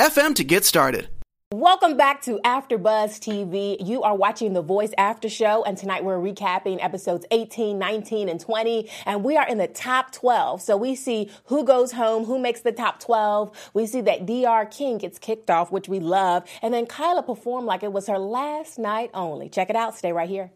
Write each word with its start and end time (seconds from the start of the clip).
anchor.fm 0.00 0.30
FM 0.30 0.34
to 0.36 0.44
get 0.44 0.64
started. 0.64 1.08
Welcome 1.52 1.96
back 1.96 2.22
to 2.22 2.38
AfterBuzz 2.44 3.18
TV. 3.18 3.76
You 3.84 4.02
are 4.02 4.14
watching 4.14 4.52
The 4.52 4.62
Voice 4.62 4.92
After 4.96 5.28
Show, 5.28 5.64
and 5.64 5.76
tonight 5.76 6.04
we're 6.04 6.18
recapping 6.18 6.82
episodes 6.82 7.26
18, 7.32 7.76
19, 7.76 8.28
and 8.28 8.38
20, 8.38 8.88
and 9.04 9.24
we 9.24 9.36
are 9.36 9.48
in 9.48 9.58
the 9.58 9.66
top 9.66 10.12
12. 10.12 10.62
So 10.62 10.76
we 10.76 10.94
see 10.94 11.28
who 11.46 11.64
goes 11.64 11.90
home, 11.90 12.24
who 12.24 12.38
makes 12.38 12.60
the 12.60 12.70
top 12.70 13.00
12. 13.00 13.70
We 13.74 13.86
see 13.86 14.00
that 14.02 14.26
DR 14.26 14.64
King 14.70 14.98
gets 14.98 15.18
kicked 15.18 15.50
off, 15.50 15.72
which 15.72 15.88
we 15.88 15.98
love, 15.98 16.44
and 16.62 16.72
then 16.72 16.86
Kyla 16.86 17.24
performed 17.24 17.66
like 17.66 17.82
it 17.82 17.92
was 17.92 18.06
her 18.06 18.18
last 18.18 18.78
night 18.78 19.10
only. 19.12 19.48
Check 19.48 19.70
it 19.70 19.76
out. 19.76 19.98
Stay 19.98 20.12
right 20.12 20.28
here. 20.28 20.52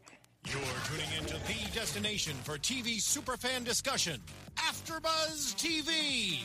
You're 0.47 0.61
tuning 0.85 1.11
into 1.19 1.35
the 1.35 1.75
destination 1.75 2.35
for 2.45 2.57
TV 2.57 2.99
superfan 2.99 3.65
discussion, 3.65 4.21
AfterBuzz 4.59 5.57
TV. 5.57 6.39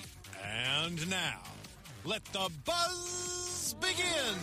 And 0.44 1.08
now. 1.08 1.42
Let 2.06 2.24
the 2.26 2.50
buzz 2.64 3.76
begin. 3.82 4.38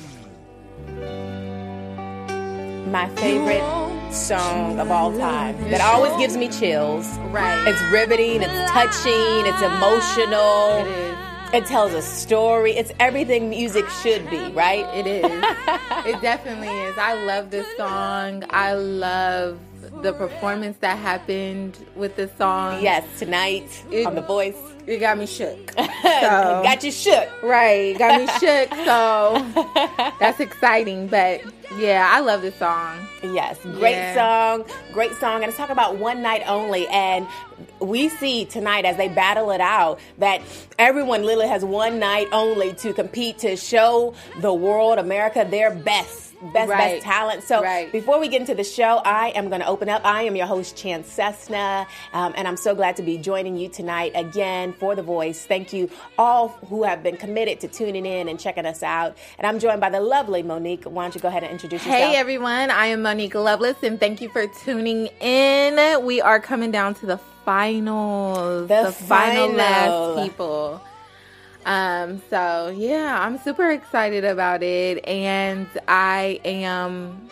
My 2.92 3.08
favorite 3.16 4.12
song 4.12 4.78
of 4.78 4.90
all 4.90 5.10
time 5.16 5.56
that 5.70 5.80
always 5.80 6.14
gives 6.18 6.36
me 6.36 6.48
chills. 6.48 7.08
Right. 7.30 7.66
It's 7.66 7.80
riveting, 7.90 8.42
it's 8.42 8.70
touching, 8.70 9.46
it's 9.46 9.62
emotional. 9.62 10.84
It 10.84 10.86
is. 10.86 11.16
It 11.54 11.64
tells 11.66 11.94
a 11.94 12.02
story. 12.02 12.72
It's 12.72 12.92
everything 13.00 13.48
music 13.48 13.88
should 14.02 14.28
be, 14.28 14.50
right? 14.52 14.84
It 14.94 15.06
is. 15.06 15.24
it 15.24 16.20
definitely 16.20 16.68
is. 16.68 16.98
I 16.98 17.24
love 17.24 17.50
this 17.50 17.66
song. 17.78 18.44
I 18.50 18.74
love 18.74 19.58
the 20.02 20.12
performance 20.12 20.76
that 20.78 20.98
happened 20.98 21.78
with 21.94 22.16
the 22.16 22.28
song. 22.36 22.82
Yes, 22.82 23.04
tonight 23.18 23.84
It- 23.90 24.06
on 24.06 24.14
The 24.14 24.22
Voice. 24.22 24.56
It 24.86 24.98
got 24.98 25.18
me 25.18 25.26
shook. 25.26 25.72
So, 26.06 26.62
Got 26.62 26.82
you 26.84 26.92
shook. 26.92 27.28
right. 27.42 27.96
Got 27.98 28.20
me 28.20 28.26
shook. 28.38 28.72
So 28.86 29.44
that's 30.20 30.38
exciting. 30.40 31.08
But 31.08 31.42
yeah, 31.78 32.08
I 32.10 32.20
love 32.20 32.42
this 32.42 32.54
song. 32.54 32.96
Yes, 33.22 33.58
great 33.62 33.90
Yeah. 33.96 34.14
song, 34.14 34.64
great 34.92 35.12
song. 35.14 35.42
And 35.42 35.46
it's 35.48 35.56
talk 35.56 35.70
about 35.70 35.96
one 35.96 36.22
night 36.22 36.42
only. 36.46 36.86
And 36.88 37.26
we 37.80 38.08
see 38.08 38.44
tonight 38.44 38.84
as 38.84 38.96
they 38.96 39.08
battle 39.08 39.50
it 39.50 39.60
out 39.60 39.98
that 40.18 40.40
everyone 40.78 41.22
literally 41.24 41.48
has 41.48 41.64
one 41.64 41.98
night 41.98 42.28
only 42.32 42.72
to 42.74 42.92
compete 42.94 43.38
to 43.38 43.56
show 43.56 44.14
the 44.40 44.54
world, 44.54 44.98
America, 44.98 45.46
their 45.48 45.74
best. 45.74 46.25
Best, 46.42 46.68
Right. 46.70 46.94
best 46.94 47.04
talent. 47.04 47.42
So 47.42 47.62
Right. 47.62 47.90
before 47.90 48.18
we 48.20 48.28
get 48.28 48.40
into 48.40 48.54
the 48.54 48.64
show, 48.64 49.00
I 49.04 49.28
am 49.34 49.48
going 49.48 49.60
to 49.60 49.66
open 49.66 49.88
up. 49.88 50.02
I 50.04 50.22
am 50.22 50.36
your 50.36 50.46
host, 50.46 50.76
Chance 50.76 51.08
Cessna, 51.10 51.86
um, 52.12 52.34
and 52.36 52.46
I'm 52.46 52.56
so 52.56 52.74
glad 52.74 52.96
to 52.96 53.02
be 53.02 53.16
joining 53.18 53.56
you 53.56 53.68
tonight 53.68 54.12
again 54.14 54.72
for 54.74 54.94
The 54.94 55.02
Voice. 55.02 55.44
Thank 55.46 55.72
you 55.72 55.88
all 56.18 56.48
who 56.68 56.82
have 56.82 57.02
been 57.02 57.16
committed 57.16 57.60
to 57.60 57.68
tuning 57.68 58.06
in 58.06 58.28
and 58.28 58.38
checking 58.38 58.66
us 58.66 58.82
out. 58.82 59.16
And 59.38 59.46
I'm 59.46 59.58
joined 59.58 59.80
by 59.80 59.90
the 59.90 60.00
lovely 60.00 60.42
Monique. 60.42 60.84
Why 60.84 61.04
don't 61.04 61.14
you 61.14 61.20
go 61.20 61.28
ahead 61.28 61.42
and 61.42 61.52
introduce 61.52 61.84
yourself? 61.86 62.10
Hey 62.12 62.16
everyone, 62.16 62.70
I 62.70 62.86
am 62.86 63.02
Monique 63.02 63.34
Loveless 63.34 63.76
and 63.82 63.98
thank 63.98 64.20
you 64.20 64.28
for 64.28 64.46
tuning 64.64 65.06
in. 65.20 66.04
We 66.04 66.20
are 66.20 66.38
coming 66.40 66.70
down 66.70 66.94
to 66.96 67.06
the 67.06 67.18
finals. 67.44 68.68
The 68.68 68.92
final 68.92 69.48
final. 69.48 69.48
last 69.50 70.22
people. 70.22 70.80
Um 71.66 72.22
so 72.30 72.72
yeah, 72.76 73.18
I'm 73.20 73.38
super 73.38 73.70
excited 73.70 74.24
about 74.24 74.62
it 74.62 75.06
and 75.06 75.66
I 75.86 76.40
am 76.44 77.28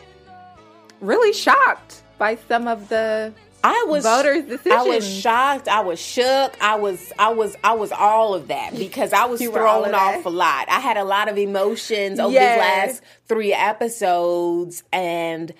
really 1.00 1.32
shocked 1.32 2.02
by 2.18 2.36
some 2.48 2.68
of 2.68 2.88
the 2.88 3.32
I 3.66 3.86
was 3.88 4.04
voters' 4.04 4.44
decisions. 4.44 4.74
I 4.74 4.82
was 4.82 5.08
shocked. 5.08 5.68
I 5.68 5.80
was 5.80 5.98
shook. 5.98 6.54
I 6.60 6.74
was 6.74 7.12
I 7.18 7.30
was 7.30 7.56
I 7.64 7.72
was 7.72 7.92
all 7.92 8.34
of 8.34 8.48
that 8.48 8.74
because 8.76 9.14
I 9.14 9.24
was 9.24 9.40
thrown 9.40 9.88
of 9.88 9.94
off 9.94 10.26
a 10.26 10.28
lot. 10.28 10.66
I 10.68 10.80
had 10.80 10.98
a 10.98 11.04
lot 11.04 11.28
of 11.28 11.38
emotions 11.38 12.20
over 12.20 12.32
Yes. 12.32 12.56
these 12.90 13.00
last 13.00 13.02
three 13.26 13.54
episodes, 13.54 14.82
and 14.92 15.54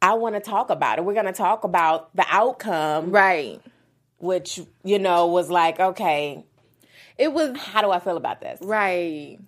I 0.00 0.14
want 0.14 0.36
to 0.36 0.40
talk 0.40 0.70
about 0.70 0.98
it. 0.98 1.04
We're 1.04 1.12
going 1.14 1.26
to 1.26 1.32
talk 1.32 1.64
about 1.64 2.14
the 2.16 2.24
outcome, 2.30 3.10
right. 3.10 3.60
which 4.20 4.60
you 4.82 4.98
know 4.98 5.26
was 5.26 5.50
like, 5.50 5.78
okay, 5.80 6.44
It 7.18 7.32
was 7.32 7.56
how 7.58 7.82
do 7.82 7.90
I 7.90 7.98
feel 7.98 8.16
about 8.16 8.40
this? 8.40 8.60
Right. 8.62 9.38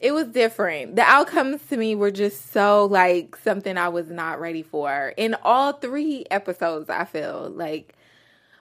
It 0.00 0.12
was 0.12 0.26
different. 0.26 0.96
The 0.96 1.02
outcomes 1.02 1.62
to 1.68 1.76
me 1.76 1.94
were 1.94 2.10
just 2.10 2.52
so 2.52 2.86
like 2.86 3.36
something 3.36 3.78
I 3.78 3.88
was 3.88 4.10
not 4.10 4.40
ready 4.40 4.62
for. 4.62 5.14
In 5.16 5.34
all 5.42 5.72
three 5.72 6.26
episodes, 6.30 6.90
I 6.90 7.04
feel 7.04 7.50
like 7.54 7.94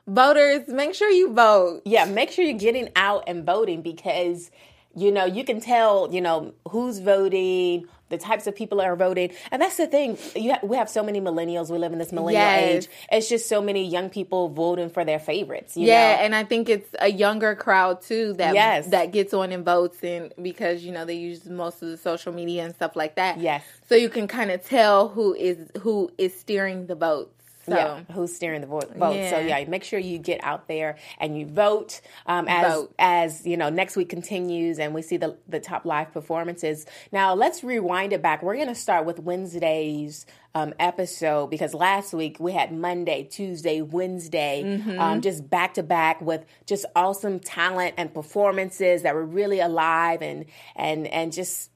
voters, 0.08 0.68
make 0.68 0.96
sure 0.96 1.10
you 1.10 1.34
vote. 1.34 1.82
Yeah, 1.86 2.06
make 2.06 2.32
sure 2.32 2.46
you're 2.46 2.58
getting 2.58 2.90
out 2.96 3.24
and 3.28 3.46
voting 3.46 3.82
because 3.82 4.50
you 4.96 5.12
know 5.12 5.26
you 5.26 5.44
can 5.44 5.60
tell 5.62 6.10
you 6.12 6.22
know 6.22 6.54
who's 6.70 7.00
voting, 7.00 7.86
the 8.10 8.18
types 8.18 8.48
of 8.48 8.56
people 8.56 8.80
that 8.80 8.86
are 8.88 8.96
voting, 8.96 9.32
and 9.52 9.62
that's 9.62 9.78
the 9.78 9.86
thing. 9.88 10.18
You 10.36 10.54
ha- 10.54 10.60
we 10.64 10.78
have 10.78 10.90
so 10.90 11.04
many 11.04 11.22
millennials. 11.22 11.70
We 11.70 11.78
live 11.78 11.94
in 11.94 12.00
this 12.00 12.12
millennial 12.12 12.42
Yes. 12.44 12.86
age. 12.86 12.90
It's 13.12 13.30
just 13.30 13.48
so 13.48 13.62
many 13.62 13.86
young 13.88 14.10
people 14.10 14.50
voting 14.50 14.90
for 14.90 15.06
their 15.06 15.20
favorites. 15.20 15.78
You 15.78 15.88
yeah, 15.88 16.16
know? 16.16 16.24
and 16.24 16.36
I 16.36 16.44
think 16.44 16.70
it's 16.70 16.90
a 17.00 17.10
younger 17.12 17.54
crowd 17.56 18.02
too 18.02 18.34
that 18.34 18.56
Yes. 18.56 18.88
that 18.88 19.12
gets 19.12 19.34
on 19.34 19.52
and 19.52 19.64
votes 19.64 20.04
and 20.04 20.34
because 20.42 20.84
you 20.84 20.92
know 20.92 21.06
they 21.06 21.16
use 21.16 21.46
most 21.46 21.82
of 21.84 21.90
the 21.90 21.98
social 21.98 22.34
media 22.34 22.64
and 22.66 22.74
stuff 22.74 22.96
like 22.96 23.16
that. 23.16 23.40
Yes. 23.40 23.64
So 23.88 23.96
you 23.96 24.10
can 24.10 24.28
kind 24.28 24.50
of 24.52 24.64
tell 24.66 25.10
who 25.10 25.34
is 25.36 25.58
who 25.82 26.12
is 26.18 26.38
steering 26.40 26.88
the 26.88 26.96
votes. 26.96 27.36
So 27.69 27.75
Yeah, 27.78 28.13
who's 28.13 28.35
steering 28.35 28.62
the 28.62 28.68
vo- 28.68 28.80
vote? 28.80 29.13
So 29.30 29.40
Yeah. 29.40 29.57
yeah, 29.59 29.66
make 29.69 29.84
sure 29.84 30.00
you 30.00 30.18
get 30.18 30.44
out 30.44 30.68
there 30.68 30.97
and 31.19 31.38
you 31.38 31.46
vote. 31.46 32.02
Um, 32.25 32.47
as 32.47 32.74
Vote. 32.74 32.96
as 33.00 33.46
you 33.46 33.57
know, 33.57 33.69
next 33.69 33.96
week 33.96 34.09
continues 34.09 34.80
and 34.80 34.94
we 34.94 35.02
see 35.02 35.18
the 35.18 35.38
the 35.47 35.59
top 35.59 35.85
live 35.85 36.12
performances. 36.13 36.85
Now 37.12 37.34
let's 37.34 37.63
rewind 37.63 38.13
it 38.13 38.22
back. 38.22 38.41
We're 38.44 38.56
going 38.56 38.68
to 38.68 38.75
start 38.75 39.06
with 39.06 39.19
Wednesday's 39.19 40.25
um, 40.56 40.74
episode 40.80 41.47
because 41.52 41.74
last 41.74 42.13
week 42.13 42.38
we 42.40 42.53
had 42.53 42.72
Monday, 42.74 43.24
Tuesday, 43.24 43.81
Wednesday, 43.81 44.63
Mm-hmm. 44.66 45.00
um, 45.00 45.22
just 45.22 45.47
back 45.50 45.75
to 45.75 45.84
back 45.84 46.22
with 46.22 46.44
just 46.66 46.86
awesome 46.96 47.40
talent 47.40 47.94
and 47.97 48.13
performances 48.13 49.03
that 49.03 49.13
were 49.13 49.25
really 49.25 49.59
alive 49.59 50.22
and 50.22 50.46
and 50.75 51.06
and 51.07 51.31
just 51.31 51.69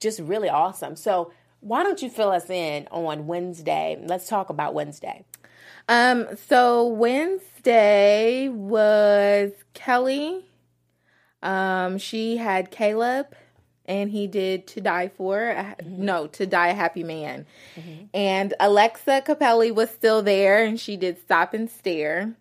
just 0.00 0.20
really 0.20 0.48
awesome. 0.48 0.96
So. 0.96 1.32
Why 1.60 1.82
don't 1.82 2.00
you 2.02 2.08
fill 2.10 2.30
us 2.30 2.48
in 2.50 2.86
on 2.90 3.26
Wednesday? 3.26 3.98
Let's 4.04 4.28
talk 4.28 4.50
about 4.50 4.74
Wednesday. 4.74 5.24
Um, 5.88 6.26
so 6.48 6.86
Wednesday 6.86 8.48
was 8.48 9.52
Kelly. 9.74 10.44
Um, 11.42 11.98
she 11.98 12.36
had 12.38 12.70
Caleb 12.70 13.26
and 13.84 14.10
he 14.10 14.26
did 14.26 14.66
To 14.68 14.80
Die 14.80 15.08
For. 15.16 15.48
a- 15.50 15.76
No, 15.84 16.26
To 16.28 16.46
Die 16.46 16.68
a 16.68 16.74
Happy 16.74 17.04
Man. 17.04 17.46
And 18.12 18.54
Alexa 18.58 19.22
Cappelli 19.26 19.70
was 19.72 19.90
still 19.90 20.22
there 20.22 20.64
and 20.64 20.78
she 20.80 20.96
did 20.96 21.20
Stop 21.20 21.54
and 21.54 21.70
Stare. 21.70 22.34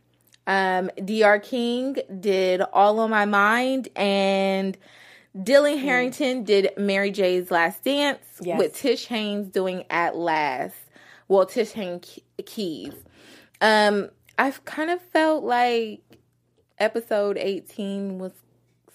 Um, 0.47 0.89
DR 1.03 1.39
King 1.39 1.97
did 2.19 2.61
All 2.61 2.99
on 2.99 3.09
My 3.11 3.25
Mind 3.25 3.89
and 3.95 4.77
Dylan 5.35 5.83
Hartigan 5.83 6.43
did 6.45 6.69
Mary 6.77 7.11
J's 7.11 7.51
Last 7.51 7.83
Dance 7.83 8.23
Yes. 8.41 8.57
with 8.57 8.75
Tish 8.75 9.07
Haynes 9.07 9.49
doing 9.49 9.83
At 9.89 10.15
Last. 10.15 10.75
Well, 11.27 11.45
Tish 11.45 11.71
Haynes 11.71 12.19
Keys. 12.45 12.93
Um, 13.59 14.09
I've 14.37 14.63
kind 14.65 14.89
of 14.91 15.01
felt 15.01 15.43
like 15.43 16.01
episode 16.77 17.37
18 17.37 18.19
was 18.19 18.31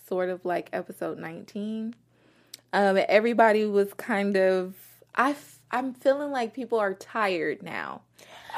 sort 0.09 0.29
of 0.29 0.45
like 0.45 0.71
episode 0.73 1.19
19. 1.19 1.95
Um, 2.73 2.99
everybody 3.09 3.65
was 3.67 3.93
kind 3.95 4.37
of 4.37 4.75
I 5.15 5.35
I'm 5.71 5.95
feeling 5.95 6.31
like 6.31 6.55
people 6.55 6.79
are 6.79 6.95
tired 6.95 7.63
now. 7.63 8.03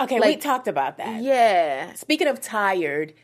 Okay, 0.00 0.20
we 0.20 0.36
talked 0.36 0.68
about 0.68 0.98
that. 0.98 1.22
Yeah. 1.22 1.94
Speaking 1.94 2.28
of 2.28 2.40
tired, 2.40 3.14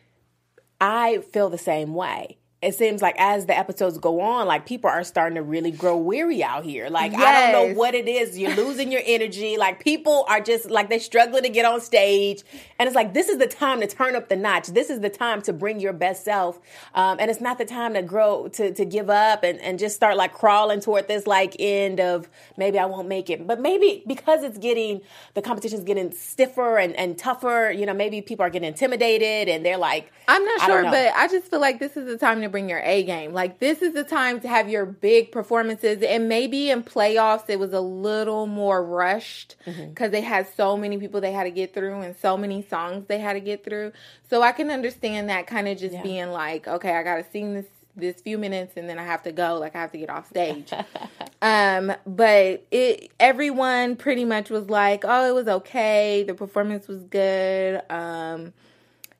I 0.80 1.18
feel 1.32 1.48
the 1.50 1.58
same 1.58 1.94
way. 1.94 2.37
It 2.60 2.74
seems 2.74 3.00
like 3.00 3.14
as 3.18 3.46
the 3.46 3.56
episodes 3.56 3.98
go 3.98 4.20
on, 4.20 4.48
like 4.48 4.66
people 4.66 4.90
are 4.90 5.04
starting 5.04 5.36
to 5.36 5.42
really 5.42 5.70
grow 5.70 5.96
weary 5.96 6.42
out 6.42 6.64
here. 6.64 6.88
Like 6.90 7.14
I 7.14 7.52
don't 7.52 7.52
know 7.52 7.78
what 7.78 7.94
it 7.94 8.08
is. 8.08 8.36
You're 8.36 8.56
losing 8.56 8.90
your 8.90 9.02
energy. 9.06 9.56
Like 9.56 9.78
people 9.78 10.24
are 10.28 10.40
just 10.40 10.68
like 10.68 10.88
they're 10.88 10.98
struggling 10.98 11.44
to 11.44 11.50
get 11.50 11.64
on 11.64 11.80
stage, 11.80 12.42
and 12.80 12.88
it's 12.88 12.96
like 12.96 13.14
this 13.14 13.28
is 13.28 13.38
the 13.38 13.46
time 13.46 13.80
to 13.80 13.86
turn 13.86 14.16
up 14.16 14.28
the 14.28 14.34
notch. 14.34 14.68
This 14.68 14.90
is 14.90 14.98
the 14.98 15.08
time 15.08 15.40
to 15.42 15.52
bring 15.52 15.78
your 15.78 15.92
best 15.92 16.24
self, 16.24 16.58
um, 16.96 17.18
and 17.20 17.30
it's 17.30 17.40
not 17.40 17.58
the 17.58 17.64
time 17.64 17.94
to 17.94 18.02
grow 18.02 18.48
to 18.48 18.74
to 18.74 18.84
give 18.84 19.08
up 19.08 19.44
and 19.44 19.60
and 19.60 19.78
just 19.78 19.94
start 19.94 20.16
like 20.16 20.32
crawling 20.32 20.80
toward 20.80 21.06
this 21.06 21.28
like 21.28 21.54
end 21.60 22.00
of 22.00 22.28
maybe 22.56 22.76
I 22.76 22.86
won't 22.86 23.06
make 23.06 23.30
it. 23.30 23.46
But 23.46 23.60
maybe 23.60 24.02
because 24.04 24.42
it's 24.42 24.58
getting 24.58 25.00
the 25.34 25.42
competition's 25.42 25.84
getting 25.84 26.10
stiffer 26.10 26.78
and 26.78 26.96
and 26.96 27.16
tougher. 27.16 27.70
You 27.70 27.86
know, 27.86 27.94
maybe 27.94 28.20
people 28.20 28.44
are 28.44 28.50
getting 28.50 28.66
intimidated 28.66 29.48
and 29.48 29.64
they're 29.64 29.78
like, 29.78 30.12
I'm 30.26 30.44
not 30.44 30.62
sure, 30.62 30.82
know. 30.82 30.90
but 30.90 31.12
I 31.14 31.28
just 31.28 31.48
feel 31.48 31.60
like 31.60 31.78
this 31.78 31.96
is 31.96 32.06
the 32.06 32.18
time 32.18 32.40
to 32.40 32.47
bring 32.48 32.68
your 32.68 32.80
A 32.80 33.02
game. 33.04 33.32
Like 33.32 33.58
this 33.58 33.82
is 33.82 33.94
the 33.94 34.04
time 34.04 34.40
to 34.40 34.48
have 34.48 34.68
your 34.68 34.86
big 34.86 35.32
performances, 35.32 36.02
and 36.02 36.28
maybe 36.28 36.70
in 36.70 36.82
playoffs 36.82 37.48
it 37.48 37.58
was 37.58 37.72
a 37.72 37.80
little 37.80 38.46
more 38.46 38.84
rushed 38.84 39.56
Mm-hmm. 39.66 39.90
because 39.90 40.10
they 40.10 40.20
had 40.22 40.46
so 40.56 40.76
many 40.76 40.98
people 40.98 41.20
they 41.20 41.32
had 41.32 41.44
to 41.44 41.50
get 41.50 41.74
through 41.74 42.00
and 42.00 42.16
so 42.16 42.36
many 42.36 42.62
songs 42.62 43.04
they 43.08 43.18
had 43.18 43.34
to 43.34 43.40
get 43.40 43.64
through. 43.64 43.92
So 44.30 44.42
I 44.42 44.52
can 44.52 44.70
understand 44.70 45.28
that 45.28 45.46
kind 45.46 45.68
of 45.68 45.76
just 45.78 45.94
Yeah. 45.94 46.02
being 46.02 46.30
like, 46.30 46.66
okay, 46.68 46.92
I 46.96 47.02
got 47.02 47.16
to 47.16 47.24
sing 47.30 47.54
this 47.54 47.66
this 47.96 48.20
few 48.20 48.38
minutes 48.38 48.74
and 48.76 48.88
then 48.88 48.96
I 48.98 49.04
have 49.04 49.24
to 49.24 49.32
go. 49.32 49.58
Like 49.58 49.74
I 49.74 49.80
have 49.80 49.90
to 49.92 49.98
get 49.98 50.08
off 50.08 50.28
stage. 50.28 50.70
um, 51.42 51.92
but 52.06 52.64
it 52.70 53.10
everyone 53.18 53.96
pretty 53.96 54.24
much 54.24 54.50
was 54.50 54.70
like, 54.70 55.04
oh, 55.04 55.28
it 55.28 55.34
was 55.34 55.48
okay. 55.48 56.24
The 56.26 56.34
performance 56.34 56.86
was 56.88 57.02
good. 57.04 57.82
Um 57.90 58.52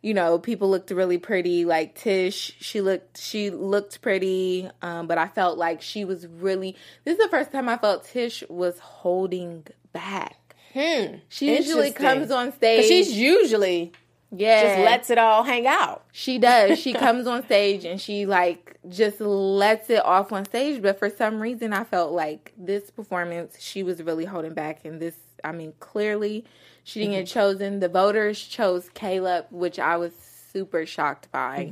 you 0.02 0.14
know, 0.14 0.38
people 0.38 0.70
looked 0.70 0.90
really 0.90 1.18
pretty. 1.18 1.64
Like 1.64 1.94
Tish, 1.96 2.56
she 2.60 2.80
looked 2.80 3.18
she 3.20 3.50
looked 3.50 4.00
pretty, 4.00 4.68
um, 4.82 5.06
but 5.06 5.18
I 5.18 5.28
felt 5.28 5.58
like 5.58 5.82
she 5.82 6.04
was 6.04 6.26
really. 6.26 6.76
This 7.04 7.18
is 7.18 7.24
the 7.24 7.30
first 7.30 7.50
time 7.52 7.68
I 7.68 7.76
felt 7.78 8.04
Tish 8.04 8.44
was 8.48 8.78
holding 8.78 9.66
back. 9.92 10.36
hmm, 10.72 11.16
She 11.28 11.56
usually 11.56 11.90
comes 11.90 12.30
on 12.30 12.52
stage. 12.52 12.84
she's 12.86 13.10
usually 13.12 13.92
yeah, 14.30 14.62
just 14.62 14.78
lets 14.84 15.10
it 15.10 15.18
all 15.18 15.42
hang 15.42 15.66
out. 15.66 16.04
she 16.12 16.38
does. 16.38 16.78
She 16.78 16.92
comes 17.06 17.26
on 17.26 17.44
stage 17.44 17.84
and 17.84 18.00
she 18.00 18.26
like 18.26 18.76
just 18.88 19.20
lets 19.20 19.90
it 19.90 20.04
off 20.04 20.32
on 20.32 20.44
stage. 20.44 20.80
But 20.82 20.98
for 20.98 21.10
some 21.10 21.40
reason, 21.40 21.72
I 21.72 21.84
felt 21.84 22.12
like 22.12 22.52
this 22.56 22.90
performance, 22.90 23.56
she 23.58 23.82
was 23.82 24.02
really 24.02 24.26
holding 24.26 24.54
back. 24.54 24.84
And 24.84 25.00
this, 25.00 25.16
I 25.42 25.52
mean, 25.52 25.72
clearly 25.80 26.44
she 26.88 27.00
didn't 27.00 27.14
get 27.17 27.26
chosen. 27.26 27.81
The 27.81 27.88
voters 27.90 28.40
chose 28.40 28.88
Caleb, 28.94 29.44
which 29.50 29.79
I 29.79 29.99
was 29.99 30.12
super 30.52 30.87
shocked 30.87 31.31
by. 31.31 31.70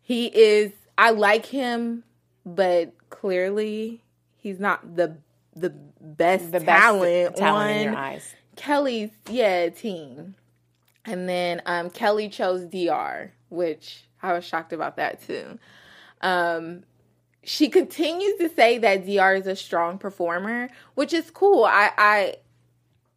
He 0.00 0.26
is, 0.26 0.72
I 0.96 1.10
like 1.10 1.44
him, 1.44 2.02
but 2.46 2.94
clearly 3.10 4.02
he's 4.38 4.58
not 4.58 4.96
the 4.96 5.18
the 5.54 5.70
best 6.00 6.52
The 6.52 6.60
best 6.60 6.66
talent, 6.66 7.36
talent 7.36 7.76
in 7.76 7.82
your 7.84 7.96
eyes. 7.96 8.34
Kelly's 8.56 9.10
yeah 9.28 9.68
team, 9.68 10.34
and 11.04 11.28
then 11.28 11.60
um, 11.66 11.90
Kelly 11.90 12.30
chose 12.30 12.64
Dr, 12.64 13.32
which 13.50 14.04
I 14.22 14.32
was 14.32 14.46
shocked 14.46 14.72
about 14.72 14.96
that 14.96 15.20
too. 15.26 15.58
Um, 16.22 16.84
she 17.44 17.68
continues 17.68 18.38
to 18.38 18.48
say 18.48 18.78
that 18.78 19.04
Dr 19.04 19.34
is 19.34 19.46
a 19.46 19.56
strong 19.56 19.98
performer, 19.98 20.70
which 20.94 21.12
is 21.12 21.30
cool. 21.30 21.64
I 21.64 21.90
I 21.98 22.34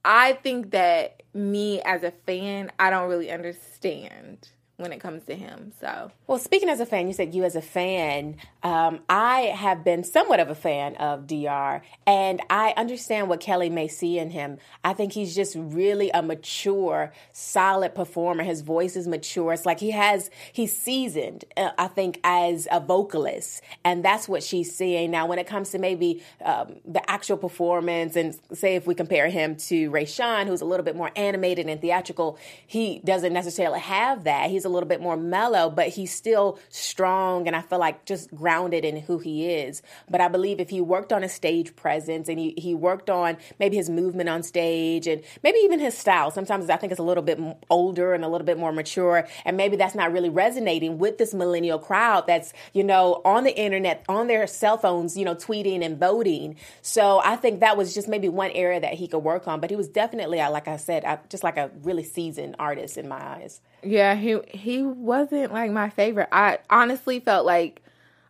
I 0.03 0.33
think 0.33 0.71
that 0.71 1.20
me 1.33 1.81
as 1.83 2.03
a 2.03 2.11
fan, 2.11 2.71
I 2.79 2.89
don't 2.89 3.09
really 3.09 3.31
understand 3.31 4.49
when 4.77 4.91
it 4.91 4.99
comes 4.99 5.25
to 5.25 5.35
him. 5.35 5.71
So 5.79 6.11
Well, 6.27 6.39
speaking 6.39 6.69
as 6.69 6.79
a 6.79 6.85
fan, 6.85 7.07
you 7.07 7.13
said 7.13 7.33
you 7.33 7.43
as 7.43 7.55
a 7.55 7.61
fan. 7.61 8.37
Um, 8.63 8.99
I 9.09 9.53
have 9.55 9.83
been 9.83 10.03
somewhat 10.03 10.39
of 10.39 10.49
a 10.49 10.55
fan 10.55 10.95
of 10.97 11.25
Dr. 11.25 11.81
And 12.05 12.41
I 12.49 12.73
understand 12.77 13.27
what 13.27 13.39
Kelly 13.39 13.69
may 13.69 13.87
see 13.87 14.19
in 14.19 14.29
him. 14.29 14.59
I 14.83 14.93
think 14.93 15.13
he's 15.13 15.35
just 15.35 15.55
really 15.57 16.11
a 16.11 16.21
mature, 16.21 17.11
solid 17.33 17.95
performer. 17.95 18.43
His 18.43 18.61
voice 18.61 18.95
is 18.95 19.07
mature. 19.07 19.53
It's 19.53 19.65
like 19.65 19.79
he 19.79 19.91
has 19.91 20.29
he's 20.53 20.75
seasoned. 20.75 21.45
Uh, 21.57 21.71
I 21.77 21.87
think 21.87 22.19
as 22.23 22.67
a 22.71 22.79
vocalist, 22.79 23.61
and 23.83 24.05
that's 24.05 24.29
what 24.29 24.43
she's 24.43 24.75
seeing 24.75 25.11
now. 25.11 25.25
When 25.25 25.39
it 25.39 25.47
comes 25.47 25.71
to 25.71 25.79
maybe 25.79 26.23
um, 26.43 26.75
the 26.85 27.07
actual 27.09 27.37
performance, 27.37 28.15
and 28.15 28.37
say 28.53 28.75
if 28.75 28.85
we 28.85 28.93
compare 28.93 29.29
him 29.29 29.55
to 29.55 29.89
Rayshun, 29.89 30.47
who's 30.47 30.61
a 30.61 30.65
little 30.65 30.85
bit 30.85 30.95
more 30.95 31.11
animated 31.15 31.67
and 31.67 31.81
theatrical, 31.81 32.37
he 32.67 32.99
doesn't 33.03 33.33
necessarily 33.33 33.79
have 33.79 34.25
that. 34.25 34.49
He's 34.49 34.65
a 34.65 34.69
little 34.69 34.89
bit 34.89 35.01
more 35.01 35.17
mellow, 35.17 35.69
but 35.69 35.89
he's 35.89 36.13
still 36.13 36.59
strong, 36.69 37.47
and 37.47 37.55
I 37.55 37.61
feel 37.61 37.79
like 37.79 38.05
just 38.05 38.29
grounded 38.33 38.50
in 38.51 38.97
who 38.97 39.19
he 39.19 39.49
is. 39.49 39.81
But 40.09 40.21
I 40.21 40.27
believe 40.27 40.59
if 40.59 40.69
he 40.69 40.81
worked 40.81 41.13
on 41.13 41.21
his 41.21 41.33
stage 41.33 41.75
presence 41.75 42.29
and 42.29 42.37
he, 42.37 42.53
he 42.57 42.75
worked 42.75 43.09
on 43.09 43.37
maybe 43.59 43.77
his 43.77 43.89
movement 43.89 44.29
on 44.29 44.43
stage 44.43 45.07
and 45.07 45.23
maybe 45.43 45.59
even 45.59 45.79
his 45.79 45.97
style, 45.97 46.31
sometimes 46.31 46.69
I 46.69 46.77
think 46.77 46.91
it's 46.91 46.99
a 46.99 47.03
little 47.03 47.23
bit 47.23 47.39
older 47.69 48.13
and 48.13 48.23
a 48.23 48.27
little 48.27 48.45
bit 48.45 48.57
more 48.57 48.71
mature, 48.71 49.27
and 49.45 49.57
maybe 49.57 49.75
that's 49.75 49.95
not 49.95 50.11
really 50.11 50.29
resonating 50.29 50.97
with 50.97 51.17
this 51.17 51.33
millennial 51.33 51.79
crowd 51.79 52.27
that's, 52.27 52.53
you 52.73 52.83
know, 52.83 53.21
on 53.25 53.43
the 53.43 53.57
internet, 53.57 54.03
on 54.07 54.27
their 54.27 54.47
cell 54.47 54.77
phones, 54.77 55.17
you 55.17 55.25
know, 55.25 55.35
tweeting 55.35 55.83
and 55.83 55.97
voting. 55.97 56.55
So 56.81 57.21
I 57.23 57.35
think 57.35 57.61
that 57.61 57.77
was 57.77 57.93
just 57.93 58.07
maybe 58.07 58.29
one 58.29 58.51
area 58.51 58.79
that 58.79 58.93
he 58.93 59.07
could 59.07 59.19
work 59.19 59.47
on. 59.47 59.59
But 59.59 59.69
he 59.69 59.75
was 59.75 59.87
definitely, 59.87 60.39
uh, 60.41 60.51
like 60.51 60.67
I 60.67 60.77
said, 60.77 61.05
uh, 61.05 61.17
just 61.29 61.43
like 61.43 61.57
a 61.57 61.71
really 61.83 62.03
seasoned 62.03 62.55
artist 62.59 62.97
in 62.97 63.07
my 63.07 63.21
eyes. 63.21 63.61
Yeah, 63.83 64.15
he 64.15 64.37
he 64.49 64.83
wasn't 64.83 65.53
like 65.53 65.71
my 65.71 65.89
favorite. 65.89 66.29
I 66.31 66.59
honestly 66.69 67.19
felt 67.19 67.45
like 67.45 67.81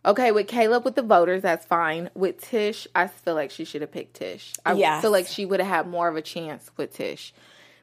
okay 0.04 0.32
with 0.32 0.46
Caleb 0.48 0.84
with 0.84 0.94
the 0.94 1.02
voters, 1.02 1.42
that's 1.42 1.64
fine. 1.66 2.10
With 2.14 2.40
Tish, 2.40 2.86
I 2.94 3.06
feel 3.06 3.34
like 3.34 3.50
she 3.50 3.64
should 3.64 3.80
have 3.82 3.92
picked 3.92 4.14
Tish. 4.14 4.52
I 4.66 4.72
Yes. 4.74 5.02
feel 5.02 5.10
like 5.10 5.26
she 5.26 5.44
would 5.44 5.60
have 5.60 5.68
had 5.68 5.86
more 5.88 6.08
of 6.08 6.16
a 6.16 6.22
chance 6.22 6.70
with 6.76 6.94
Tish. 6.94 7.32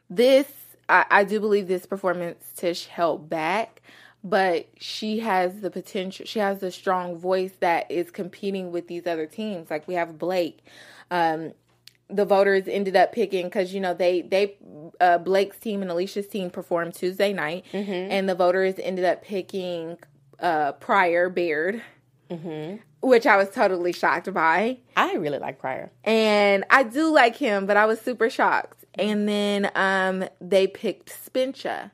This 0.10 0.48
I, 0.88 1.06
I 1.12 1.24
do 1.24 1.39
believe 1.39 1.68
this 1.68 1.86
performance 1.86 2.51
Tish 2.56 2.88
held 2.88 3.30
back, 3.30 3.81
but 4.24 4.68
she 4.77 5.19
has 5.19 5.62
the 5.62 5.69
potential. 5.69 6.25
She 6.25 6.39
has 6.39 6.60
the 6.60 6.71
strong 6.71 7.16
voice 7.18 7.51
that 7.60 7.89
is 7.92 8.10
competing 8.12 8.71
with 8.71 8.88
these 8.88 9.06
other 9.06 9.25
teams. 9.27 9.69
Like 9.69 9.88
we 9.88 9.94
have 9.94 10.18
Blake. 10.18 10.66
Um, 11.12 11.54
the 12.12 12.25
voters 12.25 12.63
ended 12.68 12.95
up 12.95 13.12
picking 13.13 13.45
because 13.45 13.71
you 13.71 13.80
know 13.80 13.94
they 13.94 14.21
they 14.24 14.56
uh, 15.00 15.19
Blake's 15.19 15.57
team 15.60 15.83
and 15.83 15.92
Alicia's 15.92 16.27
team 16.27 16.50
performed 16.50 16.95
Tuesday 16.95 17.33
night, 17.33 17.66
and 18.12 18.27
the 18.27 18.33
voters 18.36 18.75
ended 18.81 19.06
up 19.06 19.24
picking 19.24 19.95
uh, 20.39 20.71
Pryor 20.74 21.30
Baird, 21.30 21.83
which 23.01 23.25
I 23.25 23.37
was 23.37 23.49
totally 23.49 23.91
shocked 23.91 24.31
by. 24.33 24.77
I 24.95 25.13
really 25.15 25.39
like 25.39 25.59
Pryor. 25.59 25.91
And 26.03 26.63
I 26.69 26.83
do 26.83 27.11
like 27.11 27.35
him, 27.35 27.65
but 27.65 27.77
I 27.77 27.85
was 27.85 27.99
super 28.01 28.29
shocked. 28.29 28.85
And 28.95 29.27
then 29.27 29.71
um, 29.75 30.25
they 30.41 30.67
picked 30.67 31.09
Spensha. 31.09 31.91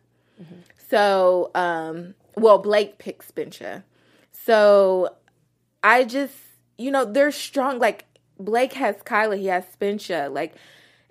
So, 0.89 1.51
um, 1.55 2.15
well, 2.35 2.57
Blake 2.57 2.97
picked 2.97 3.33
Spensha. 3.33 3.83
So 4.31 5.15
I 5.83 6.03
just, 6.03 6.33
you 6.77 6.91
know, 6.91 7.05
they're 7.05 7.31
strong. 7.31 7.79
Like 7.79 8.05
Blake 8.39 8.73
has 8.73 8.95
Kyla, 9.03 9.37
he 9.37 9.47
has 9.47 9.63
Spensha. 9.79 10.31
Like, 10.33 10.55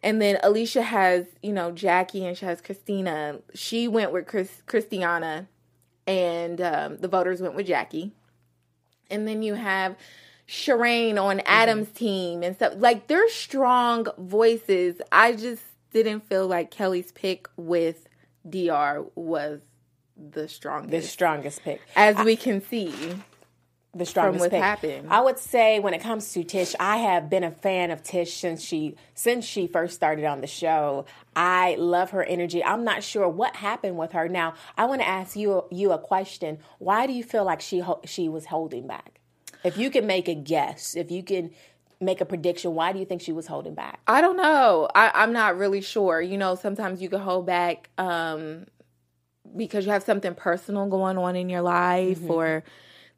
and 0.02 0.20
then 0.20 0.38
Alicia 0.42 0.82
has, 0.82 1.26
you 1.42 1.52
know, 1.52 1.72
Jackie 1.72 2.26
and 2.26 2.36
she 2.36 2.44
has 2.44 2.60
Christina. 2.60 3.38
She 3.54 3.88
went 3.88 4.12
with 4.12 4.26
Chris, 4.26 4.62
Christiana, 4.66 5.48
and 6.06 6.60
um, 6.60 6.98
the 6.98 7.08
voters 7.08 7.40
went 7.40 7.54
with 7.54 7.66
Jackie. 7.66 8.12
And 9.10 9.26
then 9.26 9.42
you 9.42 9.54
have 9.54 9.96
Shireen 10.48 11.20
on 11.20 11.40
Adam's 11.46 11.88
mm-hmm. 11.88 11.96
team 11.96 12.42
and 12.42 12.56
stuff. 12.56 12.74
Like 12.76 13.06
they're 13.06 13.28
strong 13.28 14.06
voices. 14.18 15.00
I 15.10 15.32
just 15.32 15.62
didn't 15.92 16.28
feel 16.28 16.46
like 16.46 16.70
Kelly's 16.70 17.12
pick 17.12 17.48
with 17.56 18.08
DR 18.48 19.06
was 19.14 19.60
the 20.16 20.48
strongest. 20.48 20.90
The 20.90 21.02
strongest. 21.02 21.58
strongest 21.58 21.62
pick. 21.62 21.80
as 21.96 22.24
we 22.24 22.36
can 22.36 22.60
see. 22.60 22.92
The 23.94 24.06
strongest 24.06 24.40
what's 24.40 24.50
pick. 24.50 24.62
happened. 24.62 25.08
I 25.10 25.20
would 25.20 25.38
say 25.38 25.78
when 25.78 25.94
it 25.94 26.00
comes 26.00 26.32
to 26.32 26.44
Tish, 26.44 26.74
I 26.80 26.98
have 26.98 27.30
been 27.30 27.44
a 27.44 27.50
fan 27.50 27.90
of 27.90 28.02
Tish 28.02 28.34
since 28.34 28.62
she 28.62 28.96
since 29.14 29.44
she 29.44 29.66
first 29.66 29.94
started 29.94 30.24
on 30.24 30.40
the 30.40 30.46
show. 30.46 31.06
I 31.36 31.76
love 31.78 32.10
her 32.10 32.24
energy. 32.24 32.62
I'm 32.64 32.84
not 32.84 33.02
sure 33.02 33.28
what 33.28 33.56
happened 33.56 33.96
with 33.96 34.12
her. 34.12 34.28
Now, 34.28 34.54
I 34.76 34.86
want 34.86 35.00
to 35.00 35.08
ask 35.08 35.36
you 35.36 35.64
you 35.70 35.92
a 35.92 35.98
question. 35.98 36.58
Why 36.78 37.06
do 37.06 37.12
you 37.12 37.22
feel 37.22 37.44
like 37.44 37.60
she 37.60 37.82
she 38.04 38.28
was 38.28 38.46
holding 38.46 38.86
back? 38.86 39.20
If 39.62 39.78
you 39.78 39.90
can 39.90 40.06
make 40.06 40.28
a 40.28 40.34
guess, 40.34 40.94
if 40.94 41.10
you 41.10 41.22
can 41.22 41.50
make 42.00 42.20
a 42.20 42.24
prediction, 42.24 42.74
why 42.74 42.92
do 42.92 42.98
you 42.98 43.04
think 43.04 43.22
she 43.22 43.32
was 43.32 43.46
holding 43.46 43.74
back? 43.74 44.00
I 44.06 44.20
don't 44.20 44.36
know. 44.36 44.88
I, 44.94 45.10
I'm 45.14 45.32
not 45.32 45.56
really 45.56 45.80
sure. 45.80 46.20
You 46.20 46.36
know, 46.36 46.54
sometimes 46.54 47.00
you 47.00 47.08
can 47.08 47.20
hold 47.20 47.46
back 47.46 47.88
um, 47.96 48.66
because 49.56 49.86
you 49.86 49.92
have 49.92 50.02
something 50.02 50.34
personal 50.34 50.86
going 50.88 51.16
on 51.16 51.36
in 51.36 51.48
your 51.48 51.62
life 51.62 52.28
or 52.28 52.64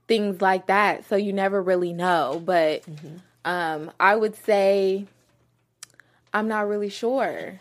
things 0.09 0.41
like 0.41 0.67
that. 0.67 1.09
So 1.09 1.17
you 1.17 1.33
never 1.33 1.61
really 1.63 1.93
know. 1.93 2.41
But 2.45 2.83
um, 3.45 3.91
I 3.99 4.17
would 4.17 4.37
say 4.37 5.07
I'm 6.33 6.49
not 6.49 6.69
really 6.69 6.91
sure. 6.91 7.61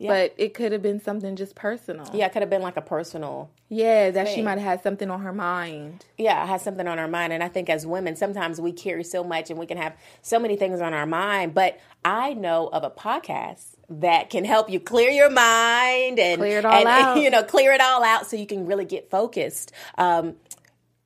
but 0.00 0.34
it 0.36 0.52
could 0.54 0.72
have 0.72 0.82
been 0.82 1.00
something 1.00 1.36
just 1.36 1.54
personal. 1.54 2.08
Yeah, 2.12 2.26
it 2.26 2.32
could 2.32 2.42
have 2.42 2.50
been 2.50 2.62
like 2.62 2.76
a 2.76 2.82
personal 2.82 3.50
Yeah, 3.68 4.10
that 4.10 4.26
she 4.28 4.42
might 4.42 4.58
have 4.58 4.66
had 4.66 4.82
something 4.82 5.08
on 5.10 5.20
her 5.22 5.32
mind. 5.32 6.04
yeah, 6.18 6.44
has 6.46 6.62
something 6.62 6.88
on 6.88 6.98
her 6.98 7.06
mind. 7.08 7.32
And 7.32 7.42
I 7.42 7.48
think 7.48 7.70
as 7.70 7.86
women, 7.86 8.16
sometimes 8.16 8.60
we 8.60 8.72
carry 8.72 9.04
so 9.04 9.22
much 9.22 9.48
and 9.50 9.58
we 9.58 9.66
can 9.66 9.78
have 9.78 9.94
so 10.20 10.38
many 10.40 10.56
things 10.56 10.80
on 10.80 10.92
our 10.92 11.06
mind. 11.06 11.54
But 11.54 11.78
I 12.04 12.34
know 12.34 12.66
of 12.68 12.82
a 12.84 12.90
podcast 12.90 13.64
that 13.88 14.28
can 14.30 14.44
help 14.44 14.70
you 14.70 14.80
clear 14.80 15.10
your 15.10 15.30
mind 15.30 16.18
and 16.18 16.38
Clear 16.40 16.58
it 16.58 16.64
all 16.64 16.72
and, 16.72 16.88
out. 16.88 17.20
you 17.20 17.30
know, 17.30 17.42
clear 17.44 17.72
it 17.72 17.80
all 17.80 18.02
out 18.02 18.26
so 18.26 18.36
you 18.36 18.46
can 18.46 18.66
really 18.66 18.84
get 18.84 19.08
focused. 19.10 19.70
Um, 19.98 20.34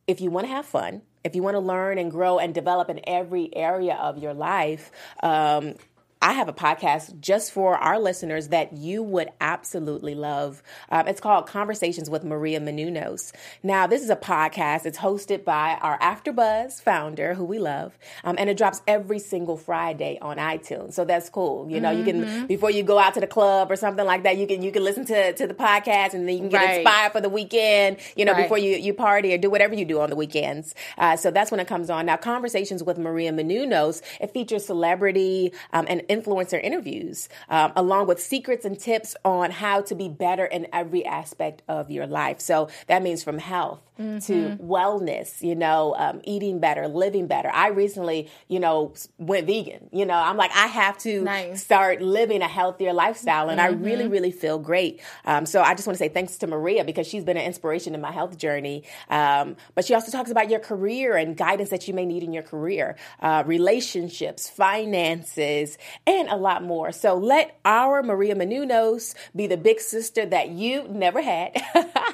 if 0.07 0.21
you 0.21 0.31
want 0.31 0.47
to 0.47 0.53
have 0.53 0.67
fun, 0.67 1.03
if 1.25 1.35
you 1.35 1.43
want 1.43 1.55
to 1.55 1.61
learn 1.61 1.99
and 1.99 2.11
grow 2.11 2.39
and 2.39 2.55
develop 2.55 2.89
in 2.89 3.01
every 3.07 3.55
area 3.55 3.95
of 3.95 4.19
your 4.19 4.35
life, 4.35 4.93
um, 5.23 5.75
I 6.23 6.33
have 6.33 6.49
a 6.49 6.53
podcast 6.53 7.21
just 7.21 7.53
for 7.53 7.77
our 7.77 7.99
listeners 8.01 8.49
that 8.49 8.73
you 8.73 9.03
would 9.03 9.29
absolutely 9.41 10.15
love. 10.15 10.63
Um, 10.91 11.07
it's 11.07 11.21
called 11.21 11.47
Conversations 11.47 12.09
with 12.09 12.25
Maria 12.25 12.59
Menounos. 12.59 13.33
Now, 13.63 13.87
this 13.87 14.03
is 14.03 14.09
a 14.09 14.17
podcast. 14.17 14.87
It's 14.87 14.99
hosted 14.99 15.45
by 15.45 15.75
our 15.83 15.99
AfterBuzz 15.99 16.81
founder, 16.81 17.35
who 17.35 17.45
we 17.45 17.59
love, 17.59 17.99
um, 18.25 18.37
and 18.39 18.49
it 18.49 18.57
drops 18.57 18.81
every 18.89 19.19
single 19.19 19.57
Friday 19.59 20.19
on 20.23 20.39
iTunes. 20.39 20.95
So 20.95 21.05
that's 21.05 21.29
cool. 21.29 21.71
You 21.71 21.81
know, 21.81 21.91
you 21.91 22.03
can 22.03 22.47
before 22.47 22.71
you 22.71 22.83
go 22.83 22.99
out 22.99 23.15
to 23.15 23.21
the 23.21 23.27
club 23.27 23.71
or 23.71 23.77
something 23.77 24.07
like 24.07 24.23
that, 24.23 24.39
you 24.39 24.47
can 24.47 24.63
you 24.63 24.73
can 24.73 24.83
listen 24.85 25.05
to 25.07 25.35
to 25.35 25.47
the 25.47 25.55
podcast 25.55 26.15
and 26.15 26.27
then 26.27 26.35
you 26.35 26.41
can 26.41 26.49
get 26.49 26.65
Right. 26.65 26.81
inspired 26.81 27.13
for 27.13 27.21
the 27.21 27.29
weekend. 27.29 27.99
You 28.17 28.25
know, 28.25 28.33
Right. 28.33 28.43
before 28.45 28.59
you 28.59 28.77
you 28.77 28.95
party 28.95 29.35
or 29.35 29.39
do 29.39 29.51
whatever 29.51 29.75
you 29.75 29.85
do 29.85 30.01
on 30.01 30.09
the 30.11 30.17
weekends. 30.17 30.75
Uh, 30.97 31.17
so 31.17 31.31
that's 31.31 31.51
when 31.51 31.61
it 31.61 31.69
comes 31.69 31.91
on. 31.91 32.07
Now, 32.07 32.17
Conversations 32.17 32.83
with 32.83 32.97
Maria 32.99 33.33
Menounos, 33.33 34.01
it 34.21 34.33
features 34.33 34.65
celebrity 34.65 35.53
um, 35.75 35.85
and 35.89 36.03
influencer 36.17 36.63
interviews, 36.63 37.29
um, 37.49 37.73
along 37.77 38.07
with 38.07 38.21
secrets 38.21 38.65
and 38.65 38.79
tips 38.79 39.17
on 39.25 39.51
how 39.51 39.81
to 39.83 39.95
be 39.95 40.09
better 40.09 40.45
in 40.45 40.67
every 40.73 41.05
aspect 41.05 41.63
of 41.69 41.91
your 41.91 42.07
life. 42.07 42.41
So 42.41 42.69
that 42.87 43.03
means 43.03 43.23
from 43.23 43.39
health 43.39 43.86
to 43.97 44.57
wellness, 44.61 45.43
you 45.43 45.55
know, 45.55 45.95
um, 45.99 46.21
eating 46.25 46.59
better, 46.61 46.87
living 46.89 47.27
better. 47.27 47.51
I 47.53 47.69
recently, 47.69 48.31
you 48.49 48.61
know, 48.61 48.93
went 49.19 49.47
vegan. 49.47 49.89
You 49.93 50.05
know, 50.05 50.15
I'm 50.15 50.37
like, 50.37 50.51
I 50.55 50.67
have 50.67 50.99
to 50.99 51.23
Nice. 51.23 51.63
start 51.63 52.03
living 52.03 52.43
a 52.43 52.49
healthier 52.49 52.93
lifestyle, 52.93 53.49
and 53.49 53.61
I 53.61 53.69
really, 53.69 54.07
really 54.07 54.31
feel 54.33 54.59
great. 54.59 55.01
Um, 55.25 55.47
so 55.47 55.63
I 55.63 55.75
just 55.75 55.87
want 55.87 55.97
to 55.97 56.05
say 56.05 56.09
thanks 56.09 56.37
to 56.39 56.47
Maria 56.47 56.85
because 56.85 57.07
she's 57.07 57.25
been 57.25 57.37
an 57.37 57.45
inspiration 57.45 57.95
in 57.95 58.01
my 58.01 58.13
health 58.13 58.37
journey. 58.39 58.85
Um, 59.09 59.57
but 59.75 59.85
she 59.85 59.95
also 59.95 60.11
talks 60.13 60.31
about 60.31 60.51
your 60.51 60.61
career 60.61 61.17
and 61.17 61.37
guidance 61.37 61.71
that 61.71 61.89
you 61.89 61.95
may 61.95 62.05
need 62.05 62.23
in 62.23 62.33
your 62.33 62.43
career, 62.43 62.97
uh, 63.21 63.45
relationships, 63.47 64.49
finances, 64.49 65.79
and 66.07 66.29
a 66.29 66.37
lot 66.37 66.63
more. 66.63 66.93
So 66.93 67.15
let 67.15 67.59
our 67.65 68.03
Maria 68.03 68.35
Menounos 68.35 69.15
be 69.35 69.47
the 69.47 69.57
big 69.57 69.81
sister 69.81 70.27
that 70.27 70.51
you 70.51 70.87
never 70.89 71.23
had. 71.23 71.57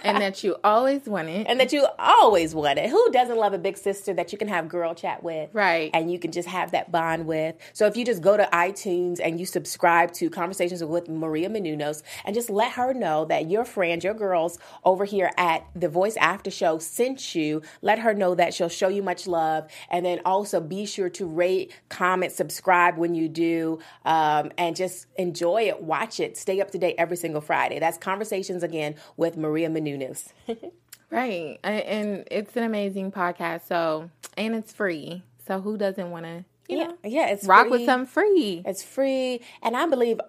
And 0.04 0.20
that 0.20 0.42
you 0.42 0.56
always 0.64 1.02
wanted. 1.06 1.46
and 1.48 1.60
that 1.60 1.71
you 1.72 1.86
always 1.98 2.54
wanted. 2.54 2.90
Who 2.90 3.10
doesn't 3.10 3.36
love 3.36 3.52
a 3.52 3.58
big 3.58 3.76
sister 3.76 4.14
that 4.14 4.32
you 4.32 4.38
can 4.38 4.48
have 4.48 4.68
girl 4.68 4.94
chat 4.94 5.22
with? 5.22 5.50
Right. 5.52 5.90
And 5.94 6.10
you 6.10 6.18
can 6.18 6.32
just 6.32 6.48
have 6.48 6.72
that 6.72 6.92
bond 6.92 7.26
with. 7.26 7.56
So 7.72 7.86
if 7.86 7.96
you 7.96 8.04
just 8.04 8.22
go 8.22 8.36
to 8.36 8.48
iTunes 8.52 9.20
and 9.22 9.38
you 9.38 9.46
subscribe 9.46 10.12
to 10.14 10.30
Conversations 10.30 10.82
with 10.84 11.08
Maria 11.08 11.48
Menounos 11.48 12.02
and 12.24 12.34
just 12.34 12.50
let 12.50 12.72
her 12.72 12.94
know 12.94 13.24
that 13.26 13.50
your 13.50 13.64
friends, 13.64 14.04
your 14.04 14.14
girls 14.14 14.58
over 14.84 15.04
here 15.04 15.30
at 15.36 15.66
the 15.74 15.88
Voice 15.88 16.16
After 16.16 16.50
Show 16.50 16.78
sent 16.78 17.34
you, 17.34 17.62
let 17.80 17.98
her 17.98 18.14
know 18.14 18.34
that 18.34 18.54
she'll 18.54 18.68
show 18.68 18.88
you 18.88 19.02
much 19.02 19.26
love. 19.26 19.68
And 19.90 20.04
then 20.04 20.20
also 20.24 20.60
be 20.60 20.86
sure 20.86 21.10
to 21.10 21.26
rate, 21.26 21.72
comment, 21.88 22.32
subscribe 22.32 22.96
when 22.96 23.14
you 23.14 23.28
do, 23.28 23.78
um, 24.04 24.50
and 24.58 24.76
just 24.76 25.06
enjoy 25.16 25.62
it, 25.68 25.82
watch 25.82 26.20
it, 26.20 26.36
stay 26.36 26.60
up 26.60 26.70
to 26.72 26.78
date 26.78 26.96
every 26.98 27.16
single 27.16 27.40
Friday. 27.40 27.78
That's 27.78 27.98
Conversations 27.98 28.62
again 28.62 28.96
with 29.16 29.36
Maria 29.36 29.68
Menounos. 29.68 30.32
Right. 31.12 31.58
And 31.62 32.24
it's 32.30 32.56
an 32.56 32.64
amazing 32.64 33.12
podcast. 33.12 33.68
So, 33.68 34.10
and 34.36 34.54
it's 34.54 34.72
free. 34.72 35.22
So, 35.46 35.60
who 35.60 35.76
doesn't 35.76 36.10
want 36.10 36.24
to, 36.24 36.44
you 36.68 36.78
Yeah, 36.78 36.84
know, 36.86 36.96
yeah, 37.04 37.28
it's 37.28 37.44
rock 37.46 37.64
free. 37.68 37.70
with 37.78 37.84
something 37.84 38.06
free? 38.06 38.62
It's 38.64 38.82
free, 38.82 39.40
and 39.62 39.76
I 39.76 39.86
believe 39.86 40.20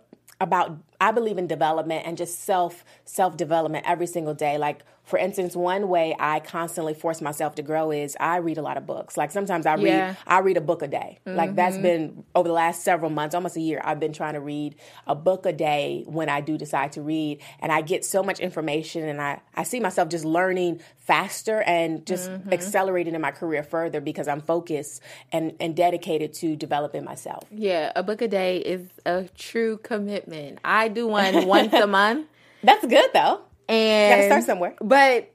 about 0.41 0.77
I 0.99 1.11
believe 1.11 1.37
in 1.37 1.47
development 1.47 2.05
and 2.05 2.17
just 2.17 2.39
self 2.43 2.83
self 3.05 3.37
development 3.37 3.85
every 3.87 4.07
single 4.07 4.33
day. 4.33 4.57
Like 4.57 4.83
for 5.03 5.19
instance, 5.19 5.53
one 5.53 5.89
way 5.89 6.15
I 6.17 6.39
constantly 6.39 6.93
force 6.93 7.21
myself 7.21 7.55
to 7.55 7.61
grow 7.61 7.91
is 7.91 8.15
I 8.21 8.37
read 8.37 8.57
a 8.57 8.61
lot 8.61 8.77
of 8.77 8.85
books. 8.85 9.17
Like 9.17 9.31
sometimes 9.31 9.65
I 9.65 9.75
read 9.75 9.85
Yeah. 9.85 10.15
I 10.25 10.39
read 10.39 10.55
a 10.55 10.61
book 10.61 10.81
a 10.81 10.87
day. 10.87 11.19
Like 11.25 11.55
that's 11.55 11.75
mm-hmm. 11.75 11.83
been 11.83 12.23
over 12.33 12.47
the 12.47 12.53
last 12.53 12.83
several 12.83 13.09
months, 13.09 13.35
almost 13.35 13.57
a 13.57 13.59
year. 13.59 13.81
I've 13.83 13.99
been 13.99 14.13
trying 14.13 14.33
to 14.33 14.39
read 14.39 14.75
a 15.05 15.13
book 15.13 15.45
a 15.45 15.51
day 15.51 16.03
when 16.07 16.29
I 16.29 16.39
do 16.39 16.57
decide 16.57 16.93
to 16.93 17.01
read, 17.01 17.41
and 17.59 17.71
I 17.71 17.81
get 17.81 18.05
so 18.05 18.23
much 18.23 18.39
information, 18.39 19.03
and 19.03 19.21
I 19.21 19.41
I 19.55 19.63
see 19.63 19.81
myself 19.81 20.07
just 20.07 20.23
learning 20.23 20.79
faster 20.99 21.61
and 21.63 22.05
just 22.05 22.29
mm-hmm. 22.29 22.53
accelerating 22.53 23.13
in 23.13 23.19
my 23.19 23.31
career 23.31 23.63
further 23.63 23.99
because 23.99 24.29
I'm 24.29 24.41
focused 24.41 25.01
and 25.33 25.53
and 25.59 25.75
dedicated 25.75 26.33
to 26.35 26.55
developing 26.55 27.03
myself. 27.03 27.43
Yeah. 27.51 27.91
A 27.95 28.03
book 28.03 28.21
a 28.21 28.27
day 28.29 28.57
is 28.57 28.87
a 29.05 29.25
true 29.37 29.77
commitment. 29.77 30.59
I 30.63 30.87
do 30.87 31.07
one 31.07 31.45
once 31.45 31.73
a 31.73 31.87
month. 31.99 32.27
That's 32.63 32.85
good 32.85 33.09
though. 33.13 33.41
And 33.73 34.11
Gotta 34.11 34.27
start 34.27 34.43
somewhere. 34.43 34.75
But 34.81 35.29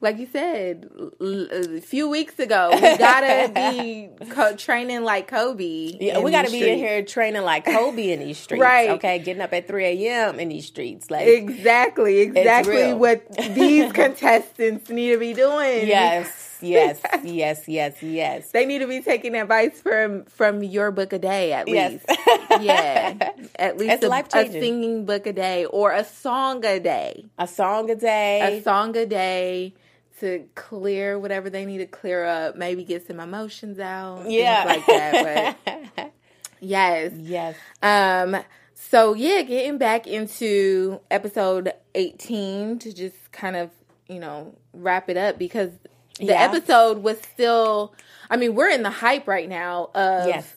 like 0.00 0.16
you 0.18 0.26
said, 0.32 0.88
a 1.20 1.80
few 1.82 2.08
weeks 2.08 2.38
ago, 2.38 2.70
we 2.72 2.80
gotta 2.80 3.52
be 3.52 4.08
co- 4.30 4.56
training 4.56 5.02
like 5.04 5.28
Kobe. 5.28 5.92
Yeah, 6.00 6.20
we 6.20 6.30
got 6.30 6.46
to 6.46 6.50
these 6.50 6.62
be 6.62 6.70
in 6.70 6.78
here 6.78 7.02
training 7.02 7.42
like 7.42 7.66
Kobe 7.66 8.12
in 8.12 8.20
these 8.20 8.38
streets, 8.44 8.62
Right. 8.62 8.90
Okay, 8.92 9.18
getting 9.18 9.42
up 9.42 9.52
at 9.52 9.68
three 9.68 9.84
a.m. 10.06 10.40
in 10.40 10.48
these 10.48 10.64
streets, 10.66 11.10
like 11.10 11.26
Exactly, 11.28 12.20
exactly 12.20 12.94
what 12.94 13.30
these 13.54 13.92
contestants 14.00 14.88
need 14.88 15.10
to 15.12 15.18
be 15.18 15.34
doing. 15.34 15.86
yes, 15.86 16.45
yes, 16.62 17.00
yes, 17.24 17.68
yes, 17.68 18.02
yes. 18.02 18.50
They 18.50 18.64
need 18.66 18.78
to 18.80 18.86
be 18.86 19.00
taking 19.00 19.34
advice 19.34 19.80
from 19.80 20.24
from 20.26 20.62
your 20.62 20.90
book 20.90 21.12
a 21.12 21.18
day 21.18 21.52
at 21.52 21.68
Yes. 21.68 21.92
least. 22.08 22.20
yeah, 22.60 23.32
at 23.58 23.76
least 23.78 24.02
a, 24.04 24.10
a 24.34 24.50
singing 24.50 25.04
book 25.06 25.26
a 25.26 25.32
day 25.32 25.64
or 25.66 25.92
a 25.92 26.04
song 26.04 26.64
a 26.64 26.78
day. 26.80 27.26
A 27.38 27.46
song 27.46 27.90
a 27.90 27.94
day. 27.96 28.58
A 28.58 28.62
song 28.62 28.96
a 28.96 29.06
day 29.06 29.74
to 30.20 30.46
clear 30.54 31.18
whatever 31.18 31.50
they 31.50 31.64
need 31.66 31.78
to 31.78 31.86
clear 31.86 32.24
up. 32.24 32.56
Maybe 32.56 32.84
get 32.84 33.06
some 33.06 33.20
emotions 33.20 33.78
out. 33.78 34.30
yeah, 34.30 34.64
like 34.66 34.86
that. 34.86 35.56
But 35.96 36.12
yes, 36.60 37.12
yes. 37.16 37.56
um, 37.82 38.36
so 38.74 39.14
yeah, 39.14 39.42
getting 39.42 39.78
back 39.78 40.06
into 40.06 41.00
episode 41.10 41.72
18 41.94 42.78
to 42.80 42.92
just 42.94 43.32
kind 43.32 43.56
of, 43.56 43.70
you 44.08 44.18
know, 44.20 44.54
wrap 44.72 45.08
it 45.10 45.16
up 45.16 45.38
because 45.38 45.70
the 46.18 46.26
Yeah. 46.26 46.42
episode 46.42 46.98
was 47.02 47.20
still 47.20 47.94
I 48.30 48.36
mean, 48.36 48.54
we're 48.54 48.70
in 48.70 48.82
the 48.82 48.90
hype 48.90 49.28
right 49.28 49.48
now 49.48 49.90
of 49.94 50.26
Yes. 50.26 50.54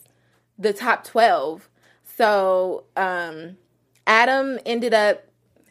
the 0.57 0.73
top 0.73 1.03
12. 1.03 1.69
So, 2.17 2.83
um 2.95 3.57
Adam 4.07 4.59
ended 4.65 4.93
up 4.93 5.23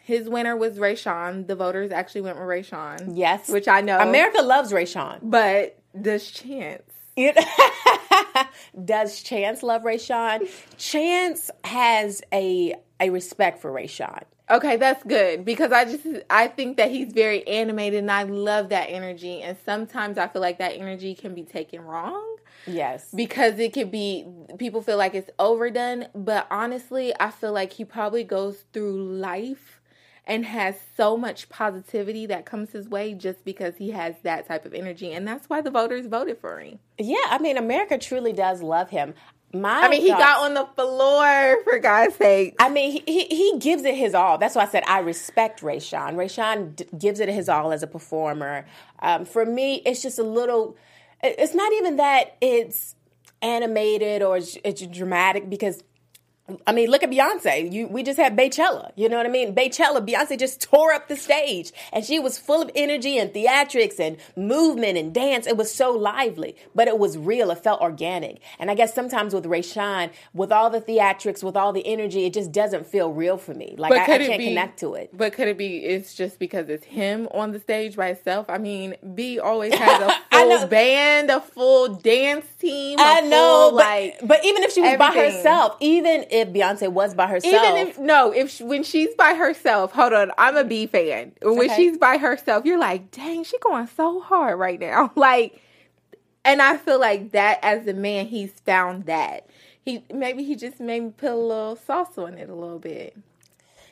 his 0.03 0.29
winner 0.29 0.57
was 0.57 0.79
Rayshun. 0.79 1.47
The 1.49 1.55
voters 1.57 1.91
actually 1.93 2.23
went 2.23 2.39
with 2.39 2.47
Rayshun. 2.47 3.13
Yes. 3.15 3.49
Which 3.49 3.69
I 3.69 3.83
know. 3.83 3.99
America 3.99 4.41
loves 4.43 4.73
Rayshun. 4.73 5.19
But 5.23 5.79
does 6.01 6.31
Chance 6.31 6.83
You- 7.17 7.33
Does 8.85 9.23
Chance 9.23 9.63
love 9.63 9.83
Rayshun? 9.83 10.49
Chance 10.79 11.51
has 11.65 12.23
a 12.33 12.75
a 13.01 13.11
respect 13.11 13.61
for 13.61 13.71
Rayshun. 13.73 14.23
Okay, 14.51 14.77
that's 14.77 15.03
good 15.05 15.45
because 15.45 15.73
I 15.73 15.85
just 15.85 16.07
I 16.31 16.49
think 16.49 16.79
that 16.79 16.91
he's 16.91 17.13
very 17.13 17.47
animated 17.47 17.99
and 18.01 18.11
I 18.11 18.23
love 18.23 18.71
that 18.71 18.87
energy 18.87 19.43
and 19.43 19.57
sometimes 19.65 20.17
I 20.17 20.27
feel 20.29 20.41
like 20.41 20.59
that 20.59 20.73
energy 20.75 21.15
can 21.15 21.35
be 21.35 21.43
taken 21.43 21.83
wrong 21.83 22.37
Yes. 22.67 23.09
because 23.15 23.59
it 23.59 23.73
could 23.73 23.91
be 23.91 24.27
people 24.59 24.83
feel 24.83 24.97
like 24.97 25.15
it's 25.15 25.31
overdone, 25.39 26.07
but 26.15 26.47
honestly, 26.51 27.13
I 27.21 27.31
feel 27.31 27.53
like 27.53 27.75
he 27.75 27.85
probably 27.85 28.25
goes 28.25 28.65
through 28.73 29.03
life 29.03 29.81
and 30.27 30.45
has 30.45 30.77
so 30.97 31.17
much 31.17 31.49
positivity 31.49 32.27
that 32.27 32.45
comes 32.45 32.71
his 32.73 32.89
way 32.89 33.15
just 33.15 33.45
because 33.45 33.77
he 33.77 33.91
has 33.91 34.15
that 34.23 34.47
type 34.47 34.67
of 34.67 34.75
energy 34.75 35.13
and 35.13 35.27
that's 35.27 35.49
why 35.49 35.61
the 35.61 35.71
voters 35.71 36.07
voted 36.07 36.39
for 36.39 36.59
him. 36.61 36.79
yeah, 36.99 37.17
I 37.31 37.39
mean, 37.39 37.57
America 37.57 37.97
truly 37.99 38.33
does 38.33 38.61
love 38.63 38.91
him. 38.91 39.15
My 39.53 39.81
I 39.83 39.89
mean, 39.89 40.03
he 40.03 40.09
got 40.09 40.45
on 40.45 40.55
the 40.55 40.67
floor 40.75 41.63
for 41.65 41.79
God's 41.79 42.17
sake. 42.17 42.55
I 42.59 42.69
mean, 42.69 42.93
he, 42.93 43.03
he 43.07 43.25
he 43.25 43.59
gives 43.59 43.85
it 43.85 43.95
his 43.95 44.15
all. 44.15 44.37
That's 44.37 44.55
why 44.55 44.63
I 44.63 44.69
said 44.69 44.85
I 44.87 44.99
respect 44.99 45.63
Rayshun. 45.63 46.17
Ray 46.17 46.29
Sean 46.29 46.73
d- 46.73 46.87
gives 46.99 47.19
it 47.19 47.31
his 47.31 47.49
all 47.49 47.73
as 47.73 47.83
a 47.83 47.87
performer. 47.87 48.67
Um, 49.01 49.25
for 49.25 49.47
me, 49.47 49.77
it's 49.87 50.03
just 50.03 50.19
a 50.19 50.23
little. 50.23 50.77
It's 51.23 51.55
not 51.55 51.73
even 51.73 51.97
that 51.97 52.37
it's 52.41 52.95
animated 53.41 54.23
or 54.23 54.37
it's, 54.37 54.59
it's 54.65 54.87
dramatic 54.87 55.49
because 55.49 55.83
I 56.67 56.73
mean, 56.73 56.91
look 56.91 57.03
at 57.03 57.11
Beyonce. 57.11 57.71
You, 57.71 57.89
we 57.89 58.03
just 58.03 58.19
had 58.19 58.37
Beychella. 58.37 58.93
You 58.97 59.09
know 59.09 59.19
what 59.19 59.27
I 59.27 59.29
mean? 59.29 59.55
Beychella, 59.55 60.07
Beyonce 60.07 60.39
just 60.39 60.63
tore 60.63 60.93
up 60.93 61.09
the 61.09 61.17
stage 61.17 61.73
and 61.93 62.05
she 62.05 62.19
was 62.19 62.39
full 62.39 62.63
of 62.63 62.71
energy 62.75 63.19
and 63.19 63.33
theatrics 63.33 63.99
and 64.01 64.17
movement 64.37 64.97
and 64.97 65.13
dance. 65.13 65.47
It 65.47 65.57
was 65.57 65.75
so 65.75 65.91
lively, 65.91 66.57
but 66.75 66.89
it 66.89 66.99
was 66.99 67.19
real. 67.19 67.51
It 67.51 67.59
felt 67.59 67.81
organic. 67.81 68.41
And 68.59 68.71
I 68.71 68.75
guess 68.75 68.95
sometimes 68.95 69.35
with 69.35 69.45
Rayshun, 69.45 70.11
with 70.33 70.51
all 70.51 70.71
the 70.71 70.81
theatrics, 70.81 71.43
with 71.43 71.57
all 71.57 71.73
the 71.73 71.87
energy, 71.87 72.25
it 72.25 72.33
just 72.33 72.51
doesn't 72.51 72.87
feel 72.87 73.13
real 73.13 73.37
for 73.37 73.53
me. 73.53 73.75
Like 73.77 73.93
I, 73.93 74.03
I 74.03 74.07
can't 74.07 74.39
be, 74.39 74.47
connect 74.47 74.81
to 74.81 74.95
it. 74.95 75.11
But 75.13 75.35
could 75.35 75.49
it 75.49 75.59
be 75.59 75.85
it's 75.85 76.15
just 76.15 76.39
because 76.39 76.69
it's 76.71 76.85
him 76.85 77.29
on 77.33 77.53
the 77.53 77.61
stage 77.61 77.95
by 77.97 78.09
himself? 78.09 78.47
I 78.49 78.57
mean, 78.57 78.95
B 79.15 79.39
always 79.39 79.75
has 79.75 80.03
a 80.03 80.15
full 80.33 80.67
band, 80.69 81.31
a 81.31 81.41
full 81.41 81.95
dance 81.97 82.47
team. 82.59 82.99
I 82.99 83.21
know, 83.21 83.71
but, 83.73 83.77
like, 83.77 84.19
but 84.23 84.45
even 84.45 84.63
if 84.63 84.73
she 84.73 84.81
was 84.81 84.93
everything. 84.93 85.15
by 85.15 85.31
herself, 85.31 85.77
even 85.81 86.25
if 86.31 86.38
if 86.39 86.49
Beyonce 86.49 86.91
was 86.91 87.15
by 87.15 87.27
herself. 87.27 87.55
Even 87.55 87.89
if 87.89 87.99
no, 87.99 88.33
if 88.33 88.51
she, 88.51 88.65
when 88.65 88.83
she's 88.83 89.15
by 89.15 89.35
herself, 89.35 89.93
hold 89.93 90.13
on, 90.13 90.33
I'm 90.39 90.57
a 90.57 90.65
B 90.65 90.87
fan. 90.87 91.33
When 91.43 91.71
okay. 91.71 91.77
she's 91.77 91.99
by 91.99 92.19
herself, 92.19 92.65
you're 92.65 92.79
like, 92.79 93.11
dang, 93.11 93.45
she 93.45 93.59
going 93.59 93.87
so 93.89 94.21
hard 94.21 94.59
right 94.59 94.81
now. 94.81 95.13
Like, 95.19 95.61
and 96.45 96.63
I 96.63 96.77
feel 96.77 96.99
like 96.99 97.33
that 97.33 97.59
as 97.63 97.87
a 97.87 97.93
man, 97.93 98.27
he's 98.27 98.53
found 98.65 99.07
that. 99.07 99.47
He 99.85 100.05
maybe 100.13 100.45
he 100.45 100.55
just 100.55 100.81
maybe 100.81 101.11
put 101.11 101.31
a 101.31 101.37
little 101.37 101.77
sauce 101.77 102.17
on 102.17 102.39
it 102.39 102.49
a 102.49 102.55
little 102.55 102.79
bit. 102.79 103.17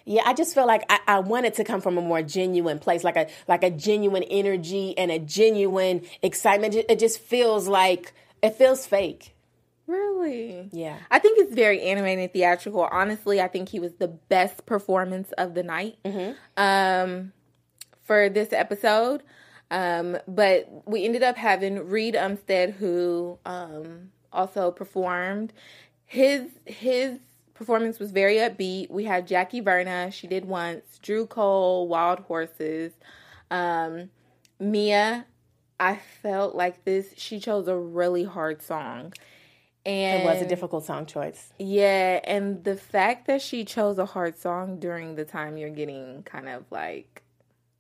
Yeah, 0.04 0.22
I 0.24 0.34
just 0.34 0.54
feel 0.54 0.66
like 0.66 0.84
I, 0.88 1.00
I 1.06 1.18
want 1.18 1.46
it 1.46 1.54
to 1.54 1.64
come 1.64 1.80
from 1.80 1.98
a 1.98 2.00
more 2.00 2.22
genuine 2.22 2.78
place, 2.78 3.02
like 3.02 3.16
a 3.16 3.28
like 3.48 3.64
a 3.64 3.70
genuine 3.70 4.22
energy 4.24 4.96
and 4.96 5.10
a 5.10 5.18
genuine 5.18 6.02
excitement. 6.22 6.74
It 6.74 6.98
just 6.98 7.18
feels 7.18 7.66
like 7.66 8.14
it 8.40 8.54
feels 8.54 8.86
fake. 8.86 9.35
Really? 9.86 10.68
Yeah. 10.72 10.98
I 11.10 11.18
think 11.18 11.38
it's 11.38 11.54
very 11.54 11.80
animated 11.82 12.24
and 12.24 12.32
theatrical. 12.32 12.88
Honestly, 12.90 13.40
I 13.40 13.48
think 13.48 13.68
he 13.68 13.78
was 13.78 13.94
the 13.94 14.08
best 14.08 14.66
performance 14.66 15.32
of 15.32 15.54
the 15.54 15.62
night 15.62 15.98
mm-hmm. 16.04 16.32
um, 16.56 17.32
for 18.02 18.28
this 18.28 18.52
episode. 18.52 19.22
Um, 19.70 20.18
but 20.28 20.70
we 20.86 21.04
ended 21.04 21.22
up 21.22 21.36
having 21.36 21.88
Reid 21.88 22.14
Umstattd, 22.14 22.74
who 22.74 23.38
um, 23.44 24.10
also 24.32 24.70
performed. 24.70 25.52
His 26.04 26.42
his 26.64 27.18
performance 27.54 27.98
was 27.98 28.12
very 28.12 28.36
upbeat. 28.36 28.90
We 28.90 29.04
had 29.04 29.26
Jackie 29.26 29.60
Verna, 29.60 30.10
she 30.10 30.26
did 30.26 30.44
once. 30.44 30.98
Drew 31.02 31.26
Cole, 31.26 31.88
Wild 31.88 32.20
Horses. 32.20 32.92
Um, 33.50 34.10
Mia, 34.60 35.26
I 35.80 35.96
felt 36.22 36.54
like 36.54 36.84
this. 36.84 37.12
She 37.16 37.40
chose 37.40 37.66
a 37.66 37.76
really 37.76 38.24
hard 38.24 38.62
song. 38.62 39.12
And 39.86 40.22
it 40.22 40.26
was 40.26 40.42
a 40.42 40.46
difficult 40.46 40.84
song 40.84 41.06
choice. 41.06 41.52
Yeah, 41.58 42.20
and 42.24 42.64
the 42.64 42.76
fact 42.76 43.28
that 43.28 43.40
she 43.40 43.64
chose 43.64 43.98
a 43.98 44.06
hard 44.06 44.36
song 44.36 44.80
during 44.80 45.14
the 45.14 45.24
time 45.24 45.56
you're 45.56 45.70
getting 45.70 46.24
kind 46.24 46.48
of 46.48 46.64
like 46.70 47.22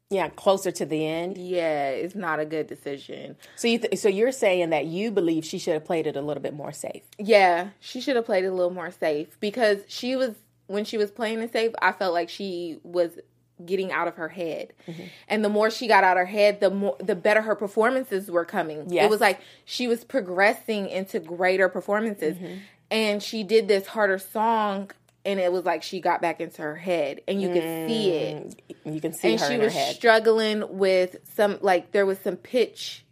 yeah, 0.08 0.28
closer 0.28 0.70
to 0.70 0.86
the 0.86 1.04
end. 1.04 1.36
Yeah, 1.36 1.88
it's 1.88 2.14
not 2.14 2.38
a 2.38 2.44
good 2.44 2.68
decision. 2.68 3.36
So 3.56 3.66
you 3.66 3.78
th- 3.80 3.98
so 3.98 4.08
you're 4.08 4.30
saying 4.30 4.70
that 4.70 4.86
you 4.86 5.10
believe 5.10 5.44
she 5.44 5.58
should 5.58 5.74
have 5.74 5.84
played 5.84 6.06
it 6.06 6.14
a 6.16 6.20
little 6.20 6.42
bit 6.42 6.54
more 6.54 6.70
safe. 6.70 7.02
Yeah, 7.18 7.70
she 7.80 8.00
should 8.00 8.14
have 8.14 8.24
played 8.24 8.44
it 8.44 8.48
a 8.48 8.54
little 8.54 8.70
more 8.72 8.92
safe 8.92 9.36
because 9.40 9.80
she 9.88 10.14
was 10.14 10.36
when 10.68 10.84
she 10.84 10.96
was 10.96 11.10
playing 11.10 11.40
it 11.40 11.52
safe, 11.52 11.72
I 11.80 11.92
felt 11.92 12.12
like 12.12 12.28
she 12.28 12.78
was 12.82 13.18
getting 13.64 13.92
out 13.92 14.08
of 14.08 14.16
her 14.16 14.28
head. 14.28 14.72
Mm-hmm. 14.86 15.02
And 15.28 15.44
the 15.44 15.48
more 15.48 15.70
she 15.70 15.86
got 15.88 16.04
out 16.04 16.16
of 16.16 16.22
her 16.22 16.26
head, 16.26 16.60
the 16.60 16.70
more 16.70 16.96
the 16.98 17.14
better 17.14 17.42
her 17.42 17.54
performances 17.54 18.30
were 18.30 18.44
coming. 18.44 18.90
Yes. 18.90 19.04
It 19.06 19.10
was 19.10 19.20
like 19.20 19.40
she 19.64 19.88
was 19.88 20.04
progressing 20.04 20.88
into 20.88 21.20
greater 21.20 21.68
performances. 21.68 22.36
Mm-hmm. 22.36 22.58
And 22.90 23.22
she 23.22 23.42
did 23.42 23.66
this 23.66 23.86
harder 23.86 24.18
song 24.18 24.90
and 25.26 25.40
it 25.40 25.52
was 25.52 25.64
like 25.64 25.82
she 25.82 26.00
got 26.00 26.22
back 26.22 26.40
into 26.40 26.62
her 26.62 26.76
head 26.76 27.20
and 27.26 27.42
you 27.42 27.48
mm, 27.48 27.54
could 27.54 27.90
see 27.90 28.10
it. 28.10 28.62
You 28.84 29.00
can 29.00 29.12
see 29.12 29.32
and 29.32 29.40
she 29.40 29.58
was 29.58 29.74
struggling 29.74 30.78
with 30.78 31.16
some 31.34 31.58
like 31.60 31.90
there 31.90 32.06
was 32.06 32.18
some 32.20 32.36
pitch 32.36 33.04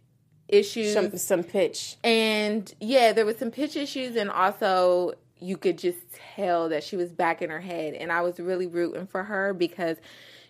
issues. 0.47 0.93
Some 0.93 1.17
some 1.17 1.43
pitch. 1.43 1.97
And 2.03 2.73
yeah, 2.79 3.11
there 3.11 3.25
was 3.25 3.37
some 3.37 3.51
pitch 3.51 3.75
issues 3.75 4.15
and 4.15 4.31
also 4.31 5.15
you 5.39 5.57
could 5.57 5.77
just 5.77 5.99
tell 6.35 6.69
that 6.69 6.83
she 6.83 6.95
was 6.95 7.11
back 7.11 7.41
in 7.41 7.49
her 7.49 7.59
head 7.59 7.93
and 7.93 8.11
I 8.11 8.21
was 8.21 8.39
really 8.39 8.67
rooting 8.67 9.07
for 9.07 9.23
her 9.23 9.53
because 9.53 9.97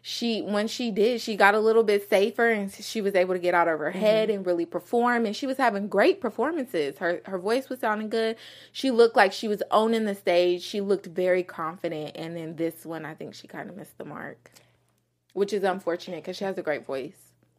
she 0.07 0.43
when 0.43 0.67
she 0.67 0.91
did 0.91 1.19
she 1.19 1.35
got 1.35 1.55
a 1.55 1.59
little 1.59 1.81
bit 1.81 2.07
safer 2.07 2.51
and 2.51 2.71
she 2.71 3.01
was 3.01 3.15
able 3.15 3.33
to 3.33 3.39
get 3.39 3.55
out 3.55 3.67
of 3.67 3.79
her 3.79 3.89
head 3.89 4.29
mm-hmm. 4.29 4.38
and 4.38 4.45
really 4.45 4.63
perform 4.63 5.25
and 5.25 5.35
she 5.35 5.47
was 5.47 5.57
having 5.57 5.88
great 5.88 6.21
performances. 6.21 7.00
Her 7.00 7.21
her 7.25 7.39
voice 7.39 7.69
was 7.69 7.79
sounding 7.79 8.09
good. 8.09 8.35
She 8.71 8.91
looked 8.91 9.15
like 9.15 9.33
she 9.33 9.47
was 9.47 9.63
owning 9.71 10.05
the 10.05 10.13
stage. 10.13 10.62
She 10.62 10.79
looked 10.79 11.07
very 11.07 11.41
confident 11.41 12.12
and 12.13 12.38
then 12.38 12.55
this 12.55 12.85
one 12.85 13.03
i 13.03 13.15
think 13.15 13.33
she 13.33 13.47
kind 13.47 13.67
of 13.67 13.75
missed 13.75 13.97
the 13.97 14.05
mark 14.05 14.51
which 15.33 15.51
is 15.51 15.63
unfortunate 15.63 16.17
because 16.17 16.38
she 16.38 16.43
has 16.43 16.59
a 16.59 16.62
great 16.62 16.85
voice. 16.85 17.17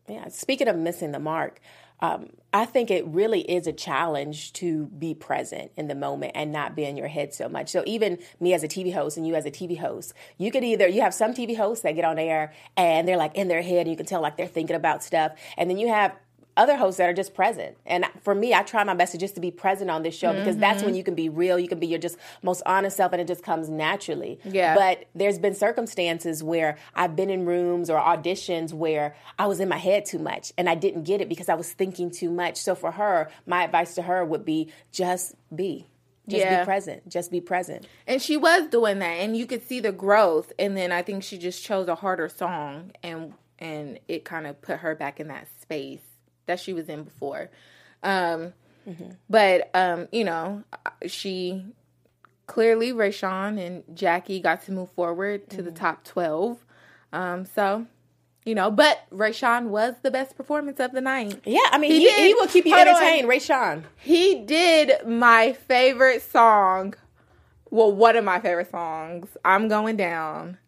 Yeah 0.08 0.28
speaking 0.28 0.68
of 0.68 0.76
missing 0.76 1.10
the 1.10 1.18
mark 1.18 1.60
um, 2.00 2.28
I 2.52 2.64
think 2.64 2.90
it 2.90 3.06
really 3.06 3.40
is 3.40 3.66
a 3.66 3.72
challenge 3.72 4.52
to 4.54 4.86
be 4.86 5.14
present 5.14 5.72
in 5.76 5.88
the 5.88 5.94
moment 5.94 6.32
and 6.34 6.52
not 6.52 6.74
be 6.74 6.84
in 6.84 6.96
your 6.96 7.08
head 7.08 7.34
so 7.34 7.48
much. 7.48 7.68
So 7.68 7.82
even 7.86 8.18
me 8.40 8.54
as 8.54 8.62
a 8.62 8.68
TV 8.68 8.92
host 8.92 9.16
and 9.16 9.26
you 9.26 9.34
as 9.34 9.46
a 9.46 9.50
TV 9.50 9.78
host, 9.78 10.14
you 10.38 10.50
could 10.50 10.64
either 10.64 10.88
you 10.88 11.02
have 11.02 11.14
some 11.14 11.34
TV 11.34 11.56
hosts 11.56 11.82
that 11.82 11.92
get 11.92 12.04
on 12.04 12.18
air 12.18 12.52
and 12.76 13.06
they're 13.06 13.16
like 13.16 13.34
in 13.34 13.48
their 13.48 13.62
head 13.62 13.80
and 13.80 13.90
you 13.90 13.96
can 13.96 14.06
tell 14.06 14.22
like 14.22 14.36
they're 14.36 14.46
thinking 14.46 14.76
about 14.76 15.02
stuff, 15.02 15.32
and 15.56 15.68
then 15.70 15.78
you 15.78 15.88
have 15.88 16.16
other 16.56 16.76
hosts 16.76 16.98
that 16.98 17.08
are 17.08 17.12
just 17.12 17.34
present. 17.34 17.76
And 17.84 18.06
for 18.22 18.34
me, 18.34 18.54
I 18.54 18.62
try 18.62 18.82
my 18.84 18.94
best 18.94 19.12
to 19.12 19.18
just 19.18 19.34
to 19.34 19.40
be 19.40 19.50
present 19.50 19.90
on 19.90 20.02
this 20.02 20.16
show 20.16 20.32
because 20.32 20.54
mm-hmm. 20.54 20.60
that's 20.60 20.82
when 20.82 20.94
you 20.94 21.04
can 21.04 21.14
be 21.14 21.28
real, 21.28 21.58
you 21.58 21.68
can 21.68 21.78
be 21.78 21.86
your 21.86 21.98
just 21.98 22.16
most 22.42 22.62
honest 22.66 22.96
self 22.96 23.12
and 23.12 23.20
it 23.20 23.28
just 23.28 23.42
comes 23.42 23.68
naturally. 23.68 24.38
Yeah. 24.44 24.74
But 24.74 25.04
there's 25.14 25.38
been 25.38 25.54
circumstances 25.54 26.42
where 26.42 26.78
I've 26.94 27.14
been 27.14 27.30
in 27.30 27.44
rooms 27.46 27.90
or 27.90 28.00
auditions 28.00 28.72
where 28.72 29.14
I 29.38 29.46
was 29.46 29.60
in 29.60 29.68
my 29.68 29.76
head 29.76 30.06
too 30.06 30.18
much 30.18 30.52
and 30.56 30.68
I 30.68 30.74
didn't 30.74 31.04
get 31.04 31.20
it 31.20 31.28
because 31.28 31.48
I 31.48 31.54
was 31.54 31.72
thinking 31.72 32.10
too 32.10 32.30
much. 32.30 32.56
So 32.56 32.74
for 32.74 32.92
her, 32.92 33.30
my 33.46 33.64
advice 33.64 33.94
to 33.96 34.02
her 34.02 34.24
would 34.24 34.44
be 34.44 34.72
just 34.92 35.34
be. 35.54 35.86
Just 36.28 36.40
yeah. 36.40 36.60
be 36.60 36.64
present. 36.64 37.08
Just 37.08 37.30
be 37.30 37.40
present. 37.40 37.86
And 38.06 38.20
she 38.20 38.36
was 38.36 38.68
doing 38.68 38.98
that 38.98 39.04
and 39.04 39.36
you 39.36 39.46
could 39.46 39.66
see 39.66 39.78
the 39.78 39.92
growth 39.92 40.52
and 40.58 40.76
then 40.76 40.90
I 40.90 41.02
think 41.02 41.22
she 41.22 41.38
just 41.38 41.62
chose 41.62 41.86
a 41.88 41.94
harder 41.94 42.28
song 42.28 42.92
and 43.02 43.34
and 43.58 43.98
it 44.08 44.24
kind 44.24 44.46
of 44.46 44.60
put 44.60 44.78
her 44.80 44.94
back 44.94 45.20
in 45.20 45.28
that 45.28 45.48
space 45.60 46.00
that 46.46 46.60
she 46.60 46.72
was 46.72 46.88
in 46.88 47.04
before. 47.04 47.50
Um, 48.02 48.52
mm-hmm. 48.88 49.10
But 49.28 49.70
um, 49.74 50.08
you 50.12 50.24
know, 50.24 50.64
she 51.06 51.64
clearly 52.46 52.92
Rayshun 52.92 53.64
and 53.64 53.84
Jackie 53.94 54.40
got 54.40 54.64
to 54.66 54.72
move 54.72 54.90
forward 54.92 55.50
to 55.50 55.56
mm-hmm. 55.56 55.66
the 55.66 55.72
top 55.72 56.04
twelve. 56.04 56.64
Um, 57.12 57.44
so 57.44 57.86
you 58.44 58.54
know, 58.54 58.70
but 58.70 59.00
Rayshun 59.10 59.66
was 59.66 59.94
the 60.02 60.10
best 60.10 60.36
performance 60.36 60.78
of 60.78 60.92
the 60.92 61.00
night. 61.00 61.40
Yeah, 61.44 61.58
I 61.72 61.78
mean, 61.78 61.90
he, 61.90 62.08
he, 62.08 62.28
he 62.28 62.34
will 62.34 62.46
keep 62.46 62.64
you 62.64 62.76
entertained, 62.76 63.28
Rayshun. 63.28 63.82
He 63.96 64.42
did 64.44 65.04
my 65.06 65.52
favorite 65.52 66.22
song. 66.22 66.94
Well, 67.70 67.90
one 67.90 68.14
of 68.16 68.24
my 68.24 68.38
favorite 68.38 68.70
songs. 68.70 69.28
I'm 69.44 69.66
going 69.66 69.96
down 69.96 70.58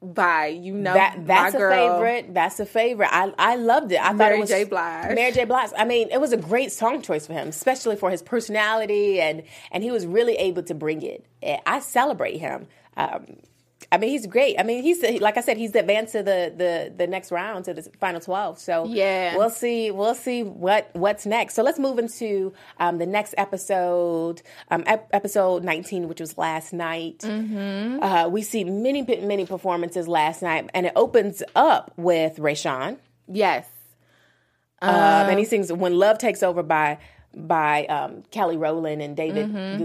by 0.00 0.46
you 0.46 0.74
know 0.74 0.94
that 0.94 1.26
that's 1.26 1.54
a 1.54 1.58
favorite. 1.58 2.32
That's 2.32 2.60
a 2.60 2.66
favorite. 2.66 3.08
I 3.10 3.32
I 3.38 3.56
loved 3.56 3.92
it. 3.92 3.96
I 3.96 4.12
Mary 4.12 4.16
thought 4.16 4.32
it 4.36 4.40
was 4.40 4.48
J. 4.50 4.64
Blige. 4.64 5.14
Mary 5.14 5.32
J. 5.32 5.44
Blige. 5.44 5.70
I 5.76 5.84
mean, 5.84 6.08
it 6.10 6.20
was 6.20 6.32
a 6.32 6.36
great 6.36 6.70
song 6.72 7.02
choice 7.02 7.26
for 7.26 7.32
him, 7.32 7.48
especially 7.48 7.96
for 7.96 8.10
his 8.10 8.22
personality 8.22 9.20
and 9.20 9.42
and 9.72 9.82
he 9.82 9.90
was 9.90 10.06
really 10.06 10.34
able 10.36 10.62
to 10.64 10.74
bring 10.74 11.02
it. 11.02 11.24
I 11.66 11.80
celebrate 11.80 12.38
him. 12.38 12.66
Um, 12.96 13.38
I 13.90 13.96
mean, 13.96 14.10
he's 14.10 14.26
great. 14.26 14.58
I 14.58 14.64
mean, 14.64 14.82
he's 14.82 15.02
like 15.20 15.36
I 15.36 15.40
said, 15.40 15.56
he's 15.56 15.74
advanced 15.74 16.12
to 16.12 16.22
the 16.22 16.52
the 16.54 16.92
the 16.94 17.06
next 17.06 17.30
round 17.30 17.64
to 17.66 17.74
the 17.74 17.82
final 17.98 18.20
twelve. 18.20 18.58
So 18.58 18.84
yeah, 18.86 19.36
we'll 19.36 19.50
see. 19.50 19.90
We'll 19.90 20.14
see 20.14 20.42
what 20.42 20.90
what's 20.94 21.24
next. 21.24 21.54
So 21.54 21.62
let's 21.62 21.78
move 21.78 21.98
into 21.98 22.52
um, 22.78 22.98
the 22.98 23.06
next 23.06 23.34
episode, 23.38 24.42
um, 24.70 24.82
ep- 24.86 25.08
episode 25.12 25.64
nineteen, 25.64 26.08
which 26.08 26.20
was 26.20 26.36
last 26.36 26.72
night. 26.72 27.18
Mm-hmm. 27.20 28.02
Uh, 28.02 28.28
we 28.28 28.42
see 28.42 28.64
many 28.64 29.02
many 29.02 29.46
performances 29.46 30.06
last 30.08 30.42
night, 30.42 30.68
and 30.74 30.86
it 30.86 30.92
opens 30.94 31.42
up 31.54 31.92
with 31.96 32.36
Rayshun. 32.36 32.98
Yes, 33.26 33.66
um, 34.82 34.94
um, 34.94 35.30
and 35.30 35.38
he 35.38 35.44
sings 35.44 35.72
"When 35.72 35.98
Love 35.98 36.18
Takes 36.18 36.42
Over" 36.42 36.62
by 36.62 36.98
by 37.34 37.86
um, 37.86 38.22
Kelly 38.30 38.56
Rowland 38.56 39.02
and 39.02 39.16
David 39.16 39.48
mm-hmm. 39.48 39.78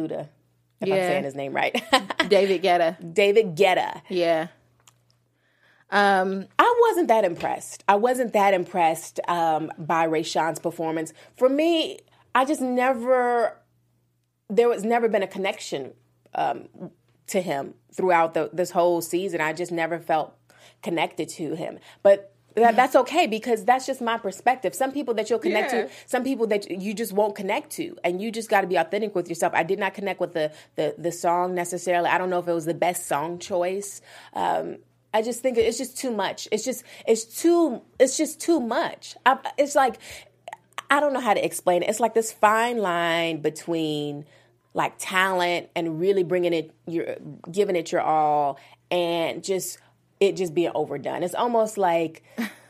If 0.84 0.90
yeah. 0.90 0.96
I'm 0.96 1.02
saying 1.02 1.24
his 1.24 1.36
name 1.36 1.54
right. 1.54 1.82
David 2.28 2.62
Guetta. 2.62 3.14
David 3.14 3.56
Guetta. 3.56 4.02
Yeah. 4.10 4.48
Um, 5.90 6.48
I 6.58 6.76
wasn't 6.82 7.08
that 7.08 7.24
impressed. 7.24 7.84
I 7.88 7.96
wasn't 7.96 8.34
that 8.34 8.54
impressed 8.54 9.20
um, 9.28 9.72
by 9.78 10.08
Rayshun's 10.08 10.60
performance. 10.60 11.14
For 11.38 11.48
me, 11.48 12.00
I 12.36 12.46
just 12.46 12.62
never, 12.62 13.58
there 14.50 14.68
was 14.68 14.84
never 14.84 15.08
been 15.08 15.24
a 15.24 15.28
connection 15.28 15.94
um, 16.36 16.68
to 17.28 17.42
him 17.42 17.76
throughout 17.94 18.34
the, 18.34 18.50
this 18.52 18.72
whole 18.72 19.02
season. 19.02 19.40
I 19.40 19.54
just 19.54 19.72
never 19.72 20.00
felt 20.00 20.36
connected 20.82 21.30
to 21.30 21.56
him. 21.56 21.80
But 22.02 22.33
that, 22.56 22.76
that's 22.76 22.96
okay 22.96 23.28
because 23.28 23.66
that's 23.66 23.86
just 23.86 24.02
my 24.02 24.18
perspective. 24.18 24.76
Some 24.76 24.92
people 24.92 25.14
that 25.16 25.30
you'll 25.30 25.40
connect 25.40 25.74
Yeah. 25.74 25.84
to, 25.84 25.90
some 26.06 26.24
people 26.24 26.48
that 26.48 26.70
you 26.70 26.94
just 26.94 27.14
won't 27.14 27.36
connect 27.36 27.72
to, 27.72 27.98
and 28.04 28.22
you 28.22 28.32
just 28.32 28.50
got 28.50 28.62
to 28.62 28.68
be 28.68 28.76
authentic 28.76 29.16
with 29.16 29.28
yourself. 29.30 29.54
I 29.56 29.64
did 29.64 29.80
not 29.80 29.94
connect 29.94 30.20
with 30.20 30.34
the 30.34 30.52
the 30.76 30.96
the 30.98 31.12
song 31.12 31.56
necessarily. 31.56 32.10
I 32.10 32.18
don't 32.18 32.30
know 32.30 32.40
if 32.40 32.48
it 32.48 32.54
was 32.54 32.66
the 32.66 32.74
best 32.74 33.08
song 33.08 33.40
choice. 33.40 34.02
Um, 34.34 34.78
I 35.14 35.22
just 35.22 35.42
think 35.42 35.58
it's 35.58 35.78
just 35.78 35.98
too 35.98 36.12
much. 36.12 36.48
It's 36.52 36.64
just 36.66 36.84
it's 37.08 37.24
too 37.24 37.82
it's 38.00 38.18
just 38.18 38.40
too 38.42 38.60
much. 38.60 39.16
I, 39.26 39.38
it's 39.58 39.76
like 39.76 39.98
I 40.90 41.00
don't 41.00 41.14
know 41.14 41.22
how 41.22 41.34
to 41.34 41.44
explain 41.44 41.84
it. 41.84 41.90
It's 41.90 42.00
like 42.00 42.14
this 42.14 42.32
fine 42.32 42.78
line 42.78 43.42
between 43.42 44.26
like 44.76 44.94
talent 44.98 45.70
and 45.76 46.00
really 46.00 46.24
bringing 46.24 46.54
it 46.54 46.72
your 46.88 47.16
giving 47.52 47.76
it 47.76 47.92
your 47.92 48.02
all 48.02 48.58
and 48.90 49.44
just 49.44 49.78
it 50.24 50.36
just 50.36 50.54
being 50.54 50.72
overdone. 50.74 51.24
It's 51.24 51.36
almost 51.36 51.78
like 51.78 52.24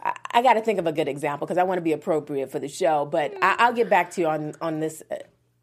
I, 0.04 0.14
I 0.32 0.42
got 0.42 0.54
to 0.54 0.62
think 0.62 0.80
of 0.80 0.88
a 0.88 0.92
good 0.92 1.08
example 1.08 1.46
because 1.46 1.58
I 1.58 1.64
want 1.64 1.78
to 1.78 1.84
be 1.84 1.94
appropriate 1.94 2.52
for 2.52 2.60
the 2.60 2.68
show, 2.68 3.06
but 3.06 3.34
I, 3.42 3.56
I'll 3.60 3.74
get 3.74 3.90
back 3.90 4.12
to 4.12 4.22
you 4.22 4.28
on 4.28 4.54
on 4.62 4.80
this 4.80 5.04
uh, 5.12 5.16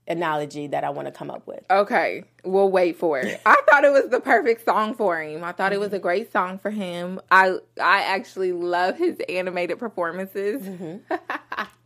analogy 0.07 0.67
that 0.69 0.85
I 0.85 0.91
want 0.91 1.07
to 1.07 1.13
come 1.13 1.31
up 1.31 1.47
with. 1.47 1.65
Okay, 1.71 2.25
we'll 2.45 2.71
wait 2.71 2.99
for 2.99 3.19
it. 3.19 3.41
I 3.47 3.61
thought 3.69 3.85
it 3.85 3.93
was 3.93 4.11
the 4.11 4.21
perfect 4.21 4.65
song 4.65 4.95
for 4.95 5.21
him. 5.21 5.45
I 5.45 5.53
thought 5.53 5.73
it 5.73 5.81
was 5.81 5.93
a 5.93 5.99
great 5.99 6.33
song 6.33 6.59
for 6.59 6.71
him. 6.71 7.21
I 7.31 7.59
I 7.81 8.03
actually 8.03 8.53
love 8.53 8.97
his 8.97 9.19
animated 9.29 9.79
performances. 9.79 10.63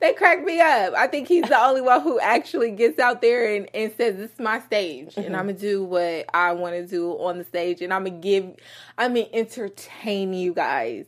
they 0.00 0.14
crack 0.14 0.42
me 0.44 0.60
up. 0.60 0.94
I 0.94 1.06
think 1.06 1.28
he's 1.28 1.44
the 1.44 1.60
only 1.60 1.82
one 1.82 2.00
who 2.00 2.18
actually 2.20 2.70
gets 2.72 2.98
out 2.98 3.20
there 3.20 3.54
and, 3.54 3.68
and 3.74 3.92
says, 3.96 4.16
This 4.16 4.32
is 4.32 4.38
my 4.38 4.60
stage 4.60 5.16
and 5.16 5.26
mm-hmm. 5.26 5.34
I'm 5.34 5.46
gonna 5.46 5.58
do 5.58 5.84
what 5.84 6.26
I 6.34 6.52
wanna 6.52 6.86
do 6.86 7.12
on 7.12 7.38
the 7.38 7.44
stage 7.44 7.82
and 7.82 7.92
I'm 7.92 8.04
gonna 8.04 8.18
give 8.18 8.56
I'm 8.96 9.14
gonna 9.14 9.26
entertain 9.32 10.32
you 10.32 10.54
guys. 10.54 11.06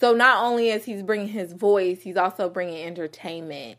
So 0.00 0.14
not 0.14 0.42
only 0.42 0.70
as 0.70 0.84
he's 0.84 1.02
bringing 1.02 1.28
his 1.28 1.52
voice, 1.52 2.00
he's 2.00 2.16
also 2.16 2.48
bringing 2.48 2.84
entertainment. 2.86 3.78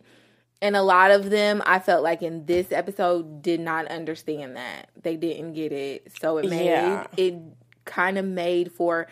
And 0.61 0.75
a 0.75 0.83
lot 0.83 1.09
of 1.09 1.31
them, 1.31 1.63
I 1.65 1.79
felt 1.79 2.03
like 2.03 2.21
in 2.21 2.45
this 2.45 2.71
episode, 2.71 3.41
did 3.41 3.59
not 3.59 3.87
understand 3.87 4.55
that. 4.55 4.89
They 5.01 5.15
didn't 5.15 5.53
get 5.53 5.71
it. 5.71 6.11
So 6.21 6.37
it 6.37 6.47
made, 6.47 6.65
Yeah. 6.67 7.07
it 7.17 7.33
kind 7.85 8.19
of 8.19 8.25
made 8.25 8.71
for, 8.71 9.07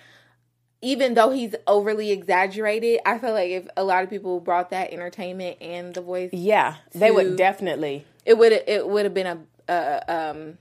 even 0.82 1.14
though 1.14 1.30
he's 1.32 1.56
overly 1.68 2.12
exaggerated, 2.12 3.00
I 3.06 3.18
feel 3.18 3.34
like 3.34 3.50
if 3.52 3.68
a 3.76 3.84
lot 3.84 4.04
of 4.04 4.10
people 4.10 4.40
brought 4.40 4.70
that 4.70 4.92
entertainment 4.94 5.58
and 5.62 5.94
the 5.94 6.02
voice, 6.02 6.30
Yeah, 6.34 6.76
they 6.94 7.12
would 7.12 7.36
definitely. 7.36 8.06
it 8.26 8.38
would 8.38 8.52
it 8.54 8.88
would 8.88 9.06
have 9.06 9.14
been 9.14 9.28
a, 9.28 9.40
a 9.72 10.04
um 10.32 10.58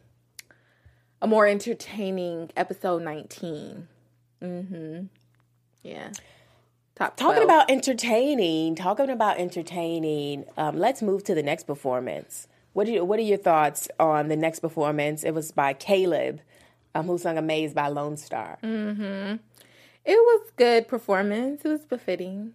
a 1.21 1.27
more 1.27 1.47
entertaining 1.47 2.51
episode 2.57 3.03
19. 3.03 3.89
Mm-hmm. 4.43 5.05
Yeah. 5.83 6.11
Top 6.95 7.17
Talking 7.17 7.43
12. 7.43 7.45
about 7.45 7.71
entertaining, 7.71 8.75
talking 8.75 9.09
about 9.11 9.39
entertaining. 9.39 10.45
Um, 10.57 10.79
let's 10.79 11.01
move 11.03 11.23
to 11.25 11.35
the 11.35 11.43
next 11.43 11.65
performance. 11.65 12.49
What 12.73 12.87
do 12.87 12.93
you, 12.93 13.05
What 13.05 13.19
are 13.19 13.23
your 13.23 13.39
thoughts 13.39 13.89
on 13.99 14.29
the 14.29 14.37
next 14.37 14.61
performance? 14.61 15.23
It 15.25 15.33
was 15.33 15.51
by 15.53 15.73
Caleb, 15.75 16.41
um, 16.95 17.07
who 17.07 17.19
sung 17.19 17.39
"Amazed" 17.39 17.75
by 17.75 17.89
Lonestar. 17.89 18.59
It 20.09 20.17
was 20.17 20.51
good 20.57 20.89
performance. 20.89 21.67
It 21.67 21.69
was 21.69 21.85
befitting. 21.85 22.55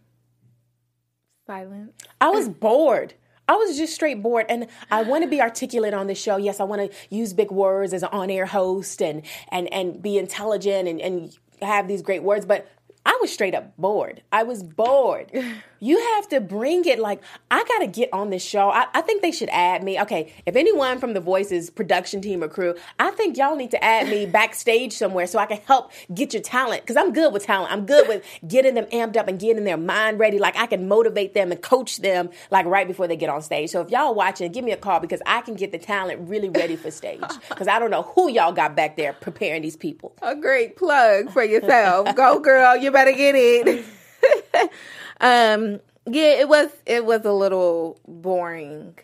Silence. 1.46 1.94
I 2.20 2.30
was 2.30 2.50
bored. 2.50 3.13
I 3.48 3.54
was 3.58 3.78
just 3.78 3.94
straight 3.94 4.24
bored, 4.24 4.48
and 4.50 4.66
I 4.89 5.04
want 5.04 5.24
to 5.24 5.30
be 5.30 5.39
articulate 5.39 5.94
on 5.94 6.08
the 6.08 6.16
show. 6.16 6.38
Yes, 6.38 6.60
I 6.60 6.63
want 6.63 6.92
to 6.92 7.16
use 7.16 7.32
big 7.32 7.52
words 7.52 7.94
as 7.94 8.02
an 8.02 8.10
on-air 8.12 8.48
host 8.48 9.04
and 9.04 9.22
and 9.50 9.72
and 9.72 10.02
be 10.02 10.18
intelligent 10.18 10.88
and 10.88 11.00
and 11.00 11.38
have 11.62 11.88
these 11.88 12.02
great 12.02 12.24
words, 12.24 12.46
but. 12.46 12.68
I 13.06 13.18
was 13.20 13.34
straight 13.34 13.54
up 13.54 13.76
bored. 13.76 14.24
I 14.32 14.44
was 14.44 14.63
bored. 14.63 15.30
You 15.84 16.00
have 16.15 16.30
to 16.30 16.39
bring 16.39 16.86
it 16.86 16.98
like 16.98 17.22
I 17.52 17.62
got 17.65 17.80
to 17.80 17.88
get 17.88 18.08
on 18.13 18.30
this 18.30 18.41
show. 18.41 18.69
I, 18.69 18.86
I 18.93 19.02
think 19.02 19.22
they 19.22 19.34
should 19.34 19.50
add 19.50 19.84
me. 19.84 20.00
Okay, 20.00 20.32
if 20.46 20.56
anyone 20.56 20.98
from 20.98 21.12
the 21.12 21.19
Voices 21.19 21.69
production 21.69 22.22
team 22.22 22.41
or 22.41 22.48
crew, 22.48 22.76
I 23.00 23.12
think 23.12 23.36
y'all 23.36 23.58
need 23.58 23.72
to 23.72 23.84
add 23.84 24.08
me 24.08 24.26
backstage 24.26 24.93
somewhere 24.93 25.28
so 25.28 25.39
I 25.39 25.46
can 25.46 25.60
help 25.67 25.91
get 26.13 26.34
your 26.34 26.41
talent 26.41 26.84
because 26.84 26.96
I'm 26.96 27.12
good 27.12 27.34
with 27.34 27.43
talent. 27.43 27.74
I'm 27.74 27.86
good 27.86 28.08
with 28.08 28.24
getting 28.48 28.76
them 28.76 28.86
amped 28.93 29.17
up 29.17 29.28
and 29.28 29.38
getting 29.38 29.65
their 29.65 29.76
mind 29.76 30.19
ready. 30.19 30.39
Like 30.39 30.56
I 30.56 30.67
can 30.67 30.88
motivate 30.88 31.34
them 31.34 31.52
and 31.52 31.62
coach 31.62 31.98
them 31.98 32.30
like 32.50 32.65
right 32.65 32.88
before 32.88 33.10
they 33.10 33.17
get 33.17 33.30
on 33.30 33.41
stage. 33.41 33.69
So 33.69 33.82
if 33.82 33.89
y'all 33.89 34.15
watching, 34.15 34.50
give 34.54 34.63
me 34.63 34.72
a 34.72 34.78
call 34.78 35.02
because 35.02 35.22
I 35.26 35.41
can 35.41 35.56
get 35.56 35.74
the 35.74 35.80
talent 35.80 36.30
really 36.30 36.48
ready 36.48 36.78
for 36.78 36.91
stage 36.91 37.19
because 37.50 37.67
I 37.67 37.80
don't 37.80 37.91
know 37.91 38.04
who 38.04 38.30
y'all 38.30 38.54
got 38.54 38.74
back 38.74 38.96
there 38.96 39.12
preparing 39.12 39.63
these 39.63 39.76
people. 39.76 40.15
A 40.22 40.34
great 40.34 40.78
plug 40.78 41.30
for 41.32 41.43
yourself. 41.43 42.15
Go 42.15 42.39
girl, 42.39 42.78
you 42.78 42.89
better 42.89 43.12
get 43.12 43.36
it. 43.36 43.84
um 45.21 45.80
yeah, 46.06 46.39
it 46.39 46.49
was 46.49 46.69
it 46.86 47.06
was 47.06 47.26
a 47.26 47.32
little 47.32 47.99
boring. 48.08 48.97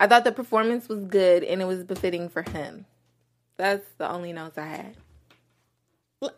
I 0.00 0.06
thought 0.06 0.24
the 0.24 0.32
performance 0.32 0.88
was 0.88 1.04
good 1.04 1.44
and 1.44 1.62
it 1.62 1.66
was 1.66 1.84
befitting 1.84 2.28
for 2.28 2.42
him. 2.42 2.86
That's 3.56 3.86
the 3.98 4.10
only 4.10 4.32
notes 4.32 4.58
I 4.58 4.66
had. 4.66 4.96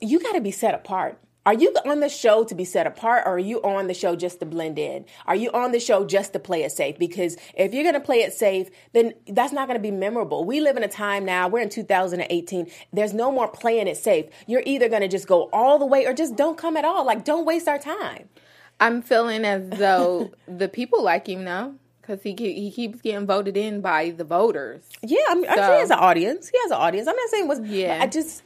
you 0.00 0.20
got 0.20 0.32
to 0.32 0.40
be 0.40 0.50
set 0.50 0.74
apart. 0.74 1.18
Are 1.46 1.54
you 1.54 1.72
on 1.86 2.00
the 2.00 2.08
show 2.08 2.42
to 2.42 2.56
be 2.56 2.64
set 2.64 2.88
apart 2.88 3.22
or 3.24 3.34
are 3.34 3.38
you 3.38 3.62
on 3.62 3.86
the 3.86 3.94
show 3.94 4.16
just 4.16 4.40
to 4.40 4.46
blend 4.46 4.80
in? 4.80 5.06
Are 5.26 5.36
you 5.36 5.50
on 5.52 5.70
the 5.70 5.78
show 5.78 6.04
just 6.04 6.32
to 6.32 6.40
play 6.40 6.64
it 6.64 6.72
safe? 6.72 6.98
Because 6.98 7.36
if 7.54 7.72
you're 7.72 7.84
going 7.84 7.94
to 7.94 8.00
play 8.00 8.22
it 8.22 8.34
safe, 8.34 8.68
then 8.92 9.14
that's 9.28 9.52
not 9.52 9.68
going 9.68 9.78
to 9.78 9.82
be 9.82 9.92
memorable. 9.92 10.44
We 10.44 10.60
live 10.60 10.76
in 10.76 10.82
a 10.82 10.88
time 10.88 11.24
now, 11.24 11.46
we're 11.46 11.60
in 11.60 11.68
2018. 11.68 12.68
There's 12.92 13.14
no 13.14 13.30
more 13.30 13.46
playing 13.46 13.86
it 13.86 13.96
safe. 13.96 14.26
You're 14.48 14.64
either 14.66 14.88
going 14.88 15.02
to 15.02 15.08
just 15.08 15.28
go 15.28 15.48
all 15.52 15.78
the 15.78 15.86
way 15.86 16.04
or 16.04 16.12
just 16.12 16.34
don't 16.34 16.58
come 16.58 16.76
at 16.76 16.84
all. 16.84 17.06
Like, 17.06 17.24
don't 17.24 17.46
waste 17.46 17.68
our 17.68 17.78
time. 17.78 18.28
I'm 18.80 19.02
feeling 19.02 19.44
as 19.44 19.68
though 19.78 20.32
the 20.48 20.68
people 20.68 21.02
like 21.02 21.26
him 21.28 21.44
now 21.44 21.74
because 22.00 22.22
he 22.22 22.34
he 22.34 22.70
keeps 22.70 23.00
getting 23.00 23.26
voted 23.26 23.56
in 23.56 23.80
by 23.80 24.10
the 24.10 24.24
voters. 24.24 24.84
Yeah, 25.02 25.18
I 25.28 25.34
mean, 25.34 25.44
So- 25.46 25.54
he 25.72 25.78
has 25.80 25.90
an 25.90 25.98
audience. 25.98 26.48
He 26.48 26.58
has 26.62 26.70
an 26.70 26.76
audience. 26.78 27.08
I'm 27.08 27.16
not 27.16 27.30
saying 27.30 27.48
was. 27.48 27.60
Yeah. 27.60 27.96
Yeah. 27.96 28.02
I 28.02 28.06
just. 28.06 28.42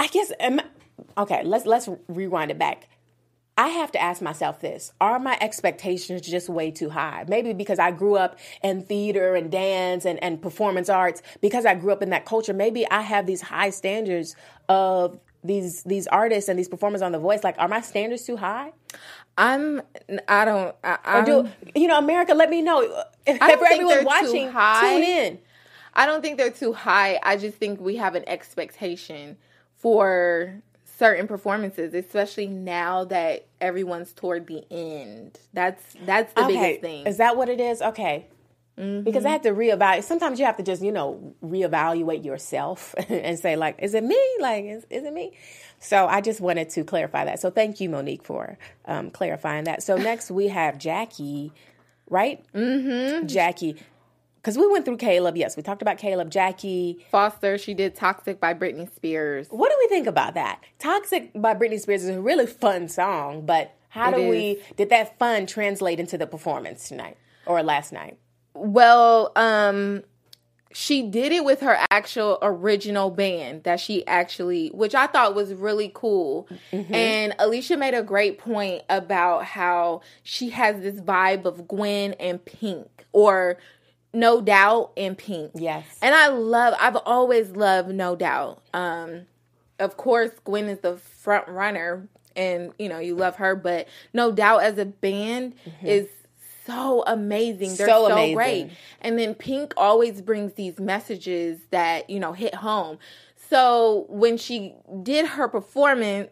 I 0.00 0.06
guess. 0.08 0.32
am- 0.40 0.60
Okay, 1.18 1.42
let's 1.44 1.66
let's 1.66 1.88
rewind 2.08 2.50
it 2.50 2.58
back. 2.58 2.88
I 3.56 3.68
have 3.68 3.92
to 3.92 4.02
ask 4.02 4.20
myself 4.22 4.60
this: 4.60 4.92
Are 5.00 5.18
my 5.20 5.36
expectations 5.40 6.22
just 6.22 6.48
way 6.48 6.70
too 6.72 6.90
high? 6.90 7.24
Maybe 7.28 7.52
because 7.52 7.78
I 7.78 7.90
grew 7.92 8.16
up 8.16 8.38
in 8.62 8.82
theater 8.82 9.34
and 9.36 9.50
dance 9.50 10.04
and, 10.04 10.22
and 10.22 10.40
performance 10.42 10.88
arts. 10.88 11.22
Because 11.40 11.64
I 11.66 11.74
grew 11.74 11.92
up 11.92 12.02
in 12.02 12.10
that 12.10 12.24
culture, 12.26 12.52
maybe 12.52 12.88
I 12.90 13.02
have 13.02 13.26
these 13.26 13.42
high 13.42 13.70
standards 13.70 14.34
of 14.68 15.20
these 15.44 15.82
these 15.84 16.06
artists 16.06 16.48
and 16.48 16.58
these 16.58 16.68
performers 16.68 17.02
on 17.02 17.12
The 17.12 17.18
Voice. 17.18 17.44
Like, 17.44 17.56
are 17.58 17.68
my 17.68 17.82
standards 17.82 18.24
too 18.24 18.36
high? 18.36 18.72
I'm 19.36 19.82
I 20.26 20.44
don't 20.44 20.74
I, 20.82 20.98
I'm, 21.04 21.24
do 21.24 21.48
you 21.74 21.86
know, 21.86 21.98
America? 21.98 22.34
Let 22.34 22.50
me 22.50 22.62
know. 22.62 22.80
If 23.26 23.40
I 23.40 23.52
for 23.52 23.58
think 23.58 23.72
everyone 23.72 23.94
they're 23.94 24.00
too 24.00 24.06
watching, 24.06 24.50
high. 24.50 24.94
tune 24.94 25.02
in. 25.02 25.38
I 25.92 26.06
don't 26.06 26.22
think 26.22 26.38
they're 26.38 26.50
too 26.50 26.72
high. 26.72 27.20
I 27.22 27.36
just 27.36 27.58
think 27.58 27.80
we 27.80 27.96
have 27.96 28.14
an 28.14 28.24
expectation 28.28 29.36
for 29.76 30.62
certain 30.98 31.26
performances, 31.26 31.94
especially 31.94 32.46
now 32.46 33.04
that 33.04 33.46
everyone's 33.60 34.12
toward 34.12 34.46
the 34.46 34.64
end. 34.70 35.38
That's 35.52 35.82
that's 36.04 36.32
the 36.32 36.44
biggest 36.46 36.80
thing. 36.80 37.06
Is 37.06 37.18
that 37.18 37.36
what 37.36 37.48
it 37.48 37.60
is? 37.60 37.82
Okay. 37.82 38.26
Because 38.76 39.24
I 39.24 39.30
have 39.30 39.42
to 39.42 39.50
reevaluate. 39.52 40.02
Sometimes 40.02 40.40
you 40.40 40.46
have 40.46 40.56
to 40.56 40.64
just, 40.64 40.82
you 40.82 40.90
know, 40.90 41.34
reevaluate 41.44 42.24
yourself 42.24 42.94
and 43.08 43.38
say, 43.38 43.54
like, 43.56 43.76
is 43.78 43.94
it 43.94 44.02
me? 44.02 44.20
Like, 44.40 44.64
is, 44.64 44.86
is 44.90 45.04
it 45.04 45.12
me? 45.12 45.36
So 45.78 46.06
I 46.06 46.20
just 46.20 46.40
wanted 46.40 46.70
to 46.70 46.82
clarify 46.82 47.24
that. 47.24 47.40
So 47.40 47.50
thank 47.50 47.80
you, 47.80 47.88
Monique, 47.88 48.24
for 48.24 48.58
um, 48.86 49.10
clarifying 49.10 49.64
that. 49.64 49.82
So 49.82 49.96
next 50.10 50.30
we 50.30 50.48
have 50.48 50.78
Jackie, 50.78 51.52
right? 52.08 52.44
Mm-hmm. 52.52 53.26
Jackie. 53.26 53.76
Because 54.36 54.58
we 54.58 54.66
went 54.66 54.84
through 54.84 54.98
Caleb. 54.98 55.36
Yes, 55.36 55.56
we 55.56 55.62
talked 55.62 55.80
about 55.80 55.96
Caleb. 55.96 56.30
Jackie. 56.30 56.98
Foster, 57.10 57.56
she 57.56 57.74
did 57.74 57.94
Toxic 57.94 58.40
by 58.40 58.52
Britney 58.54 58.92
Spears. 58.94 59.46
What 59.50 59.70
do 59.70 59.76
we 59.80 59.88
think 59.88 60.06
about 60.06 60.34
that? 60.34 60.60
Toxic 60.78 61.30
by 61.34 61.54
Britney 61.54 61.80
Spears 61.80 62.02
is 62.04 62.10
a 62.10 62.20
really 62.20 62.46
fun 62.46 62.88
song, 62.88 63.46
but 63.46 63.74
how 63.88 64.10
It 64.10 64.16
do 64.16 64.22
is. 64.22 64.30
we, 64.30 64.62
did 64.76 64.90
that 64.90 65.18
fun 65.18 65.46
translate 65.46 65.98
into 66.00 66.18
the 66.18 66.26
performance 66.26 66.88
tonight 66.88 67.16
or 67.46 67.62
last 67.62 67.90
night? 67.92 68.18
Well, 68.54 69.32
um 69.36 70.02
she 70.76 71.02
did 71.02 71.30
it 71.30 71.44
with 71.44 71.60
her 71.60 71.78
actual 71.92 72.36
original 72.42 73.08
band 73.08 73.62
that 73.62 73.78
she 73.78 74.04
actually 74.08 74.68
which 74.70 74.94
I 74.94 75.06
thought 75.06 75.34
was 75.34 75.54
really 75.54 75.90
cool. 75.94 76.48
And 76.72 77.34
Alicia 77.38 77.76
made 77.76 77.94
a 77.94 78.02
great 78.02 78.38
point 78.38 78.82
about 78.88 79.44
how 79.44 80.00
she 80.24 80.50
has 80.50 80.80
this 80.80 81.00
vibe 81.00 81.44
of 81.44 81.68
Gwen 81.68 82.14
and 82.14 82.44
Pink 82.44 83.06
or 83.12 83.56
No 84.12 84.40
Doubt 84.40 84.92
and 84.96 85.16
Pink. 85.16 85.52
Yes. 85.54 85.86
And 86.02 86.12
I 86.14 86.28
love 86.28 86.74
I've 86.80 86.96
always 86.96 87.50
loved 87.50 87.90
No 87.94 88.16
Doubt. 88.16 88.60
Um 88.74 89.26
of 89.78 89.96
course 89.96 90.32
Gwen 90.44 90.66
is 90.68 90.80
the 90.80 90.96
front 90.96 91.46
runner 91.46 92.08
and 92.34 92.72
you 92.80 92.88
know 92.88 92.98
you 92.98 93.14
love 93.14 93.36
her 93.36 93.54
but 93.54 93.86
No 94.12 94.32
Doubt 94.32 94.64
as 94.64 94.76
a 94.78 94.86
band 94.86 95.54
is 95.84 96.08
so 96.66 97.04
amazing. 97.06 97.76
They're 97.76 97.88
So 97.88 98.06
so, 98.06 98.12
amazing. 98.12 98.34
great. 98.36 98.70
And 99.00 99.18
then 99.18 99.34
Pink 99.34 99.74
always 99.76 100.22
brings 100.22 100.54
these 100.54 100.78
messages 100.78 101.60
that, 101.70 102.08
you 102.08 102.18
know, 102.20 102.32
hit 102.32 102.54
home. 102.54 102.98
So 103.36 104.06
when 104.08 104.36
she 104.36 104.74
did 105.02 105.26
her 105.26 105.48
performance, 105.48 106.30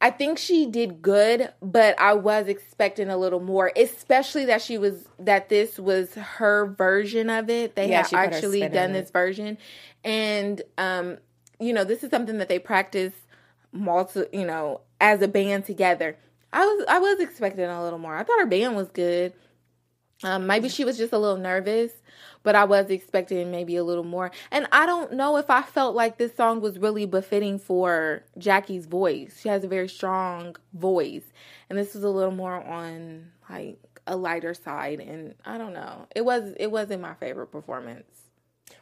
I 0.00 0.10
think 0.10 0.38
she 0.38 0.66
did 0.66 1.02
good, 1.02 1.52
but 1.60 1.98
I 1.98 2.12
was 2.14 2.46
expecting 2.46 3.08
a 3.08 3.16
little 3.16 3.40
more, 3.40 3.72
especially 3.76 4.44
that 4.44 4.62
she 4.62 4.78
was 4.78 5.08
that 5.18 5.48
this 5.48 5.78
was 5.78 6.14
her 6.14 6.66
version 6.66 7.28
of 7.30 7.50
it. 7.50 7.74
They 7.74 7.88
Yeah, 7.88 7.98
had 7.98 8.06
she 8.06 8.16
put 8.16 8.24
her 8.26 8.30
actually 8.30 8.60
done 8.60 8.90
on 8.90 8.90
it. 8.90 9.02
this 9.02 9.10
version, 9.10 9.58
and 10.04 10.62
um, 10.76 11.18
you 11.58 11.72
know, 11.72 11.82
this 11.82 12.04
is 12.04 12.10
something 12.10 12.38
that 12.38 12.48
they 12.48 12.60
practice 12.60 13.12
multi, 13.72 14.24
you 14.32 14.46
know, 14.46 14.82
as 15.00 15.20
a 15.20 15.28
band 15.28 15.66
together. 15.66 16.16
I 16.52 16.64
was 16.64 16.84
I 16.88 16.98
was 16.98 17.20
expecting 17.20 17.64
a 17.64 17.82
little 17.82 17.98
more. 17.98 18.16
I 18.16 18.24
thought 18.24 18.40
her 18.40 18.46
band 18.46 18.76
was 18.76 18.88
good. 18.88 19.32
Um, 20.24 20.46
maybe 20.46 20.68
she 20.68 20.84
was 20.84 20.98
just 20.98 21.12
a 21.12 21.18
little 21.18 21.36
nervous, 21.36 21.92
but 22.42 22.56
I 22.56 22.64
was 22.64 22.90
expecting 22.90 23.52
maybe 23.52 23.76
a 23.76 23.84
little 23.84 24.04
more. 24.04 24.32
And 24.50 24.66
I 24.72 24.84
don't 24.84 25.12
know 25.12 25.36
if 25.36 25.48
I 25.48 25.62
felt 25.62 25.94
like 25.94 26.18
this 26.18 26.34
song 26.34 26.60
was 26.60 26.78
really 26.78 27.06
befitting 27.06 27.58
for 27.60 28.24
Jackie's 28.36 28.86
voice. 28.86 29.38
She 29.40 29.48
has 29.48 29.62
a 29.62 29.68
very 29.68 29.88
strong 29.88 30.56
voice, 30.72 31.24
and 31.70 31.78
this 31.78 31.94
was 31.94 32.02
a 32.02 32.08
little 32.08 32.32
more 32.32 32.54
on 32.54 33.30
like 33.48 33.78
a 34.06 34.16
lighter 34.16 34.54
side. 34.54 35.00
And 35.00 35.34
I 35.44 35.56
don't 35.56 35.72
know. 35.72 36.06
It 36.16 36.24
was 36.24 36.54
it 36.58 36.70
wasn't 36.70 37.02
my 37.02 37.14
favorite 37.14 37.48
performance. 37.48 38.06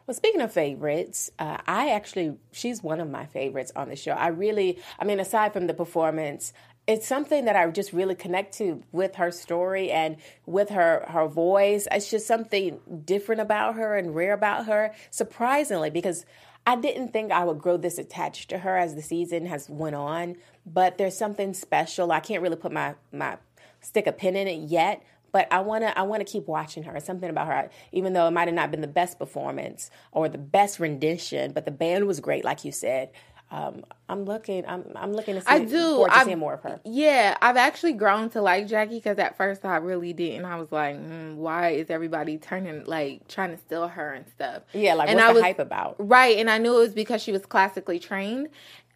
Well, 0.07 0.14
speaking 0.14 0.40
of 0.40 0.52
favorites, 0.52 1.31
uh, 1.38 1.59
I 1.66 1.90
actually, 1.90 2.37
she's 2.52 2.83
one 2.83 3.00
of 3.00 3.11
my 3.11 3.26
favorites 3.26 3.72
on 3.76 3.88
the 3.88 3.96
show. 3.96 4.12
I 4.12 4.29
really, 4.29 4.79
I 4.98 5.05
mean, 5.05 5.20
aside 5.20 5.52
from 5.52 5.66
the 5.66 5.74
performance, 5.74 6.52
it's 6.87 7.07
something 7.07 7.46
that 7.46 7.57
I 7.57 7.68
just 7.70 7.92
really 7.92 8.14
connect 8.14 8.55
to 8.59 8.83
with 8.92 9.16
her 9.16 9.31
story 9.31 9.90
and 9.90 10.16
with 10.46 10.70
her 10.70 11.05
her 11.09 11.27
voice. 11.27 11.88
It's 11.90 12.11
just 12.11 12.27
something 12.27 12.81
different 13.05 13.40
about 13.40 13.75
her 13.75 13.96
and 13.96 14.14
rare 14.14 14.33
about 14.33 14.66
her, 14.66 14.94
surprisingly, 15.11 15.90
because 15.90 16.25
I 16.66 16.77
didn't 16.77 17.12
think 17.12 17.33
I 17.33 17.44
would 17.44 17.59
grow 17.59 17.77
this 17.77 17.99
attached 17.99 18.51
to 18.51 18.59
her 18.59 18.77
as 18.77 18.94
the 18.94 19.03
season 19.03 19.46
has 19.46 19.68
went 19.68 19.96
on. 19.96 20.37
But 20.64 20.99
there's 20.99 21.16
something 21.16 21.55
special. 21.55 22.12
I 22.12 22.20
can't 22.20 22.42
really 22.42 22.57
put 22.57 22.72
my 22.72 22.94
my 23.12 23.38
stick 23.81 24.07
a 24.07 24.12
pin 24.12 24.37
in 24.37 24.46
it 24.46 24.68
yet, 24.68 25.03
but 25.33 25.53
I 25.53 25.61
wanna 25.61 25.92
I 25.96 26.03
wanna 26.03 26.25
keep 26.25 26.46
watching 26.46 26.85
her. 26.85 27.01
Something 27.01 27.31
about 27.31 27.49
her, 27.49 27.68
even 27.90 28.12
though 28.12 28.29
it 28.29 28.33
might 28.33 28.46
have 28.46 28.55
not 28.55 28.70
been 28.70 28.81
the 28.81 28.87
best 28.87 29.18
performance 29.18 29.90
or 30.12 30.29
the 30.29 30.38
best 30.38 30.79
rendition, 30.79 31.53
but 31.53 31.64
the 31.64 31.72
band 31.72 32.07
was 32.07 32.20
great, 32.20 32.44
like 32.44 32.64
you 32.64 32.70
said. 32.70 33.11
Um, 33.50 33.85
I'm 34.09 34.24
looking. 34.24 34.64
I'm 34.66 34.85
I'm 34.96 35.12
looking 35.12 35.37
to 35.37 35.40
see. 35.40 35.46
I 35.46 35.64
do. 35.64 36.02
I've- 36.11 36.24
seeing 36.24 36.38
more 36.38 36.54
of 36.54 36.62
her. 36.62 36.80
Yeah, 36.85 37.37
I've 37.40 37.56
actually 37.56 37.92
grown 37.92 38.28
to 38.30 38.42
like 38.42 38.66
Jackie 38.66 38.96
because 38.96 39.18
at 39.18 39.37
first 39.37 39.64
I 39.64 39.76
really 39.76 40.12
didn't. 40.12 40.44
I 40.44 40.56
was 40.59 40.72
like, 40.72 40.96
mm, 40.96 41.37
why 41.37 41.70
is 41.70 41.88
everybody 41.88 42.38
turning 42.38 42.85
like 42.85 43.28
trying 43.28 43.52
to 43.52 43.59
steal 43.59 43.87
her 43.87 44.12
and 44.12 44.26
stuff? 44.28 44.62
Yeah, 44.72 44.94
like 44.94 45.09
and 45.09 45.16
what's 45.16 45.24
I 45.24 45.32
the 45.32 45.35
was, 45.35 45.42
hype 45.44 45.59
about? 45.61 45.96
Right, 45.98 46.38
and 46.38 46.50
I 46.50 46.59
knew 46.59 46.74
it 46.76 46.80
was 46.80 46.94
because 46.94 47.22
she 47.22 47.30
was 47.32 47.46
classically 47.46 47.98
trained. 48.00 48.48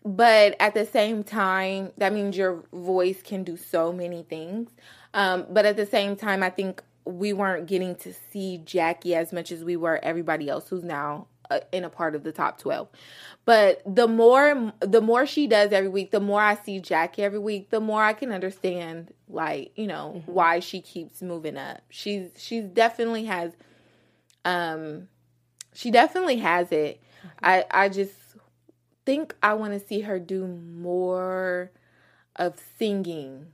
But 0.05 0.57
at 0.59 0.75
the 0.75 0.87
same 0.87 1.23
time, 1.23 1.93
that 1.99 2.13
means 2.13 2.37
your 2.37 2.65
voice 2.73 3.23
can 3.23 3.45
do 3.45 3.57
so 3.57 3.93
many 3.93 4.23
things. 4.23 4.71
Um, 5.13 5.47
but 5.51 5.67
at 5.67 5.77
the 5.77 5.87
same 5.87 6.17
time, 6.17 6.43
I 6.43 6.51
think 6.51 6.83
we 7.05 7.33
weren't 7.33 7.67
getting 7.67 7.95
to 7.97 8.13
see 8.33 8.59
Jackie 8.59 9.15
as 9.15 9.33
much 9.33 9.53
as 9.53 9.63
we 9.65 9.77
were 9.77 10.01
everybody 10.03 10.49
else 10.49 10.69
who's 10.69 10.85
now 10.85 11.27
Uh, 11.51 11.59
in 11.73 11.83
a 11.83 11.91
part 11.91 12.15
of 12.15 12.23
the 12.23 12.31
top 12.31 12.59
12. 12.59 12.87
But 13.45 13.83
the 13.85 14.07
more 14.07 14.73
the 14.79 15.01
more 15.01 15.27
she 15.27 15.49
does 15.49 15.73
every 15.73 15.89
week, 15.89 16.13
the 16.13 16.21
more 16.21 16.41
I 16.41 16.55
see 16.55 16.79
Jackie 16.79 17.25
every 17.25 17.41
week, 17.41 17.71
the 17.71 17.81
more 17.81 18.01
I 18.01 18.13
can 18.13 18.31
understand 18.31 19.13
like, 19.29 19.73
you 19.75 19.89
know, 19.89 20.15
mm-hmm. 20.19 20.31
why 20.31 20.61
she 20.61 20.81
keeps 20.81 21.21
moving 21.23 21.57
up. 21.57 21.81
She's 21.91 22.31
she's 22.37 22.67
definitely 22.67 23.25
has 23.25 23.53
um 24.45 25.09
she 25.75 25.91
definitely 25.91 26.37
has 26.37 26.71
it. 26.71 27.01
Mm-hmm. 27.19 27.29
I 27.43 27.65
I 27.73 27.89
just 27.89 28.15
think 29.05 29.35
I 29.43 29.55
want 29.55 29.73
to 29.73 29.85
see 29.85 30.03
her 30.03 30.21
do 30.21 30.47
more 30.47 31.73
of 32.37 32.61
singing 32.79 33.47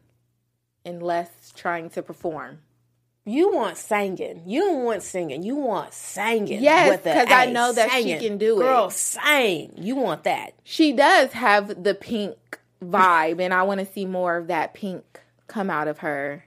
and 0.85 1.03
less 1.03 1.51
trying 1.57 1.89
to 1.91 2.03
perform. 2.03 2.59
You 3.29 3.53
want 3.53 3.77
singing. 3.77 4.43
You 4.47 4.61
don't 4.61 4.85
want 4.85 5.03
singing. 5.03 5.43
You 5.43 5.57
want 5.57 5.93
singing. 5.93 6.63
Yes, 6.63 6.89
with 6.89 7.07
a 7.07 7.13
'cause 7.13 7.27
I 7.29 7.47
know 7.47 7.73
that 7.73 7.91
she 7.91 8.17
can 8.19 8.39
do 8.39 8.61
it. 8.61 8.63
Girl, 8.65 8.89
sing. 8.89 9.73
You 9.77 9.97
want 9.97 10.23
that. 10.25 10.53
She 10.63 10.93
does 10.93 11.33
have 11.33 11.83
the 11.83 11.95
pink 11.95 12.37
vibe 12.83 13.41
and 13.41 13.53
I 13.53 13.65
want 13.65 13.81
to 13.81 13.87
see 13.87 14.05
more 14.07 14.37
of 14.37 14.47
that 14.47 14.75
pink 14.75 15.03
come 15.49 15.71
out 15.71 15.89
of 15.89 15.99
her. 15.99 16.45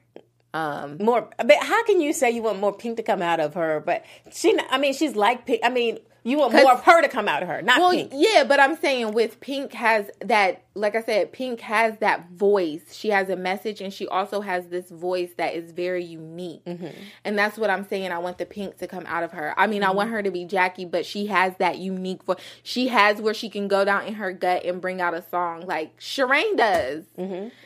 Um 0.54 0.98
more 1.00 1.30
but 1.38 1.58
how 1.62 1.84
can 1.84 2.02
you 2.02 2.12
say 2.14 2.32
you 2.32 2.42
want 2.42 2.60
more 2.60 2.74
pink 2.74 2.98
to 2.98 3.04
come 3.04 3.22
out 3.22 3.40
of 3.40 3.54
her 3.54 3.80
but 3.86 4.04
she 4.32 4.58
i 4.72 4.80
mean 4.80 4.94
she's 4.94 5.16
like 5.16 5.46
pink 5.46 5.60
i 5.64 5.70
mean 5.70 6.00
you 6.24 6.38
want 6.38 6.54
more 6.54 6.72
of 6.74 6.84
her 6.84 7.02
to 7.02 7.08
come 7.08 7.28
out 7.28 7.42
of 7.44 7.50
her 7.50 7.62
not 7.62 7.80
Well, 7.80 7.92
pink 7.92 8.12
yeah, 8.14 8.44
but 8.44 8.60
I'm 8.60 8.76
saying 8.78 9.14
with 9.14 9.40
Pink 9.40 9.74
has 9.74 10.10
that, 10.20 10.64
like 10.76 10.96
I 10.96 11.02
said, 11.02 11.32
Pink 11.32 11.62
has 11.62 11.98
that 12.00 12.30
voice. 12.32 12.94
She 12.94 13.10
has 13.10 13.30
a 13.30 13.36
message, 13.36 13.82
and 13.82 13.94
she 13.94 14.08
also 14.08 14.42
has 14.42 14.68
this 14.68 14.90
voice 14.90 15.32
that 15.38 15.56
is 15.56 15.72
very 15.72 16.04
unique. 16.04 16.64
Mm-hmm. 16.66 16.88
And 17.24 17.38
that's 17.38 17.58
what 17.58 17.70
I'm 17.70 17.88
saying. 17.88 18.12
I 18.12 18.18
want 18.20 18.38
the 18.38 18.46
Pink 18.46 18.78
to 18.80 18.88
come 18.88 19.06
out 19.08 19.24
of 19.24 19.32
her. 19.32 19.54
I 19.58 19.68
mean, 19.68 19.84
I 19.84 19.88
Mm-hmm. 19.88 19.96
want 19.98 20.10
her 20.12 20.24
to 20.24 20.32
be 20.32 20.46
Jackie, 20.46 20.86
but 20.86 21.06
she 21.06 21.28
has 21.28 21.56
that 21.58 21.78
unique 21.80 22.24
voice. 22.24 22.38
She 22.64 22.90
has 22.90 23.22
where 23.22 23.34
she 23.34 23.50
can 23.50 23.68
go 23.68 23.84
down 23.86 24.06
in 24.06 24.16
her 24.16 24.32
gut 24.32 24.64
and 24.66 24.80
bring 24.82 25.02
out 25.02 25.14
a 25.14 25.24
song 25.30 25.66
like 25.66 25.98
Shireen 26.00 26.56
does. 26.58 27.04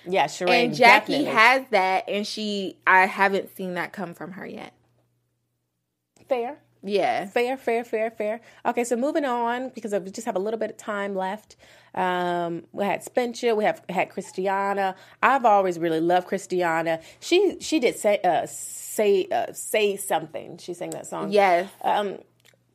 yeah 0.05 0.25
Shireen. 0.25 0.65
and 0.65 0.75
Jackie 0.75 1.23
definitely. 1.23 1.25
has 1.33 1.65
that, 1.71 2.05
and 2.07 2.25
she, 2.25 2.77
I 2.87 3.05
haven't 3.07 3.55
seen 3.55 3.73
that 3.75 3.93
come 3.93 4.13
from 4.13 4.33
her 4.33 4.45
yet. 4.45 4.73
fair 6.29 6.59
Yeah. 6.83 7.25
fair 7.27 7.55
fair 7.57 7.83
fair 7.83 8.11
fair 8.11 8.41
okay 8.65 8.83
so 8.83 8.95
moving 8.95 9.25
on 9.25 9.69
because 9.69 9.93
we 9.93 10.11
just 10.11 10.25
have 10.25 10.35
a 10.35 10.39
little 10.39 10.59
bit 10.59 10.69
of 10.71 10.77
time 10.77 11.15
left 11.15 11.55
um 11.95 12.63
we 12.73 12.83
had 12.83 13.03
spencer 13.03 13.55
we 13.55 13.63
have 13.63 13.81
had 13.87 14.09
christiana 14.09 14.95
i've 15.21 15.45
always 15.45 15.79
really 15.79 16.01
loved 16.01 16.27
christiana 16.27 16.99
she 17.19 17.57
she 17.61 17.79
did 17.79 17.95
say 17.97 18.19
uh 18.23 18.45
say 18.45 19.27
uh, 19.31 19.51
say 19.53 19.95
something 19.95 20.57
she 20.57 20.73
sang 20.73 20.89
that 20.89 21.05
song 21.07 21.31
Yes. 21.31 21.69
um, 21.83 22.17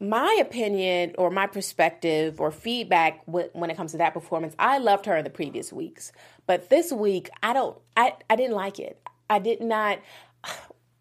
my 0.00 0.38
opinion 0.40 1.12
or 1.18 1.28
my 1.30 1.46
perspective 1.48 2.40
or 2.40 2.50
feedback 2.52 3.20
when, 3.26 3.48
when 3.52 3.68
it 3.68 3.76
comes 3.76 3.90
to 3.90 3.98
that 3.98 4.14
performance, 4.14 4.54
I 4.56 4.78
loved 4.78 5.06
her 5.06 5.16
in 5.16 5.24
the 5.24 5.30
previous 5.30 5.72
weeks, 5.72 6.12
but 6.46 6.70
this 6.70 6.92
week 6.92 7.30
I 7.42 7.52
don't. 7.52 7.76
I 7.96 8.14
I 8.30 8.36
didn't 8.36 8.54
like 8.54 8.78
it. 8.78 9.00
I 9.28 9.40
did 9.40 9.60
not. 9.60 9.98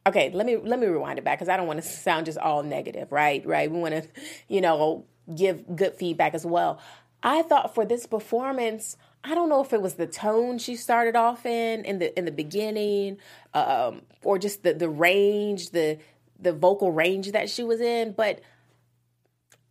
Okay, 0.07 0.31
let 0.33 0.45
me 0.45 0.55
let 0.55 0.79
me 0.79 0.87
rewind 0.87 1.19
it 1.19 1.25
back 1.25 1.37
because 1.37 1.49
I 1.49 1.57
don't 1.57 1.67
want 1.67 1.83
to 1.83 1.87
sound 1.87 2.27
just 2.27 2.37
all 2.37 2.63
negative, 2.63 3.11
right? 3.11 3.45
Right. 3.45 3.69
We 3.69 3.77
want 3.77 3.93
to, 3.93 4.07
you 4.47 4.61
know, 4.61 5.05
give 5.35 5.75
good 5.75 5.95
feedback 5.95 6.33
as 6.33 6.45
well. 6.45 6.79
I 7.21 7.41
thought 7.41 7.75
for 7.75 7.83
this 7.83 8.05
performance, 8.05 8.95
I 9.25 9.35
don't 9.35 9.49
know 9.49 9.61
if 9.61 9.73
it 9.73 9.81
was 9.81 9.95
the 9.95 10.07
tone 10.07 10.59
she 10.59 10.77
started 10.77 11.17
off 11.17 11.45
in 11.45 11.83
in 11.83 11.99
the 11.99 12.17
in 12.17 12.23
the 12.23 12.31
beginning, 12.31 13.17
um, 13.53 14.03
or 14.23 14.39
just 14.39 14.63
the 14.63 14.73
the 14.73 14.87
range, 14.87 15.71
the 15.71 15.99
the 16.39 16.53
vocal 16.53 16.93
range 16.93 17.33
that 17.33 17.49
she 17.49 17.65
was 17.65 17.81
in, 17.81 18.13
but 18.13 18.39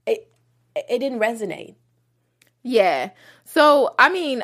it 0.06 0.30
it 0.74 0.98
didn't 0.98 1.18
resonate. 1.18 1.76
Yeah. 2.62 3.10
So, 3.44 3.94
I 3.98 4.10
mean, 4.10 4.42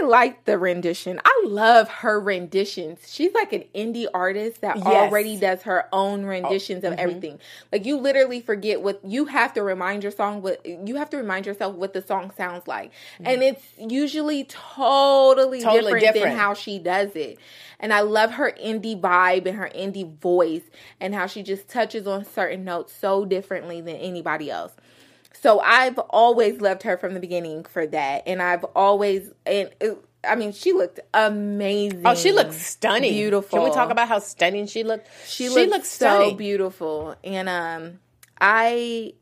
I 0.00 0.06
like 0.06 0.44
the 0.44 0.58
rendition. 0.58 1.20
I 1.24 1.44
love 1.46 1.88
her 1.88 2.20
renditions. 2.20 3.00
She's 3.06 3.32
like 3.34 3.52
an 3.52 3.64
indie 3.74 4.06
artist 4.12 4.60
that 4.62 4.76
Yes. 4.76 4.86
Oh, 4.86 4.94
already 4.96 5.36
does 5.36 5.62
her 5.62 5.88
own 5.92 6.24
renditions 6.24 6.84
mm-hmm. 6.84 6.92
of 6.92 6.98
everything. 6.98 7.38
Like 7.72 7.84
you 7.84 7.98
literally 7.98 8.40
forget 8.40 8.82
what 8.82 9.00
you 9.04 9.26
have 9.26 9.52
to 9.54 9.62
remind 9.62 10.02
your 10.02 10.12
song 10.12 10.42
what 10.42 10.64
you 10.64 10.96
have 10.96 11.10
to 11.10 11.16
remind 11.16 11.46
yourself 11.46 11.74
what 11.74 11.92
the 11.92 12.02
song 12.02 12.32
sounds 12.36 12.66
like. 12.66 12.92
And 13.22 13.42
it's 13.42 13.64
usually 13.78 14.44
totally, 14.44 15.60
Mm-hmm. 15.60 15.68
Totally 15.68 15.92
different, 15.94 16.00
than 16.00 16.14
different. 16.14 16.38
how 16.38 16.54
she 16.54 16.78
does 16.78 17.14
it. 17.16 17.38
And 17.78 17.92
I 17.92 18.00
love 18.00 18.32
her 18.32 18.52
indie 18.62 18.98
vibe 18.98 19.46
and 19.46 19.56
her 19.56 19.70
indie 19.74 20.16
voice 20.18 20.62
and 21.00 21.14
how 21.14 21.26
she 21.26 21.42
just 21.42 21.68
touches 21.68 22.06
on 22.06 22.24
certain 22.24 22.64
notes 22.64 22.92
so 22.92 23.24
differently 23.24 23.80
than 23.80 23.96
anybody 23.96 24.50
else. 24.50 24.72
So 25.42 25.60
I've 25.60 25.98
always 25.98 26.60
loved 26.60 26.82
her 26.82 26.96
from 26.98 27.14
the 27.14 27.20
beginning 27.20 27.64
for 27.64 27.86
that, 27.86 28.24
and 28.26 28.42
I've 28.42 28.64
always 28.76 29.30
and 29.46 29.70
uh, 29.80 29.94
I 30.22 30.34
mean 30.34 30.52
she 30.52 30.72
looked 30.72 31.00
amazing. 31.14 32.02
Oh, 32.04 32.14
she 32.14 32.32
looked 32.32 32.52
stunning. 32.54 33.12
beautiful. 33.12 33.58
Can 33.58 33.68
we 33.68 33.74
talk 33.74 33.90
about 33.90 34.08
how 34.08 34.18
stunning 34.18 34.66
she 34.66 34.82
looked? 34.84 35.08
She, 35.26 35.48
she 35.48 35.66
looked 35.66 35.86
so 35.86 36.34
beautiful, 36.34 37.16
and 37.24 37.48
um, 37.48 38.00
I. 38.40 39.14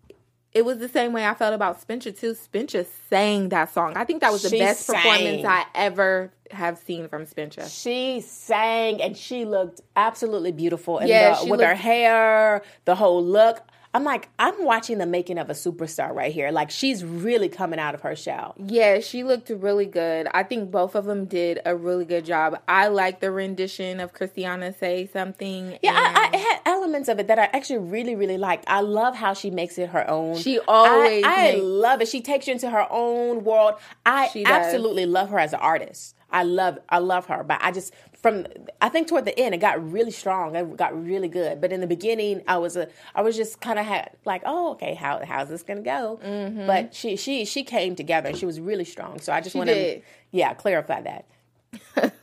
It 0.54 0.64
was 0.64 0.78
the 0.78 0.88
same 0.88 1.12
way 1.12 1.24
I 1.26 1.35
felt 1.35 1.54
about 1.54 1.81
Spencer 1.81 2.11
too. 2.11 2.35
Spencer 2.35 2.85
sang 3.11 3.50
that 3.50 3.72
song. 3.72 3.92
I 3.96 4.04
think 4.04 4.22
that 4.22 4.33
was 4.33 4.42
the 4.42 4.48
She 4.48 4.59
best 4.59 4.87
performance. 4.88 5.44
I 5.44 5.66
ever 5.74 6.33
have 6.50 6.78
seen 6.78 7.07
from 7.09 7.26
Spencer. 7.26 7.68
She 7.68 8.22
sang 8.22 9.00
and 9.02 9.16
she 9.16 9.44
looked 9.44 9.83
absolutely 9.94 10.50
beautiful. 10.50 10.98
And 10.98 11.09
Yeah, 11.09 11.38
the- 11.38 11.50
with 11.50 11.61
her 11.61 11.74
hair, 11.74 12.62
the 12.87 12.94
whole 12.96 13.22
look. 13.22 13.61
I'm 13.94 14.05
like, 14.05 14.29
I'm 14.38 14.64
watching 14.64 14.98
the 14.98 15.07
making 15.07 15.38
of 15.38 15.48
a 15.48 15.55
superstar 15.55 16.14
right 16.14 16.33
here. 16.33 16.51
Like 16.51 16.70
she's 16.70 17.05
really 17.05 17.48
coming 17.48 17.79
out 17.79 17.94
of 17.94 18.03
her 18.03 18.14
shell. 18.14 18.55
Yeah, 18.59 19.01
she 19.01 19.24
looked 19.24 19.48
really 19.48 19.87
good. 19.87 20.29
I 20.33 20.42
think 20.42 20.70
both 20.70 20.94
of 20.94 21.07
them 21.07 21.24
did 21.24 21.61
a 21.64 21.74
really 21.74 22.05
good 22.05 22.24
job. 22.27 22.61
I 22.68 22.88
like 22.88 23.20
the 23.20 23.31
rendition 23.31 23.98
of 24.01 24.12
Christiana 24.12 24.74
say 24.74 25.09
something. 25.12 25.79
Yeah, 25.83 25.92
I, 25.94 26.31
I 26.33 26.37
had 26.37 26.61
elements 26.66 27.09
of 27.09 27.18
it 27.18 27.29
that 27.29 27.38
I 27.38 27.44
actually 27.44 27.79
really, 27.79 28.14
really 28.14 28.38
liked. 28.38 28.64
I 28.66 28.83
love 28.83 29.14
how 29.16 29.33
she 29.33 29.51
makes 29.51 29.79
it 29.79 29.88
her 29.90 30.09
own. 30.09 30.37
She 30.37 30.59
always 30.68 31.24
I, 31.24 31.33
I 31.35 31.53
make- 31.53 31.62
love 31.62 32.03
it. 32.03 32.09
She 32.09 32.20
takes 32.20 32.46
you 32.46 32.53
into 32.53 32.68
her 32.70 32.87
own 32.90 33.42
world. 33.42 33.74
I 34.05 34.31
absolutely 34.44 35.07
love 35.07 35.31
her 35.31 35.38
as 35.38 35.53
an 35.55 35.61
artist. 35.61 36.14
I 36.31 36.43
love 36.43 36.79
I 36.88 36.99
love 36.99 37.27
her, 37.27 37.43
but 37.43 37.59
I 37.62 37.73
just 37.73 37.95
from 38.14 38.47
I 38.81 38.88
think 38.88 39.09
toward 39.09 39.25
the 39.25 39.38
end 39.38 39.55
it 39.55 39.59
got 39.59 39.93
really 39.93 40.11
strong. 40.11 40.55
It 40.55 40.77
got 40.77 41.01
really 41.01 41.29
good. 41.29 41.61
But 41.61 41.73
in 41.73 41.81
the 41.81 41.87
beginning, 41.87 42.43
I 42.47 42.59
was 42.59 42.77
a 42.77 42.88
I 43.14 43.23
was 43.23 43.37
just 43.37 43.61
kind 43.61 43.79
of 43.79 43.87
had 43.87 44.11
like, 44.25 44.43
oh, 44.45 44.73
okay, 44.73 44.95
how 44.95 45.25
how's 45.25 45.49
this 45.49 45.62
gonna 45.62 45.81
go? 45.81 46.21
Mm-hmm. 46.23 46.67
But 46.67 46.95
she 46.95 47.17
she 47.17 47.45
she 47.45 47.64
came 47.64 47.97
together 47.97 48.29
and 48.29 48.38
she 48.38 48.47
was 48.47 48.61
really 48.61 48.85
strong. 48.85 49.21
So 49.21 49.33
I 49.33 49.41
just 49.41 49.57
want 49.57 49.71
to 49.71 50.01
yeah 50.31 50.55
clarify 50.55 51.03
that. 51.03 52.14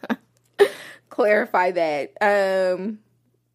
clarify 1.10 1.72
that. 1.72 2.14
Um, 2.22 3.00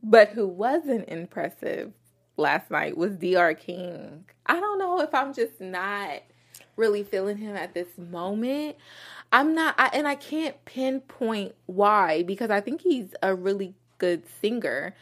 but 0.02 0.30
who 0.30 0.48
wasn't 0.48 1.08
impressive 1.08 1.92
last 2.36 2.70
night 2.70 2.96
was 2.96 3.16
Dr. 3.16 3.54
King. 3.54 4.24
I 4.46 4.58
don't 4.58 4.78
know 4.78 5.00
if 5.00 5.14
I'm 5.14 5.32
just 5.32 5.60
not 5.60 6.22
really 6.76 7.04
feeling 7.04 7.36
him 7.36 7.54
at 7.56 7.74
this 7.74 7.88
moment. 7.98 8.76
I'm 9.32 9.54
not, 9.54 9.74
I, 9.78 9.90
and 9.92 10.08
I 10.08 10.16
can't 10.16 10.62
pinpoint 10.64 11.54
why 11.66 12.22
because 12.24 12.50
I 12.50 12.60
think 12.60 12.80
he's 12.80 13.14
a 13.22 13.34
really 13.34 13.74
good 13.98 14.24
singer, 14.40 14.94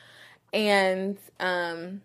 and 0.53 1.17
um, 1.41 2.03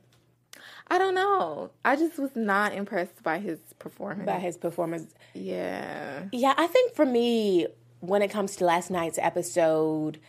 I 0.88 0.98
don't 0.98 1.16
know. 1.16 1.72
I 1.84 1.96
just 1.96 2.18
was 2.18 2.36
not 2.36 2.74
impressed 2.74 3.24
by 3.24 3.40
his 3.40 3.60
performance. 3.80 4.26
By 4.26 4.40
his 4.40 4.58
performance, 4.58 5.14
yeah, 5.34 6.24
Yeah, 6.32 6.54
I 6.58 6.68
think 6.68 6.96
for 6.96 7.06
me, 7.06 7.68
when 8.00 8.22
it 8.22 8.30
comes 8.30 8.56
to 8.58 8.66
last 8.66 8.90
night's 8.90 9.18
episode, 9.18 10.20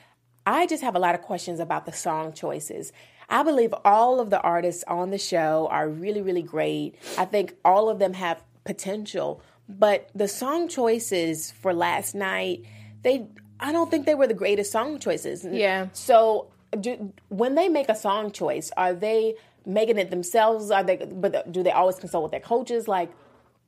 I 0.46 0.66
just 0.66 0.82
have 0.82 0.94
a 0.94 0.98
lot 0.98 1.14
of 1.14 1.22
questions 1.22 1.60
about 1.60 1.86
the 1.86 1.92
song 1.92 2.32
choices. 2.32 2.92
I 3.28 3.42
believe 3.42 3.74
all 3.84 4.20
of 4.20 4.30
the 4.30 4.40
artists 4.40 4.84
on 4.86 5.10
the 5.10 5.18
show 5.18 5.68
are 5.70 5.88
really, 5.88 6.22
really 6.22 6.42
great. 6.42 6.96
I 7.16 7.24
think 7.24 7.54
all 7.64 7.88
of 7.88 7.98
them 7.98 8.12
have 8.14 8.42
potential, 8.64 9.42
but 9.68 10.10
the 10.14 10.28
song 10.28 10.68
choices 10.68 11.50
for 11.50 11.72
last 11.72 12.14
night, 12.14 12.64
they 13.02 13.28
I 13.60 13.72
don't 13.72 13.90
think 13.90 14.06
they 14.06 14.14
were 14.14 14.26
the 14.26 14.34
greatest 14.34 14.72
song 14.72 14.98
choices. 14.98 15.44
Yeah. 15.44 15.88
So, 15.92 16.48
do, 16.78 17.12
when 17.28 17.54
they 17.54 17.68
make 17.68 17.88
a 17.88 17.94
song 17.94 18.30
choice, 18.30 18.70
are 18.76 18.92
they 18.92 19.36
making 19.64 19.98
it 19.98 20.10
themselves? 20.10 20.70
Are 20.70 20.82
they? 20.82 20.96
But 20.96 21.50
do 21.52 21.62
they 21.62 21.70
always 21.70 21.96
consult 21.96 22.24
with 22.24 22.32
their 22.32 22.40
coaches? 22.40 22.88
Like, 22.88 23.12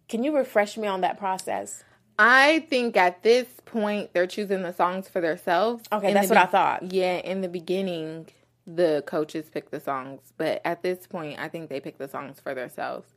can 0.09 0.23
you 0.25 0.37
refresh 0.37 0.77
me 0.77 0.87
on 0.87 1.01
that 1.03 1.19
process? 1.19 1.85
I 2.19 2.67
think 2.71 2.97
at 2.97 3.23
this 3.23 3.47
point 3.67 4.15
they're 4.15 4.27
choosing 4.27 4.63
the 4.63 4.73
songs 4.73 5.09
for 5.09 5.21
themselves. 5.21 5.85
Okay, 5.93 6.09
In 6.09 6.15
that's 6.15 6.29
the 6.29 6.35
what 6.35 6.45
I 6.45 6.47
thought. 6.47 6.93
Yeah, 6.93 7.17
in 7.17 7.43
the 7.43 7.49
beginning, 7.49 8.29
the 8.67 9.05
coaches 9.07 9.51
pick 9.51 9.71
the 9.71 9.81
songs, 9.81 10.33
but 10.37 10.63
at 10.65 10.83
this 10.83 11.07
point, 11.07 11.39
I 11.39 11.49
think 11.49 11.69
they 11.69 11.81
pick 11.81 11.99
the 11.99 12.09
songs 12.09 12.41
for 12.41 12.55
themselves. 12.55 13.09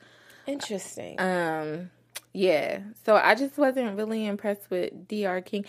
Interesting. 0.45 1.15
Um, 1.19 1.91
yeah. 2.33 2.79
So 3.05 3.15
I 3.15 3.35
just 3.35 3.57
wasn't 3.57 3.97
really 3.97 4.25
impressed 4.25 4.69
with 4.69 5.07
Dr. 5.07 5.41
King, 5.41 5.65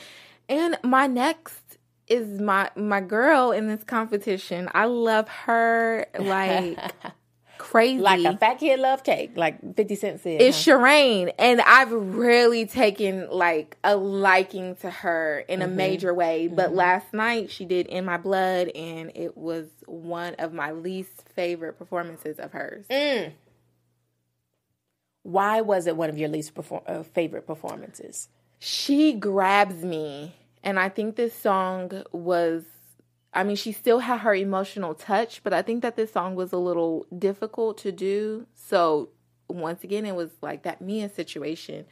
and 0.48 0.78
my 0.82 1.06
next 1.06 1.60
is 2.06 2.40
my 2.40 2.70
my 2.76 3.00
girl 3.00 3.52
in 3.52 3.68
this 3.68 3.84
competition. 3.84 4.68
I 4.74 4.86
love 4.86 5.28
her 5.28 6.06
like 6.18 6.78
crazy. 7.58 8.00
like 8.00 8.24
a 8.24 8.36
fat 8.36 8.58
kid 8.58 8.80
love 8.80 9.04
cake, 9.04 9.32
like 9.36 9.76
Fifty 9.76 9.94
Cent 9.94 10.20
said. 10.20 10.42
It's 10.42 10.60
Shireen, 10.62 11.32
and 11.38 11.60
I've 11.60 11.92
really 11.92 12.66
taken 12.66 13.30
like 13.30 13.78
a 13.84 13.96
liking 13.96 14.74
to 14.76 14.90
her 14.90 15.44
in 15.48 15.62
a 15.62 15.66
mm-hmm. 15.66 15.76
major 15.76 16.12
way. 16.12 16.48
But 16.48 16.68
mm-hmm. 16.68 16.76
last 16.76 17.14
night 17.14 17.50
she 17.50 17.64
did 17.64 17.86
"In 17.86 18.04
My 18.04 18.16
Blood," 18.16 18.68
and 18.74 19.12
it 19.14 19.38
was 19.38 19.68
one 19.86 20.34
of 20.34 20.52
my 20.52 20.72
least 20.72 21.28
favorite 21.34 21.78
performances 21.78 22.38
of 22.38 22.52
hers. 22.52 22.86
Mm. 22.90 23.32
Why 25.22 25.60
was 25.60 25.86
it 25.86 25.96
one 25.96 26.10
of 26.10 26.18
your 26.18 26.28
least 26.28 26.54
perform- 26.54 26.82
uh, 26.86 27.02
favorite 27.02 27.46
performances? 27.46 28.28
She 28.58 29.12
grabs 29.12 29.84
me, 29.84 30.34
and 30.62 30.78
I 30.78 30.88
think 30.88 31.16
this 31.16 31.34
song 31.34 32.02
was. 32.12 32.64
I 33.32 33.44
mean, 33.44 33.54
she 33.54 33.70
still 33.70 34.00
had 34.00 34.20
her 34.20 34.34
emotional 34.34 34.92
touch, 34.92 35.44
but 35.44 35.52
I 35.52 35.62
think 35.62 35.82
that 35.82 35.94
this 35.94 36.12
song 36.12 36.34
was 36.34 36.52
a 36.52 36.56
little 36.56 37.06
difficult 37.16 37.78
to 37.78 37.92
do. 37.92 38.46
So 38.56 39.10
once 39.48 39.84
again, 39.84 40.04
it 40.04 40.16
was 40.16 40.30
like 40.42 40.64
that 40.64 40.80
Mia 40.80 41.08
situation 41.08 41.86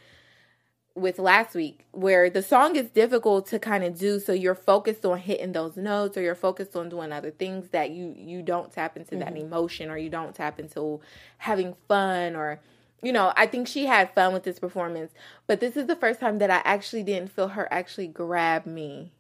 with 0.99 1.19
last 1.19 1.55
week 1.55 1.87
where 1.93 2.29
the 2.29 2.43
song 2.43 2.77
is 2.77 2.91
difficult 2.91 3.47
to 3.47 3.59
kind 3.59 3.85
of 3.85 3.97
do 3.97 4.19
so 4.19 4.33
you're 4.33 4.55
focused 4.55 5.05
on 5.05 5.19
hitting 5.19 5.53
those 5.53 5.77
notes 5.77 6.17
or 6.17 6.23
you're 6.23 6.35
focused 6.35 6.75
on 6.77 6.89
doing 6.89 7.13
other 7.13 7.31
things 7.31 7.69
that 7.71 7.91
you 7.91 8.13
you 8.17 8.43
don't 8.43 8.73
tap 8.73 8.97
into 8.97 9.17
that 9.17 9.37
emotion 9.37 9.91
or 9.91 9.97
you 9.97 10.11
don't 10.11 10.35
tap 10.35 10.59
into 10.59 11.01
having 11.39 11.75
fun 11.87 12.35
or 12.35 12.61
you 13.03 13.13
know 13.13 13.33
i 13.37 13.47
think 13.47 13.67
she 13.69 13.87
had 13.87 14.13
fun 14.15 14.33
with 14.33 14.43
this 14.43 14.59
performance 14.59 15.13
but 15.47 15.61
this 15.61 15.77
is 15.77 15.87
the 15.87 15.97
first 15.97 16.19
time 16.21 16.39
that 16.39 16.51
i 16.51 16.61
actually 16.65 17.03
didn't 17.03 17.31
feel 17.31 17.49
her 17.49 17.67
actually 17.73 18.07
grab 18.09 18.67
me 18.67 19.13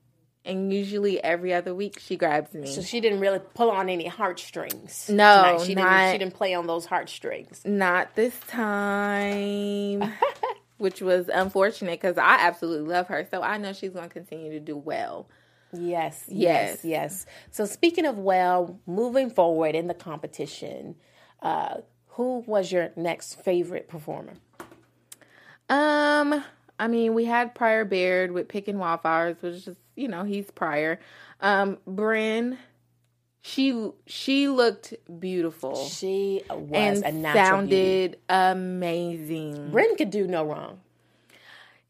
and 0.44 0.72
usually 0.72 1.22
every 1.22 1.52
other 1.52 1.74
week 1.74 1.98
she 1.98 2.16
grabs 2.16 2.54
me 2.54 2.66
So 2.72 2.80
she 2.80 3.00
didn't 3.00 3.20
really 3.20 3.40
pull 3.54 3.70
on 3.70 3.90
any 3.90 4.06
heartstrings. 4.06 5.08
No, 5.10 5.14
tonight. 5.58 5.60
she 5.66 5.74
not- 5.74 5.82
didn't. 5.90 6.12
She 6.12 6.18
didn't 6.18 6.34
play 6.34 6.54
on 6.54 6.66
those 6.66 6.86
heartstrings. 6.86 7.60
Not 7.66 8.14
this 8.14 8.34
time, 8.48 10.14
which 10.78 11.02
was 11.02 11.28
unfortunate 11.28 12.00
because 12.00 12.16
I 12.16 12.36
absolutely 12.46 12.88
love 12.88 13.08
her. 13.08 13.26
So 13.30 13.42
I 13.42 13.58
know 13.58 13.72
she's 13.74 13.90
going 13.90 14.08
to 14.08 14.12
continue 14.12 14.50
to 14.52 14.60
do 14.60 14.76
well. 14.76 15.28
Yes, 15.72 16.24
Yes. 16.28 16.80
yes, 16.82 16.84
yes. 16.84 17.26
So 17.50 17.66
speaking 17.66 18.06
of 18.06 18.16
well, 18.18 18.80
moving 18.86 19.28
forward 19.28 19.74
in 19.74 19.86
the 19.86 19.94
competition, 19.94 20.94
uh, 21.42 21.78
who 22.18 22.42
was 22.46 22.70
your 22.72 22.90
next 22.96 23.40
favorite 23.40 23.88
performer? 23.88 24.32
Um, 25.68 26.42
I 26.78 26.88
mean, 26.88 27.14
we 27.14 27.24
had 27.26 27.54
Pryor 27.54 27.84
Baird 27.84 28.32
with 28.32 28.48
Picking 28.48 28.78
Wildflowers, 28.78 29.36
which 29.40 29.66
is 29.68 29.76
you 29.94 30.08
know 30.08 30.24
he's 30.24 30.50
Pryor. 30.50 30.98
Um, 31.40 31.78
Brynn, 31.88 32.58
she 33.40 33.90
she 34.06 34.48
looked 34.48 34.94
beautiful 35.20 35.76
She 35.88 36.42
was 36.50 37.02
and 37.02 37.04
a 37.04 37.12
natural 37.12 37.60
beauty. 37.66 38.16
sounded 38.16 38.18
amazing. 38.28 39.70
Brynn 39.70 39.96
could 39.96 40.10
do 40.10 40.26
no 40.26 40.44
wrong. 40.44 40.80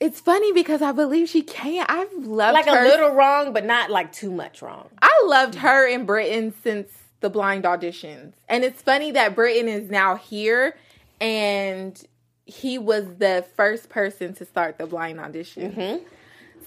It's 0.01 0.21
funny 0.21 0.53
because 0.53 0.83
I 0.83 0.93
believe 0.93 1.29
she 1.29 1.43
can. 1.43 1.87
I've 1.88 2.12
loved 2.12 2.55
Like 2.55 2.67
her 2.67 2.85
a 2.85 2.88
little 2.88 3.11
wrong, 3.14 3.53
but 3.55 3.64
not 3.64 3.91
like 3.91 4.12
too 4.12 4.31
much 4.31 4.61
wrong. 4.62 4.91
I 5.01 5.23
loved 5.25 5.57
her 5.57 5.88
in 5.88 6.05
Britton 6.05 6.53
since 6.62 6.91
the 7.20 7.31
blind 7.31 7.64
auditions. 7.64 8.35
And 8.48 8.64
it's 8.64 8.83
funny 8.83 9.11
that 9.12 9.35
Britton 9.35 9.68
is 9.68 9.90
now 9.90 10.16
here 10.16 10.76
and 11.20 12.00
he 12.44 12.78
was 12.78 13.04
the 13.18 13.44
first 13.57 13.88
person 13.88 14.35
to 14.35 14.44
start 14.44 14.78
the 14.78 14.87
blind 14.87 15.20
audition. 15.20 15.72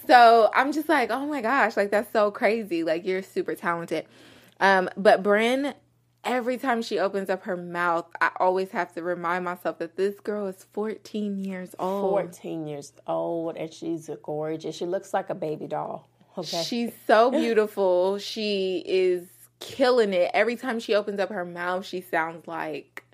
So 0.06 0.50
I'm 0.54 0.72
just 0.72 0.88
like, 0.88 1.10
oh 1.10 1.26
my 1.26 1.40
gosh, 1.40 1.76
like 1.76 1.90
that's 1.90 2.12
so 2.12 2.30
crazy. 2.30 2.84
Like 2.84 3.04
you're 3.04 3.22
super 3.22 3.54
talented. 3.54 4.06
Um, 4.60 4.88
but 4.96 5.22
Brynn, 5.22 5.74
every 6.24 6.56
time 6.56 6.82
she 6.82 6.98
opens 6.98 7.30
up 7.30 7.44
her 7.44 7.56
mouth, 7.56 8.06
I 8.20 8.30
always 8.38 8.70
have 8.70 8.92
to 8.94 9.02
remind 9.02 9.44
myself 9.44 9.78
that 9.78 9.96
this 9.96 10.18
girl 10.20 10.46
is 10.46 10.66
14 10.72 11.38
years 11.38 11.74
old. 11.78 12.10
14 12.10 12.66
years 12.66 12.92
old 13.06 13.56
and 13.56 13.72
she's 13.72 14.10
gorgeous. 14.22 14.76
She 14.76 14.86
looks 14.86 15.12
like 15.12 15.30
a 15.30 15.34
baby 15.34 15.66
doll. 15.66 16.08
Okay. 16.36 16.62
She's 16.62 16.92
so 17.06 17.30
beautiful. 17.30 18.18
she 18.18 18.82
is 18.86 19.26
killing 19.62 20.12
it. 20.12 20.30
Every 20.34 20.56
time 20.56 20.80
she 20.80 20.94
opens 20.94 21.20
up 21.20 21.30
her 21.30 21.44
mouth, 21.44 21.86
she 21.86 22.00
sounds 22.00 22.46
like 22.46 23.04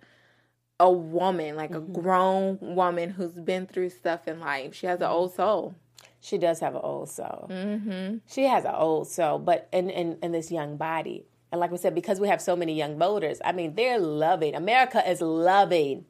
a 0.81 0.91
woman, 0.91 1.57
like 1.57 1.71
a 1.71 1.81
mm-hmm. 1.81 1.93
grown 1.93 2.59
woman 2.61 3.11
who's 3.11 3.33
been 3.33 3.67
through 3.67 3.91
stuff 3.91 4.27
in 4.27 4.41
life. 4.41 4.75
She 4.75 4.87
has 4.87 5.01
an 5.01 5.07
old 5.07 5.31
mm-hmm. 5.31 5.43
soul. 5.43 5.75
She 6.21 6.39
does 6.39 6.61
have 6.61 6.75
an 6.75 6.81
old 6.83 7.09
soul. 7.09 7.49
Mm-hmm. 7.51 8.19
She 8.27 8.45
has 8.45 8.65
an 8.65 8.75
old 8.75 9.09
soul, 9.09 9.39
but 9.39 9.69
in, 9.73 9.91
in, 9.91 10.19
in 10.23 10.33
this 10.33 10.51
young 10.51 10.77
body. 10.77 11.25
And 11.53 11.61
like 11.61 11.71
we 11.71 11.79
said, 11.79 11.95
because 11.95 12.21
we 12.21 12.29
have 12.29 12.43
so 12.43 12.57
many 12.57 12.75
young 12.75 12.99
voters, 12.99 13.41
I 13.45 13.53
mean, 13.53 13.75
they're 13.75 13.99
loving. 13.99 14.55
America 14.55 15.09
is 15.09 15.21
loving 15.21 16.05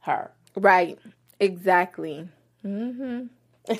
her. 0.00 0.32
Right. 0.56 0.98
Exactly. 1.40 2.28
Mm-hmm. 2.64 3.26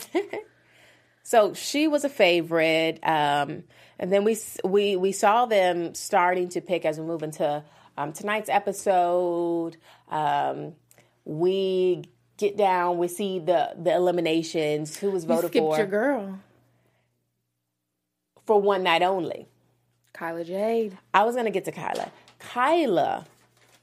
So 1.22 1.54
she 1.54 1.86
was 1.88 2.04
a 2.04 2.08
favorite, 2.08 2.98
um, 3.02 3.64
and 3.98 4.12
then 4.12 4.24
we 4.24 4.36
we 4.64 4.96
we 4.96 5.12
saw 5.12 5.46
them 5.46 5.94
starting 5.94 6.48
to 6.50 6.60
pick 6.60 6.84
as 6.84 6.98
we 6.98 7.06
move 7.06 7.22
into 7.22 7.62
um, 7.96 8.12
tonight's 8.12 8.48
episode. 8.48 9.76
Um, 10.10 10.74
we 11.24 12.04
get 12.36 12.56
down, 12.56 12.98
we 12.98 13.08
see 13.08 13.38
the 13.38 13.74
the 13.80 13.94
eliminations. 13.94 14.96
Who 14.96 15.10
was 15.10 15.24
You 15.24 15.28
voted 15.28 15.50
skipped 15.50 15.64
for 15.66 15.76
your 15.78 15.86
girl, 15.86 16.40
for 18.44 18.60
one 18.60 18.82
night 18.82 19.02
only? 19.02 19.46
Kyla 20.12 20.44
Jade. 20.44 20.98
I 21.14 21.22
was 21.24 21.36
gonna 21.36 21.50
get 21.50 21.64
to 21.66 21.72
Kyla. 21.72 22.10
Kyla. 22.40 23.26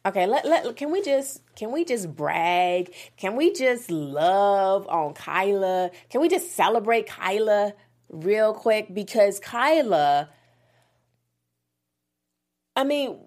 Okay, 0.10 0.26
let, 0.26 0.44
let 0.44 0.76
can 0.76 0.90
we 0.90 1.04
just 1.04 1.40
can 1.56 1.72
we 1.72 1.86
just 1.86 2.16
brag? 2.16 2.92
Can 3.16 3.36
we 3.36 3.54
just 3.54 3.92
love 3.92 4.88
on 4.88 5.14
Kyla? 5.14 5.92
Can 6.10 6.22
we 6.22 6.28
just 6.28 6.56
celebrate 6.56 7.06
Kyla 7.06 7.74
real 8.10 8.56
quick? 8.56 8.92
Because 8.92 9.40
Kyla, 9.40 10.30
I 12.76 12.84
mean, 12.86 13.20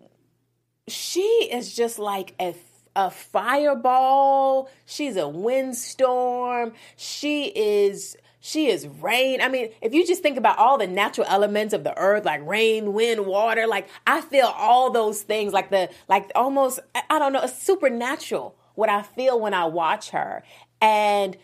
she 0.89 1.21
is 1.53 1.73
just 1.73 2.01
like 2.01 2.35
a 2.41 2.57
a 2.97 3.13
fireball. 3.13 4.69
She's 4.85 5.17
a 5.17 5.29
windstorm. 5.29 6.73
She 6.97 7.45
is 7.45 8.17
She 8.45 8.67
is 8.71 8.89
rain. 8.89 9.41
I 9.41 9.49
mean, 9.49 9.71
if 9.81 9.95
you 9.95 10.05
just 10.05 10.21
think 10.21 10.37
about 10.37 10.59
all 10.59 10.77
the 10.77 10.89
natural 10.89 11.29
elements 11.31 11.73
of 11.73 11.85
the 11.85 11.97
earth, 11.97 12.25
like 12.25 12.45
rain, 12.45 12.93
wind, 12.93 13.25
water, 13.25 13.69
like 13.69 13.89
I 14.05 14.21
feel 14.21 14.47
all 14.47 14.91
those 14.91 15.23
things, 15.23 15.53
like 15.53 15.71
the, 15.71 15.89
like 16.09 16.29
almost, 16.35 16.81
I 16.93 17.03
I 17.09 17.19
don't 17.21 17.33
know, 17.33 17.43
it's 17.43 17.63
supernatural 17.63 18.57
what 18.75 18.89
I 18.89 19.03
feel 19.03 19.39
when 19.39 19.55
I 19.55 19.67
watch 19.67 20.11
her. 20.11 20.43
And 20.81 21.37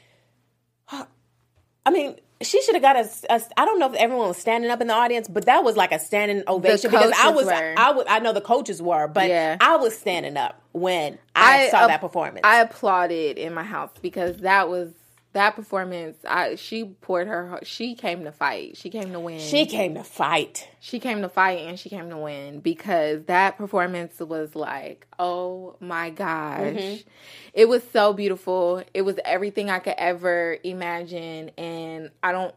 I 0.90 1.90
mean, 1.92 2.16
she 2.42 2.60
should 2.62 2.74
have 2.74 2.82
got 2.82 2.96
a, 2.96 3.08
a. 3.30 3.40
I 3.56 3.64
don't 3.64 3.78
know 3.78 3.90
if 3.92 3.94
everyone 3.94 4.26
was 4.26 4.38
standing 4.38 4.68
up 4.68 4.80
in 4.80 4.88
the 4.88 4.94
audience, 4.94 5.28
but 5.28 5.46
that 5.46 5.62
was 5.62 5.76
like 5.76 5.92
a 5.92 6.00
standing 6.00 6.42
ovation 6.48 6.90
because 6.90 7.12
I 7.16 7.30
was. 7.30 7.46
were. 7.46 7.74
I 7.76 7.92
was. 7.92 8.06
I 8.08 8.18
know 8.18 8.32
the 8.32 8.40
coaches 8.40 8.82
were, 8.82 9.06
but 9.06 9.28
Yeah. 9.28 9.56
I 9.60 9.76
was 9.76 9.96
standing 9.96 10.36
up 10.36 10.60
when 10.72 11.18
I, 11.36 11.68
saw 11.68 11.82
ap- 11.82 11.88
that 11.88 12.00
performance. 12.00 12.40
I 12.42 12.60
applauded 12.60 13.38
in 13.38 13.54
my 13.54 13.62
house 13.62 13.90
because 14.02 14.38
that 14.38 14.68
was 14.68 14.92
that 15.34 15.54
performance. 15.56 16.16
I 16.26 16.54
she 16.56 16.84
poured 16.84 17.28
her. 17.28 17.48
heart- 17.48 17.66
She 17.66 17.94
came 17.94 18.24
to 18.24 18.32
fight. 18.32 18.76
She 18.76 18.90
came 18.90 19.12
to 19.12 19.20
win. 19.20 19.38
she 19.40 19.66
came 19.66 19.94
to 19.94 20.02
fight. 20.04 20.68
she 20.80 20.98
came 21.00 21.20
to 21.22 21.28
fight 21.28 21.58
and 21.66 21.78
she 21.78 21.88
came 21.90 22.08
to 22.10 22.16
win 22.16 22.60
because 22.60 23.24
that 23.24 23.58
performance 23.58 24.18
was 24.20 24.54
like, 24.54 25.06
oh 25.18 25.76
my 25.80 26.10
gosh. 26.10 26.60
Mm-hmm. 26.60 27.08
It 27.54 27.68
was 27.68 27.82
so 27.92 28.12
beautiful. 28.12 28.82
It 28.94 29.02
was 29.02 29.18
everything 29.24 29.70
I 29.70 29.80
could 29.80 29.94
ever 29.98 30.56
imagine. 30.64 31.50
And 31.58 32.10
I 32.22 32.32
don't, 32.32 32.54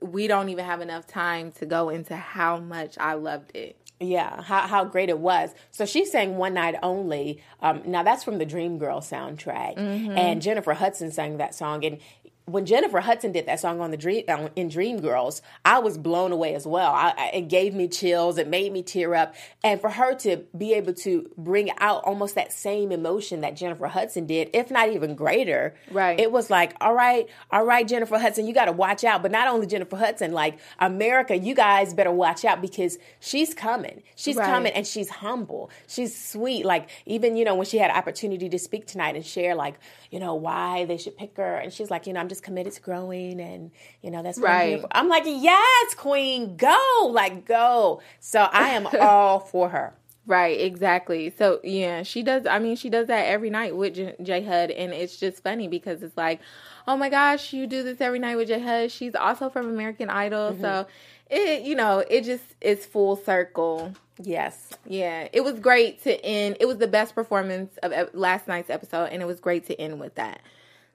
we 0.00 0.26
don't 0.26 0.48
even 0.48 0.64
have 0.64 0.80
enough 0.80 1.06
time 1.06 1.52
to 1.52 1.66
go 1.66 1.88
into 1.88 2.16
how 2.16 2.58
much 2.58 2.96
I 2.98 3.14
loved 3.14 3.54
it. 3.56 3.76
Yeah, 4.02 4.42
how 4.42 4.66
how 4.66 4.84
great 4.84 5.08
it 5.08 5.18
was. 5.18 5.54
So 5.70 5.86
she 5.86 6.04
sang 6.04 6.36
"One 6.36 6.54
Night 6.54 6.74
Only." 6.82 7.40
Um, 7.60 7.82
now 7.86 8.02
that's 8.02 8.24
from 8.24 8.38
the 8.38 8.46
Dream 8.46 8.78
Girl 8.78 9.00
soundtrack, 9.00 9.78
and 10.18 10.42
Jennifer 10.42 10.74
Hudson 10.74 11.10
sang 11.12 11.36
that 11.36 11.54
song. 11.54 11.84
And 11.84 11.98
when 12.46 12.66
Jennifer 12.66 13.00
Hudson 13.00 13.30
did 13.32 13.46
that 13.46 13.60
song 13.60 13.80
on 13.80 13.90
the 13.92 13.96
Dream 13.96 14.24
in 14.56 14.68
Dreamgirls, 14.68 15.42
I 15.64 15.78
was 15.78 15.96
blown 15.96 16.32
away 16.32 16.54
as 16.54 16.66
well. 16.66 16.90
I, 16.92 17.14
I, 17.16 17.26
it 17.34 17.48
gave 17.48 17.72
me 17.74 17.86
chills. 17.88 18.36
It 18.36 18.48
made 18.48 18.72
me 18.72 18.82
tear 18.82 19.14
up. 19.14 19.34
And 19.62 19.80
for 19.80 19.90
her 19.90 20.14
to 20.16 20.38
be 20.56 20.74
able 20.74 20.92
to 20.94 21.30
bring 21.36 21.70
out 21.78 22.02
almost 22.04 22.34
that 22.34 22.52
same 22.52 22.90
emotion 22.90 23.42
that 23.42 23.56
Jennifer 23.56 23.86
Hudson 23.86 24.26
did, 24.26 24.50
if 24.54 24.70
not 24.70 24.90
even 24.90 25.14
greater, 25.14 25.74
Right. 25.90 26.18
It 26.18 26.32
was 26.32 26.50
like, 26.50 26.74
all 26.80 26.94
right, 26.94 27.28
all 27.50 27.64
right, 27.64 27.86
Jennifer 27.86 28.18
Hudson, 28.18 28.46
you 28.46 28.54
got 28.54 28.64
to 28.64 28.72
watch 28.72 29.04
out. 29.04 29.22
But 29.22 29.30
not 29.30 29.46
only 29.48 29.66
Jennifer 29.66 29.96
Hudson, 29.96 30.32
like 30.32 30.58
America, 30.80 31.36
you 31.36 31.54
guys 31.54 31.94
better 31.94 32.10
watch 32.12 32.44
out 32.44 32.60
because 32.60 32.98
she's 33.20 33.54
coming. 33.54 34.02
She's 34.16 34.36
Right. 34.36 34.46
coming 34.46 34.72
and 34.72 34.86
she's 34.86 35.10
humble. 35.10 35.70
She's 35.86 36.16
sweet. 36.18 36.64
Like 36.64 36.88
even, 37.06 37.36
you 37.36 37.44
know, 37.44 37.54
when 37.54 37.66
she 37.66 37.78
had 37.78 37.90
opportunity 37.90 38.48
to 38.48 38.58
speak 38.58 38.86
tonight 38.86 39.14
and 39.14 39.24
share 39.24 39.54
like, 39.54 39.74
you 40.10 40.18
know, 40.18 40.34
why 40.34 40.84
they 40.86 40.96
should 40.96 41.16
pick 41.16 41.36
her. 41.36 41.56
And 41.56 41.72
she's 41.72 41.90
like, 41.90 42.06
you 42.06 42.12
know, 42.12 42.20
I'm 42.20 42.28
just 42.32 42.42
committed 42.42 42.72
to 42.72 42.80
growing 42.80 43.40
and, 43.40 43.70
you 44.00 44.10
know, 44.10 44.22
that's 44.22 44.38
what 44.38 44.50
I'm 44.50 44.56
Right. 44.56 44.84
I'm 44.92 45.08
like, 45.08 45.24
yes, 45.26 45.94
queen, 45.94 46.56
go, 46.56 47.10
like 47.10 47.44
go. 47.44 48.00
So 48.20 48.40
I 48.40 48.70
am 48.70 48.86
all 49.00 49.38
for 49.38 49.68
her. 49.68 49.94
Right, 50.24 50.60
exactly. 50.60 51.30
So 51.36 51.60
yeah, 51.64 52.04
she 52.04 52.22
does. 52.22 52.46
I 52.46 52.60
mean, 52.60 52.76
she 52.76 52.88
does 52.88 53.08
that 53.08 53.24
every 53.26 53.50
night 53.50 53.76
with 53.76 53.94
J, 53.94 54.14
J 54.22 54.44
Hud, 54.44 54.70
and 54.70 54.92
it's 54.92 55.16
just 55.16 55.42
funny 55.42 55.66
because 55.66 56.02
it's 56.02 56.16
like, 56.16 56.40
oh 56.86 56.96
my 56.96 57.08
gosh, 57.08 57.52
you 57.52 57.66
do 57.66 57.82
this 57.82 58.00
every 58.00 58.20
night 58.20 58.36
with 58.36 58.46
J 58.46 58.60
Hud. 58.60 58.92
She's 58.92 59.16
also 59.16 59.50
from 59.50 59.68
American 59.68 60.08
Idol, 60.08 60.56
so 60.60 60.68
mm-hmm. 60.68 60.88
it, 61.28 61.62
you 61.62 61.74
know, 61.74 62.04
it 62.08 62.22
just 62.22 62.44
is 62.60 62.86
full 62.86 63.16
circle. 63.16 63.94
Yes. 64.22 64.68
Yeah, 64.86 65.26
it 65.32 65.40
was 65.40 65.58
great 65.58 66.04
to 66.04 66.24
end. 66.24 66.58
It 66.60 66.66
was 66.66 66.78
the 66.78 66.86
best 66.86 67.16
performance 67.16 67.76
of 67.82 68.14
last 68.14 68.46
night's 68.46 68.70
episode, 68.70 69.06
and 69.06 69.22
it 69.22 69.26
was 69.26 69.40
great 69.40 69.66
to 69.66 69.80
end 69.80 69.98
with 69.98 70.14
that. 70.14 70.40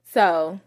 So. 0.05 0.61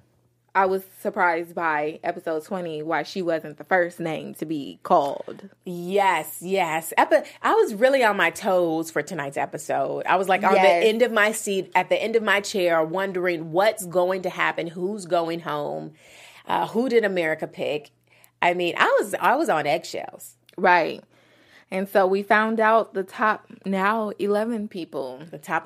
I 0.54 0.66
was 0.66 0.82
surprised 1.00 1.54
by 1.54 2.00
episode 2.02 2.44
20 2.44 2.82
why 2.82 3.04
she 3.04 3.22
wasn't 3.22 3.56
the 3.56 3.64
first 3.64 4.00
name 4.00 4.34
to 4.34 4.44
be 4.44 4.80
called. 4.82 5.48
Yes, 5.64 6.38
yes. 6.40 6.92
Epi- 6.96 7.28
I 7.42 7.54
was 7.54 7.74
really 7.74 8.02
on 8.02 8.16
my 8.16 8.30
toes 8.30 8.90
for 8.90 9.00
tonight's 9.02 9.36
episode. 9.36 10.06
I 10.06 10.16
was 10.16 10.28
like 10.28 10.42
on 10.42 10.54
Yes. 10.56 10.64
the 10.82 10.88
end 10.88 11.02
of 11.02 11.12
my 11.12 11.30
seat, 11.32 11.70
at 11.74 11.88
the 11.88 12.02
end 12.02 12.16
of 12.16 12.22
my 12.24 12.40
chair, 12.40 12.82
wondering 12.82 13.52
what's 13.52 13.86
going 13.86 14.22
to 14.22 14.30
happen, 14.30 14.66
who's 14.66 15.06
going 15.06 15.40
home, 15.40 15.92
uh, 16.46 16.66
who 16.66 16.88
did 16.88 17.04
America 17.04 17.46
pick. 17.46 17.90
I 18.42 18.54
mean, 18.54 18.74
I 18.76 18.96
was 19.00 19.14
I 19.20 19.36
was 19.36 19.48
on 19.48 19.66
eggshells. 19.66 20.36
Right. 20.56 21.02
And 21.70 21.88
so 21.88 22.04
we 22.08 22.24
found 22.24 22.58
out 22.58 22.94
the 22.94 23.04
top 23.04 23.46
now 23.64 24.08
11 24.18 24.66
people. 24.66 25.22
The 25.30 25.38
top 25.38 25.64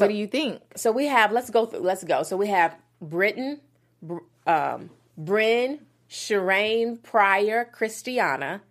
eleven. 0.00 0.08
what 0.08 0.12
do 0.14 0.18
you 0.18 0.26
think? 0.26 0.62
So 0.76 0.92
we 0.92 1.06
have. 1.06 1.32
Let's 1.32 1.50
go 1.50 1.66
through. 1.66 1.80
Let's 1.80 2.04
go. 2.04 2.22
So 2.22 2.36
we 2.36 2.48
have 2.48 2.76
Britton, 3.00 3.60
Br- 4.02 4.18
um, 4.46 4.90
Brynn, 5.20 5.80
Shireen, 6.10 7.02
Pryor, 7.02 7.64
Christiana, 7.72 8.62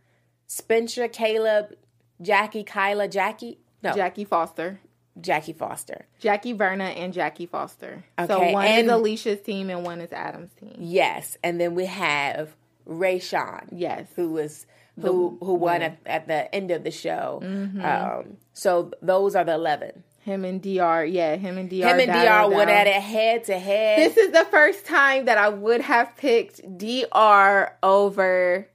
Spensha, 0.47 1.09
Kaleb, 1.11 1.73
Jackie, 2.21 2.63
Kyla, 2.63 3.07
Jackie. 3.07 3.59
No, 3.83 3.93
Jackie 3.93 4.25
Foster. 4.25 4.79
Jackie 5.21 5.53
Foster. 5.53 6.07
Jackie 6.19 6.51
Verna 6.53 6.85
and 6.85 7.13
Jackie 7.13 7.45
Foster. 7.45 8.03
so 8.19 8.35
Okay, 8.37 8.51
one 8.53 8.65
and- 8.65 8.87
is 8.87 8.91
Alicia's 8.91 9.41
team 9.41 9.69
and 9.69 9.85
one 9.85 10.01
is 10.01 10.11
Adam's 10.11 10.53
team. 10.53 10.75
Yes, 10.79 11.37
and 11.43 11.59
then 11.61 11.73
we 11.75 11.85
have 11.85 12.55
Rayshun. 12.87 13.69
Yes. 13.71 14.07
who 14.15 14.29
was 14.33 14.65
who 14.99 15.37
who 15.41 15.53
won 15.55 15.81
at, 15.81 15.97
at 16.05 16.27
the 16.27 16.53
end 16.55 16.71
of 16.71 16.83
the 16.83 16.91
show. 16.91 17.39
Mm-hmm. 17.43 17.83
Um, 17.83 18.37
so 18.53 18.91
those 19.01 19.35
are 19.35 19.43
the 19.43 19.53
eleven. 19.53 20.03
Him 20.25 20.43
and 20.43 20.59
DR. 20.59 21.05
Yeah, 21.05 21.35
him 21.35 21.59
and 21.59 21.69
DR. 21.69 21.85
Him 21.87 21.99
and 21.99 22.11
Dr. 22.11 22.55
went 22.55 22.71
at 22.71 22.87
it 22.87 22.95
head 22.95 23.43
to 23.43 23.59
head. 23.59 23.99
This 23.99 24.17
is 24.17 24.31
the 24.31 24.43
first 24.45 24.83
time 24.83 25.25
that 25.25 25.37
I 25.37 25.49
would 25.49 25.81
have 25.81 26.17
picked 26.17 26.61
DR 26.79 27.77
over 27.83 28.67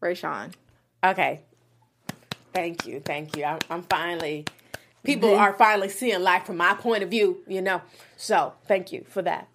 Rayshun. 0.00 0.54
okay, 1.04 1.42
thank 2.54 2.86
you, 2.86 3.00
thank 3.00 3.36
you. 3.36 3.44
I'm, 3.44 3.58
I'm 3.68 3.82
finally. 3.82 4.46
People 5.04 5.34
are 5.34 5.52
finally 5.52 5.90
seeing 5.90 6.22
life 6.22 6.46
from 6.46 6.56
my 6.56 6.72
point 6.72 7.02
of 7.02 7.10
view, 7.10 7.36
you 7.46 7.60
know. 7.60 7.82
So 8.16 8.54
thank 8.66 8.90
you 8.90 9.04
for 9.10 9.20
that. 9.20 9.46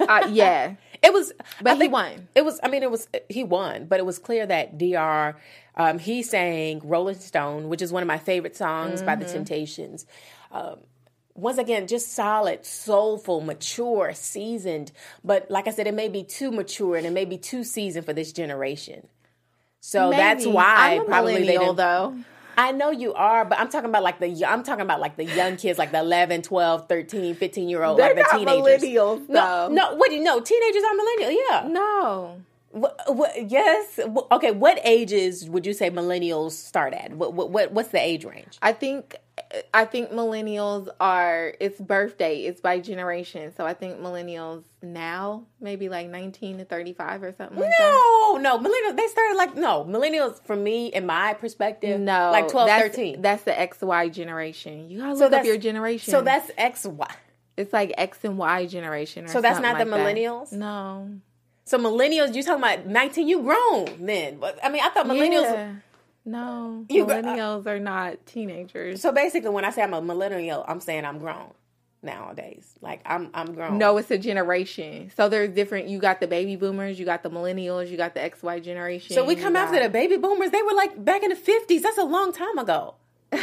Uh, 0.00 0.28
yeah. 0.30 0.74
It 1.02 1.12
was, 1.12 1.32
But 1.60 1.78
I 1.78 1.82
he 1.82 1.88
won. 1.88 2.28
It 2.36 2.44
was, 2.44 2.60
I 2.62 2.68
mean, 2.68 2.84
it 2.84 2.90
was 2.90 3.08
he 3.28 3.42
won, 3.42 3.86
but 3.86 3.98
it 3.98 4.06
was 4.06 4.20
clear 4.20 4.46
that 4.46 4.78
Dr. 4.78 5.36
Um, 5.76 5.98
he 5.98 6.22
sang 6.22 6.80
"Rolling 6.84 7.18
Stone," 7.18 7.68
which 7.68 7.82
is 7.82 7.92
one 7.92 8.04
of 8.04 8.06
my 8.06 8.18
favorite 8.18 8.56
songs 8.56 9.02
by 9.02 9.16
Mm-hmm. 9.16 9.22
the 9.24 9.28
Temptations. 9.32 10.06
Um, 10.52 10.76
once 11.34 11.58
again, 11.58 11.88
just 11.88 12.12
solid, 12.12 12.64
soulful, 12.64 13.40
mature, 13.40 14.12
seasoned. 14.14 14.92
But 15.24 15.50
like 15.50 15.66
I 15.66 15.72
said, 15.72 15.88
it 15.88 15.94
may 15.94 16.08
be 16.08 16.22
too 16.22 16.52
mature 16.52 16.94
and 16.94 17.04
it 17.04 17.10
may 17.12 17.24
be 17.24 17.36
too 17.36 17.64
seasoned 17.64 18.06
for 18.06 18.12
this 18.12 18.30
generation. 18.32 19.08
So 19.80 20.10
that's 20.10 20.46
why 20.46 20.94
I'm 20.94 21.00
a 21.02 21.04
probably 21.06 21.32
they 21.34 21.40
millennial, 21.40 21.74
didn't- 21.74 21.76
though. 21.78 22.16
I 22.56 22.72
know 22.72 22.90
you 22.90 23.14
are, 23.14 23.44
but 23.44 23.58
I'm 23.58 23.68
talking 23.68 23.88
about 23.90 24.02
like 24.02 24.18
the 24.20 24.44
I'm 24.44 24.62
talking 24.62 24.82
about 24.82 25.00
like 25.00 25.16
the 25.16 25.24
young 25.24 25.56
kids, 25.56 25.78
like 25.78 25.92
the 25.92 26.00
11, 26.00 26.42
12, 26.42 26.88
13, 26.88 27.34
15 27.34 27.68
year 27.68 27.82
old, 27.82 27.98
They're 27.98 28.14
like 28.14 28.16
the 28.30 28.44
not 28.44 28.54
teenagers. 28.56 28.82
millennials, 28.82 29.28
No, 29.28 29.68
though. 29.68 29.74
no, 29.74 29.94
what 29.96 30.10
do 30.10 30.16
you 30.16 30.22
know? 30.22 30.40
Teenagers 30.40 30.82
are 30.84 30.94
millennial, 30.94 31.30
yeah. 31.50 31.68
No. 31.68 32.42
What, 32.70 32.98
what, 33.08 33.50
yes. 33.50 34.00
Okay. 34.32 34.50
What 34.50 34.80
ages 34.82 35.46
would 35.48 35.66
you 35.66 35.74
say 35.74 35.90
millennials 35.90 36.52
start 36.52 36.94
at? 36.94 37.12
What, 37.12 37.34
what 37.34 37.70
what's 37.72 37.90
the 37.90 38.00
age 38.00 38.24
range? 38.24 38.56
I 38.62 38.72
think 38.72 39.14
I 39.74 39.84
think 39.84 40.10
millennials 40.10 40.88
are 40.98 41.54
it's 41.60 41.78
birthday, 41.80 42.42
it's 42.44 42.60
by 42.60 42.78
generation. 42.80 43.52
So 43.56 43.66
I 43.66 43.74
think 43.74 43.98
millennials 43.98 44.62
now 44.82 45.44
maybe 45.60 45.88
like 45.88 46.08
19 46.08 46.58
to 46.58 46.64
35 46.64 47.22
or 47.22 47.32
something 47.32 47.58
like 47.58 47.70
that. 47.78 47.80
No, 47.80 48.38
no. 48.38 48.58
Millennials, 48.58 48.96
they 48.96 49.06
started 49.08 49.36
like, 49.36 49.54
no. 49.56 49.84
Millennials, 49.84 50.42
for 50.46 50.56
me, 50.56 50.86
in 50.86 51.04
my 51.06 51.34
perspective, 51.34 52.00
No, 52.00 52.30
like 52.30 52.48
12, 52.48 52.66
that's, 52.66 52.82
13. 52.96 53.20
That's 53.22 53.42
the 53.44 53.52
XY 53.52 54.12
generation. 54.12 54.88
You 54.88 55.00
gotta 55.00 55.16
So 55.16 55.24
look 55.24 55.32
up 55.34 55.44
your 55.44 55.58
generation. 55.58 56.10
so 56.12 56.22
that's 56.22 56.50
X, 56.56 56.86
Y. 56.86 57.14
it's 57.56 57.72
like 57.72 57.92
X 57.98 58.18
and 58.24 58.38
Y 58.38 58.66
generation. 58.66 59.26
Or 59.26 59.28
So 59.28 59.40
that's 59.42 59.60
not 59.60 59.78
the 59.78 59.84
like 59.84 59.90
that. 59.90 60.16
millennials? 60.16 60.52
No, 60.52 61.10
So 61.64 61.78
millennials, 61.78 62.34
you 62.34 62.42
talking 62.42 62.62
about 62.62 62.86
19, 62.86 63.28
you 63.28 63.42
grown 63.42 64.06
then. 64.06 64.40
I 64.62 64.68
mean, 64.70 64.82
I 64.82 64.88
thought 64.88 65.06
millennials. 65.06 65.42
Yeah. 65.42 65.72
No, 66.24 66.86
You 66.88 67.04
go- 67.06 67.14
millennials 67.20 67.66
are 67.66 67.80
not 67.80 68.24
teenagers. 68.26 69.00
So 69.00 69.10
basically, 69.12 69.50
when 69.50 69.64
I 69.64 69.70
say 69.70 69.82
I'm 69.82 69.92
a 69.94 70.00
millennial, 70.00 70.64
I'm 70.68 70.80
saying 70.80 71.04
I'm 71.04 71.18
grown 71.18 71.50
nowadays. 72.02 72.74
Like, 72.80 73.00
I'm, 73.06 73.30
I'm 73.34 73.54
grown. 73.54 73.78
No, 73.78 73.96
it's 73.96 74.10
a 74.10 74.18
generation. 74.18 75.10
So 75.16 75.28
there's 75.28 75.50
different. 75.50 75.88
You 75.88 75.98
got 75.98 76.20
the 76.20 76.26
baby 76.28 76.56
boomers, 76.56 76.98
you 76.98 77.04
got 77.04 77.22
the 77.22 77.30
millennials, 77.30 77.88
you 77.88 77.96
got 77.96 78.14
the 78.14 78.20
XY 78.20 78.62
generation. 78.62 79.14
So 79.14 79.24
we 79.24 79.34
come 79.34 79.56
after 79.56 79.76
got- 79.76 79.82
the 79.84 79.88
baby 79.90 80.16
boomers. 80.16 80.50
They 80.50 80.62
were 80.62 80.74
like 80.74 81.04
back 81.04 81.22
in 81.22 81.30
the 81.30 81.36
50s. 81.36 81.82
That's 81.82 81.98
a 81.98 82.04
long 82.04 82.32
time 82.32 82.58
ago. 82.58 82.94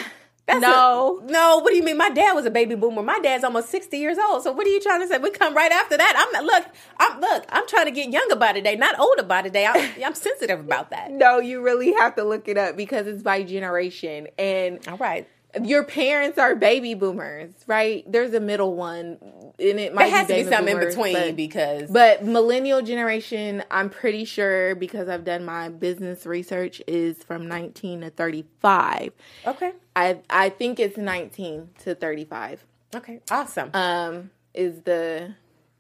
That's 0.50 0.62
No. 0.62 1.22
a- 1.24 1.32
no. 1.32 1.58
What 1.60 1.70
do 1.72 1.76
you 1.78 1.84
mean? 1.84 1.98
My 1.98 2.10
dad 2.10 2.34
was 2.34 2.46
a 2.46 2.50
baby 2.52 2.76
boomer. 2.76 3.02
My 3.04 3.20
dad's 3.20 3.44
almost 3.44 3.70
sixty 3.70 3.98
years 3.98 4.18
old. 4.18 4.44
So 4.44 4.52
what 4.52 4.66
are 4.66 4.70
you 4.70 4.80
trying 4.82 5.02
to 5.02 5.08
say? 5.08 5.18
We 5.18 5.30
come 5.32 5.56
right 5.56 5.72
after 5.72 5.96
that. 5.98 6.14
I'm 6.18 6.32
not. 6.32 6.44
Look, 6.46 6.66
I'm 7.00 7.20
look. 7.22 7.46
I'm 7.50 7.68
trying 7.68 7.86
to 7.86 7.92
get 7.92 8.10
younger 8.12 8.36
by 8.36 8.54
today, 8.54 8.76
not 8.76 8.98
older 9.00 9.24
by 9.24 9.42
today. 9.44 9.66
I'm, 9.66 9.90
I'm 10.06 10.16
sensitive 10.16 10.60
about 10.60 10.90
that. 10.90 11.12
No, 11.12 11.40
you 11.40 11.62
really 11.62 11.94
have 11.94 12.16
to 12.16 12.24
look 12.24 12.48
it 12.48 12.58
up 12.58 12.76
because 12.76 13.06
it's 13.08 13.22
by 13.24 13.44
generation. 13.44 14.28
And 14.38 14.80
All 14.88 14.98
right. 14.98 15.28
Your 15.64 15.84
parents 15.84 16.38
are 16.38 16.56
baby 16.56 16.94
boomers, 16.94 17.52
right? 17.66 18.04
There's 18.12 18.34
a 18.34 18.40
middle 18.40 18.76
one, 18.76 19.18
and 19.58 19.80
it 19.80 19.94
might 19.94 20.10
There 20.10 20.18
has 20.18 20.28
be 20.28 20.34
to 20.34 20.40
be 20.40 20.44
baby 20.44 20.56
something 20.56 20.78
in 20.78 20.88
between 20.88 21.14
but- 21.14 21.36
because 21.36 21.90
But 21.90 22.24
millennial 22.24 22.82
generation, 22.82 23.64
I'm 23.72 23.90
pretty 23.90 24.26
sure 24.26 24.76
because 24.76 25.10
I've 25.10 25.26
done 25.26 25.46
my 25.46 25.70
business 25.70 26.26
research, 26.26 26.82
is 26.88 27.24
from 27.24 27.48
19 27.48 28.02
to 28.02 28.10
35. 28.12 29.12
okay, 29.48 29.72
I 29.96 30.20
I 30.30 30.50
think 30.50 30.80
it's 30.80 30.98
19 30.98 31.70
to 31.80 31.96
35. 31.96 32.64
okay, 32.96 33.20
awesome. 33.32 33.72
Um, 33.74 34.30
is 34.54 34.82
the 34.82 35.34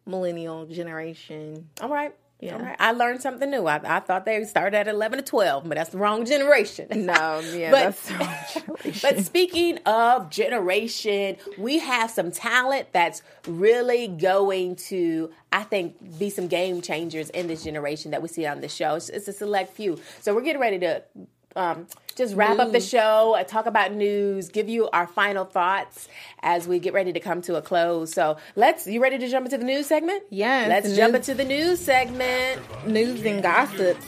millennial 0.05 0.65
generation? 0.65 1.70
All 1.82 1.89
right. 1.89 2.15
Yeah. 2.42 2.56
Right. 2.62 2.76
I 2.80 2.94
learned 2.94 3.22
something 3.22 3.50
new. 3.50 3.66
I, 3.68 3.82
I 3.98 4.00
thought 4.00 4.24
they 4.26 4.42
started 4.46 4.78
at 4.78 4.88
11 4.88 5.20
to 5.20 5.26
12, 5.26 5.68
but 5.68 5.78
that's 5.78 5.90
the 5.90 5.98
wrong 5.98 6.24
generation. 6.26 6.88
No, 7.06 7.40
yeah, 7.54 7.72
But- 7.72 7.84
that's 7.84 8.08
the 8.08 8.14
wrong 8.16 8.36
generation. 8.54 9.00
But 9.02 9.26
speaking 9.26 9.78
of 9.86 10.30
generation, 10.30 11.36
we 11.58 11.80
have 11.80 12.10
some 12.12 12.32
talent 12.32 12.88
that's 12.94 13.24
really 13.46 14.08
going 14.08 14.78
to, 14.78 15.32
I 15.52 15.64
think, 15.64 16.18
be 16.18 16.30
some 16.30 16.48
game 16.48 16.82
changers 16.82 17.30
in 17.32 17.48
this 17.48 17.64
generation 17.64 18.12
that 18.12 18.22
we 18.22 18.30
see 18.30 18.46
on 18.46 18.62
the 18.62 18.70
show. 18.70 18.96
It's, 18.96 19.10
it's 19.10 19.28
a 19.28 19.34
select 19.34 19.74
few. 19.74 20.00
So 20.22 20.34
we're 20.34 20.42
getting 20.44 20.62
ready 20.62 20.80
to 20.80 21.04
um, 21.58 21.88
just 22.20 22.36
wrap 22.36 22.59
up 22.59 22.72
the 22.72 22.80
show, 22.80 23.36
uh, 23.36 23.43
talk 23.43 23.65
about 23.65 23.93
news, 23.93 24.49
give 24.49 24.70
you 24.70 24.88
our 24.91 25.07
final 25.07 25.43
thoughts 25.45 26.07
as 26.41 26.67
we 26.67 26.78
get 26.78 26.93
ready 26.93 27.11
to 27.13 27.20
come 27.20 27.41
to 27.43 27.55
a 27.55 27.61
close. 27.63 28.13
So 28.13 28.38
let's, 28.55 28.86
you 28.86 29.01
ready 29.01 29.17
to 29.17 29.28
jump 29.28 29.45
into 29.47 29.57
the 29.57 29.63
news 29.65 29.88
segment? 29.88 30.24
Yes, 30.30 30.70
Let's 30.70 30.88
news- 30.89 30.97
jump 30.97 31.15
into 31.15 31.34
the 31.34 31.45
news 31.45 31.80
segment. 31.80 32.61
news 32.86 33.26
and 33.26 33.41
gossips. 33.41 34.05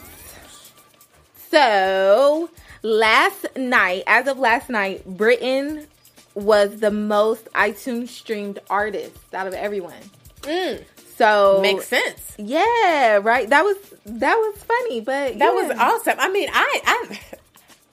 So, 1.49 2.49
last 2.81 3.45
night, 3.57 4.03
as 4.07 4.27
of 4.27 4.39
last 4.39 4.69
night, 4.69 5.05
Britton 5.05 5.87
was 6.33 6.79
the 6.79 6.91
most 6.91 7.45
iTunes 7.53 8.07
streamed 8.09 8.59
artist 8.69 9.17
out 9.33 9.47
of 9.47 9.53
everyone. 9.53 9.93
So 11.17 11.59
Makes 11.61 11.87
sense. 11.87 12.35
Yeah, 12.37 13.19
right. 13.21 13.47
That 13.49 13.63
was 13.63 13.75
that 14.05 14.35
was 14.35 14.63
funny, 14.63 15.01
but 15.01 15.37
That 15.39 15.53
yeah. 15.53 15.67
was 15.67 15.77
awesome. 15.77 16.15
I 16.19 16.29
mean, 16.31 16.49
I 16.51 16.81
I 16.85 17.19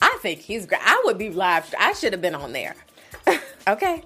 I 0.00 0.18
think 0.22 0.40
he's 0.40 0.66
great. 0.66 0.80
I 0.84 1.02
would 1.04 1.18
be 1.18 1.30
live. 1.30 1.74
I 1.78 1.92
should 1.92 2.12
have 2.12 2.22
been 2.22 2.34
on 2.34 2.52
there. 2.52 2.74
Okay. 3.68 4.02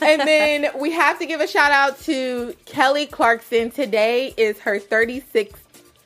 and 0.00 0.20
then 0.20 0.68
we 0.78 0.92
have 0.92 1.18
to 1.18 1.26
give 1.26 1.40
a 1.40 1.48
shout 1.48 1.72
out 1.72 1.98
to 2.02 2.54
Kelly 2.64 3.06
Clarkson. 3.06 3.72
Today 3.72 4.32
is 4.36 4.56
her 4.60 4.78
36th 4.78 5.50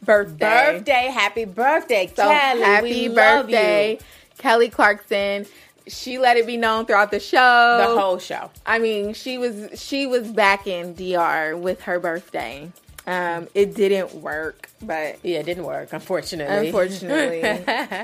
birthday. 0.03 0.72
Birthday, 0.72 1.11
happy 1.12 1.45
birthday, 1.45 2.07
So 2.16 2.22
Kelly. 2.22 2.62
happy 2.62 3.09
birthday. 3.09 3.99
Kelly 4.39 4.70
Clarkson. 4.70 5.45
She 5.87 6.16
let 6.16 6.39
it 6.39 6.47
be 6.47 6.57
known 6.57 6.87
throughout 6.87 7.11
the 7.11 7.20
show. 7.20 7.76
The 7.95 8.01
whole 8.01 8.18
show. 8.18 8.51
I 8.64 8.78
mean, 8.78 9.12
she 9.12 9.37
was 9.37 9.78
she 9.78 10.07
was 10.07 10.30
back 10.32 10.66
in 10.66 10.95
DR 10.95 11.59
with 11.61 11.82
her 11.82 12.01
birthday. 12.01 12.72
Um, 13.07 13.49
it 13.55 13.74
didn't 13.74 14.14
work, 14.14 14.70
but 14.80 15.18
Yeah, 15.22 15.41
it 15.41 15.45
didn't 15.45 15.64
work, 15.64 15.93
unfortunately. 15.93 16.68
unfortunately, 16.68 17.43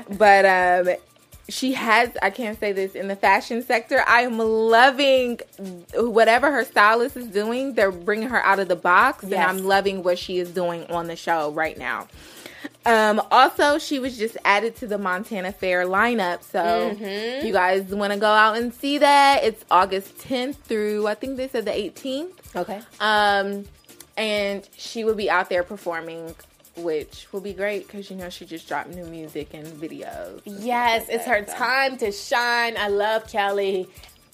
but 0.15 0.45
um, 0.45 0.95
she 1.49 1.73
has. 1.73 2.09
I 2.21 2.29
can't 2.29 2.59
say 2.59 2.71
this 2.71 2.93
in 2.95 3.07
the 3.07 3.15
fashion 3.15 3.61
sector. 3.63 4.03
I 4.07 4.21
am 4.21 4.37
loving 4.39 5.39
whatever 5.95 6.51
her 6.51 6.63
stylist 6.63 7.17
is 7.17 7.27
doing. 7.27 7.73
They're 7.73 7.91
bringing 7.91 8.29
her 8.29 8.43
out 8.43 8.59
of 8.59 8.67
the 8.67 8.75
box, 8.75 9.23
Yes. 9.27 9.33
and 9.33 9.43
I'm 9.59 9.65
loving 9.65 10.03
what 10.03 10.17
she 10.19 10.37
is 10.39 10.51
doing 10.51 10.85
on 10.91 11.07
the 11.07 11.15
show 11.15 11.51
right 11.51 11.77
now. 11.77 12.07
Um, 12.85 13.21
also, 13.31 13.77
she 13.79 13.99
was 13.99 14.17
just 14.17 14.37
added 14.45 14.75
to 14.77 14.87
the 14.87 14.97
Montana 14.97 15.51
Fair 15.51 15.85
lineup. 15.85 16.43
So, 16.43 16.59
Mm-hmm. 16.93 17.03
if 17.03 17.45
you 17.45 17.53
guys 17.53 17.83
want 17.93 18.13
to 18.13 18.19
go 18.19 18.27
out 18.31 18.57
and 18.57 18.73
see 18.73 18.97
that, 18.99 19.43
it's 19.43 19.63
August 19.69 20.17
10th 20.19 20.55
through 20.57 21.07
I 21.07 21.13
think 21.15 21.37
they 21.37 21.47
said 21.47 21.65
the 21.65 21.71
18th. 21.71 22.55
okay. 22.55 22.81
Um, 22.99 23.65
and 24.17 24.67
she 24.77 25.03
will 25.03 25.15
be 25.15 25.29
out 25.29 25.49
there 25.49 25.63
performing, 25.63 26.35
which 26.83 27.27
will 27.31 27.41
be 27.41 27.53
great 27.53 27.87
because 27.87 28.09
you 28.09 28.15
know 28.15 28.29
she 28.29 28.45
just 28.45 28.67
dropped 28.67 28.89
new 28.89 29.05
music 29.05 29.53
and 29.53 29.65
videos. 29.67 30.45
and 30.45 30.59
Yes, 30.59 31.07
like 31.07 31.15
it's 31.17 31.25
her 31.25 31.45
so. 31.47 31.53
time 31.55 31.97
to 31.97 32.11
shine. 32.11 32.75
I 32.77 32.87
love 32.89 33.27
Kelly. 33.29 33.87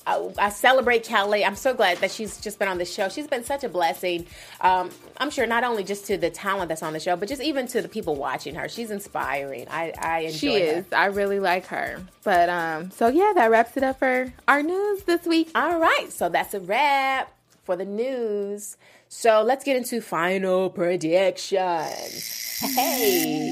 I, 0.06 0.30
I 0.40 0.50
celebrate 0.52 1.04
Kelly. 1.04 1.44
I'm 1.44 1.58
so 1.58 1.74
glad 1.74 1.98
that 1.98 2.12
she's 2.12 2.40
just 2.40 2.60
been 2.60 2.70
on 2.70 2.78
the 2.78 2.86
show. 2.86 3.10
She's 3.10 3.28
been 3.28 3.44
such 3.44 3.66
a 3.66 3.70
blessing. 3.70 4.26
Um, 4.62 4.90
I'm 5.18 5.30
sure 5.30 5.46
not 5.46 5.66
only 5.66 5.84
just 5.84 6.06
to 6.06 6.18
the 6.18 6.30
talent 6.30 6.70
that's 6.70 6.82
on 6.82 6.94
the 6.94 7.00
show, 7.02 7.18
but 7.18 7.28
just 7.28 7.42
even 7.42 7.68
to 7.68 7.82
the 7.82 7.90
people 7.90 8.16
watching 8.16 8.56
her. 8.56 8.70
She's 8.70 8.90
inspiring. 8.90 9.68
I, 9.70 9.92
I 10.00 10.20
enjoy 10.20 10.38
She 10.38 10.54
her. 10.62 10.78
is. 10.78 10.86
I 10.94 11.08
really 11.08 11.42
like 11.42 11.66
her. 11.68 12.02
But 12.24 12.48
um, 12.48 12.90
so 12.92 13.10
yeah, 13.10 13.34
that 13.36 13.52
wraps 13.52 13.76
it 13.76 13.84
up 13.84 14.00
for 14.00 14.34
our 14.48 14.64
news 14.64 15.04
this 15.04 15.26
week. 15.26 15.52
All 15.56 15.78
right, 15.78 16.08
so 16.10 16.30
that's 16.30 16.54
a 16.54 16.62
wrap 16.62 17.30
for 17.68 17.76
the 17.76 17.84
news. 17.86 18.78
So 19.10 19.44
let's 19.44 19.66
get 19.66 19.76
into 19.76 20.00
final 20.00 20.70
predictions. 20.70 22.60
Hey, 22.62 23.52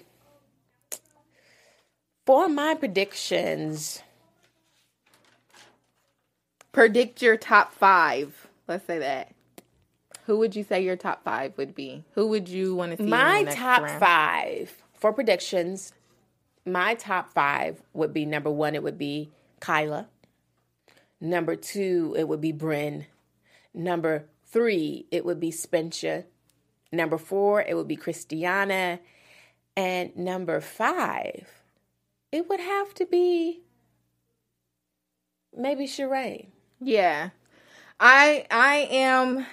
for 2.24 2.48
my 2.48 2.74
predictions, 2.74 4.02
Predict 6.72 7.22
your 7.22 7.36
top 7.36 7.72
five. 7.74 8.46
Let's 8.68 8.86
say 8.86 8.98
that. 9.00 9.32
Who 10.28 10.36
would 10.40 10.54
you 10.54 10.62
say 10.62 10.84
your 10.84 10.94
top 10.94 11.24
five 11.24 11.56
would 11.56 11.74
be? 11.74 12.04
Who 12.12 12.26
would 12.26 12.50
you 12.50 12.74
want 12.74 12.92
to 12.92 12.98
see? 12.98 13.04
in 13.04 13.08
my 13.08 13.38
the 13.38 13.44
next 13.46 13.56
top 13.56 13.80
round? 13.80 13.98
five 13.98 14.82
for 14.92 15.10
predictions, 15.10 15.94
my 16.66 16.92
top 16.92 17.32
five 17.32 17.80
would 17.94 18.12
be 18.12 18.26
number 18.26 18.50
one, 18.50 18.74
it 18.74 18.82
would 18.82 18.98
be 18.98 19.30
Kyla. 19.60 20.06
Number 21.18 21.56
two, 21.56 22.14
it 22.18 22.28
would 22.28 22.42
be 22.42 22.52
Brynn. 22.52 23.06
Number 23.72 24.26
three, 24.44 25.06
it 25.10 25.24
would 25.24 25.40
be 25.40 25.50
Spensha. 25.50 26.24
Number 26.92 27.16
four, 27.16 27.62
it 27.62 27.74
would 27.74 27.88
be 27.88 27.96
Christiana. 27.96 29.00
And 29.78 30.14
number 30.14 30.60
five, 30.60 31.48
it 32.30 32.50
would 32.50 32.60
have 32.60 32.92
to 32.96 33.06
be 33.06 33.62
maybe 35.56 35.86
Sheree. 35.86 36.48
Yeah. 36.82 37.30
I 37.98 38.44
I 38.50 38.88
am 38.90 39.46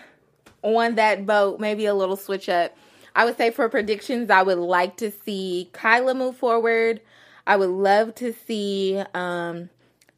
on 0.66 0.96
that 0.96 1.26
boat, 1.26 1.60
maybe 1.60 1.86
a 1.86 1.94
little 1.94 2.18
switch 2.18 2.50
up. 2.50 2.76
I 3.16 3.24
would 3.24 3.38
say 3.38 3.50
for 3.52 3.70
predictions, 3.70 4.30
I 4.30 4.42
would 4.44 4.58
like 4.58 4.98
to 4.98 5.12
see 5.12 5.70
Kyla 5.72 6.14
move 6.16 6.36
forward. 6.36 7.00
I 7.48 7.56
would 7.56 7.70
love 7.70 8.16
to 8.16 8.34
see 8.34 9.02
um 9.14 9.70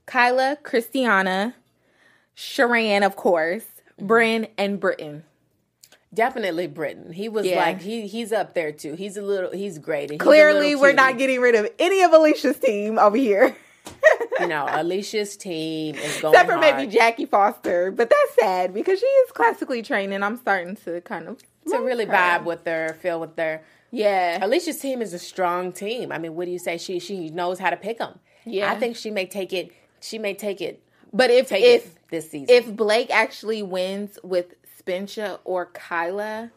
Kyla, 0.05 0.57
Christiana, 0.63 1.53
Sharan, 2.35 3.05
of 3.05 3.15
course, 3.15 3.65
Brynn, 3.99 4.49
and 4.57 4.79
Britton. 4.79 5.23
Definitely 6.13 6.67
Britton. 6.67 7.11
He 7.11 7.27
was 7.29 7.45
Yeah. 7.45 7.57
like 7.57 7.81
he 7.81 8.07
he's 8.07 8.31
up 8.31 8.53
there 8.53 8.71
too. 8.71 8.95
He's 8.95 9.17
a 9.17 9.21
little 9.21 9.51
he's 9.51 9.77
great. 9.77 10.03
and 10.03 10.11
he's 10.11 10.19
Clearly, 10.21 10.69
little 10.75 10.81
we're 10.81 10.93
not 10.93 11.17
getting 11.17 11.41
rid 11.41 11.53
of 11.55 11.69
any 11.77 12.01
of 12.01 12.13
Alicia's 12.13 12.57
team 12.57 12.97
over 12.97 13.17
here. 13.17 13.55
you 14.39 14.47
know, 14.47 14.67
Alicia's 14.69 15.37
team 15.37 15.95
is 15.95 16.21
going 16.21 16.33
Except 16.33 16.49
for 16.49 16.57
hard 16.57 16.77
maybe 16.77 16.91
Jackie 16.91 17.25
Foster. 17.25 17.91
But 17.91 18.09
that's 18.09 18.35
sad 18.39 18.73
because 18.73 18.99
she 18.99 19.05
is 19.05 19.31
classically 19.31 19.81
trained 19.81 20.13
and 20.13 20.23
I'm 20.23 20.37
starting 20.37 20.75
to 20.77 21.01
kind 21.01 21.27
of 21.27 21.37
to 21.69 21.77
really 21.79 22.05
her. 22.05 22.13
vibe 22.13 22.43
with 22.43 22.65
her, 22.65 22.97
feel 23.01 23.19
with 23.19 23.37
her. 23.37 23.61
Yeah. 23.91 24.43
Alicia's 24.43 24.79
team 24.79 25.01
is 25.01 25.13
a 25.13 25.19
strong 25.19 25.71
team. 25.71 26.11
I 26.11 26.17
mean, 26.17 26.35
what 26.35 26.45
do 26.45 26.51
you 26.51 26.59
say? 26.59 26.77
She 26.77 26.99
she 26.99 27.29
knows 27.29 27.59
how 27.59 27.69
to 27.69 27.77
pick 27.77 27.99
them. 27.99 28.19
Yeah. 28.45 28.71
I 28.71 28.75
think 28.75 28.95
she 28.95 29.11
may 29.11 29.25
take 29.25 29.53
it. 29.53 29.71
She 29.99 30.17
may 30.17 30.33
take 30.33 30.61
it. 30.61 30.81
But 31.13 31.31
if 31.31 31.49
Take 31.49 31.63
if 31.63 32.09
this 32.09 32.29
season. 32.31 32.47
if 32.49 32.75
Blake 32.75 33.09
actually 33.11 33.63
wins 33.63 34.19
with 34.23 34.55
Spensha 34.79 35.39
or 35.43 35.67
Kyla, 35.67 36.51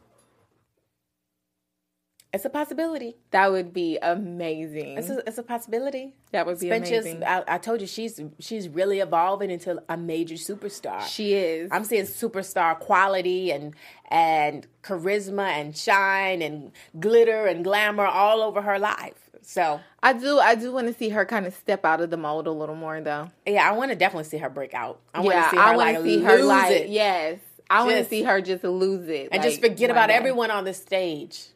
it's 2.33 2.45
a 2.45 2.51
possibility. 2.51 3.17
that 3.33 3.51
would 3.51 3.73
be 3.73 3.99
amazing. 4.01 4.99
It's 4.99 5.11
a, 5.11 5.19
it's 5.27 5.39
a 5.39 5.43
possibility. 5.43 6.15
that 6.33 6.47
would 6.47 6.61
be 6.61 6.69
Spensha's. 6.69 7.05
amazing. 7.05 7.25
I, 7.25 7.45
I 7.47 7.59
told 7.59 7.81
you 7.81 7.87
she's 7.87 8.21
she's 8.39 8.69
really 8.69 9.01
evolving 9.01 9.51
into 9.51 9.83
a 9.89 9.97
major 9.97 10.37
superstar. 10.37 11.03
she 11.03 11.35
is. 11.35 11.71
I'm 11.73 11.85
seeing 11.85 12.05
superstar 12.05 12.79
quality 12.79 13.51
and 13.51 13.75
and 14.09 14.67
charisma 14.83 15.49
and 15.49 15.77
shine 15.77 16.43
and 16.43 16.73
glitter 16.99 17.47
and 17.47 17.65
glamour 17.65 18.07
all 18.07 18.43
over 18.43 18.63
her 18.63 18.79
life. 18.79 19.31
So 19.43 19.81
I 20.03 20.13
do 20.13 20.39
I 20.39 20.55
do 20.55 20.73
want 20.73 20.87
to 20.87 20.95
see 20.95 21.09
her 21.09 21.25
kind 21.25 21.47
of 21.47 21.55
step 21.55 21.85
out 21.85 22.01
of 22.01 22.11
the 22.11 22.17
mold 22.17 22.47
a 22.47 22.53
little 22.53 22.77
more 22.77 23.01
though. 23.01 23.31
yeah, 23.45 23.69
I 23.69 23.73
want 23.73 23.91
to 23.91 23.97
definitely 23.97 24.29
see 24.29 24.39
her 24.39 24.51
break 24.51 24.75
out. 24.75 25.01
I 25.13 25.21
want 25.21 25.35
yeah, 25.35 25.45
to 25.45 25.51
see 25.51 25.57
her 25.57 25.63
I 25.63 25.75
like 25.75 26.03
see 26.03 26.23
her 26.23 26.37
lose 26.37 26.47
like 26.47 26.71
it 26.71 26.89
yes. 26.91 27.41
I 27.69 27.85
want 27.85 27.97
to 27.97 28.05
see 28.05 28.23
her 28.23 28.41
just 28.41 28.65
lose 28.65 29.09
it 29.09 29.29
and 29.31 29.43
like, 29.43 29.51
just 29.51 29.61
forget 29.61 29.91
about 29.91 30.11
everyone 30.11 30.51
on 30.51 30.65
the 30.65 30.75
stage. 30.75 31.47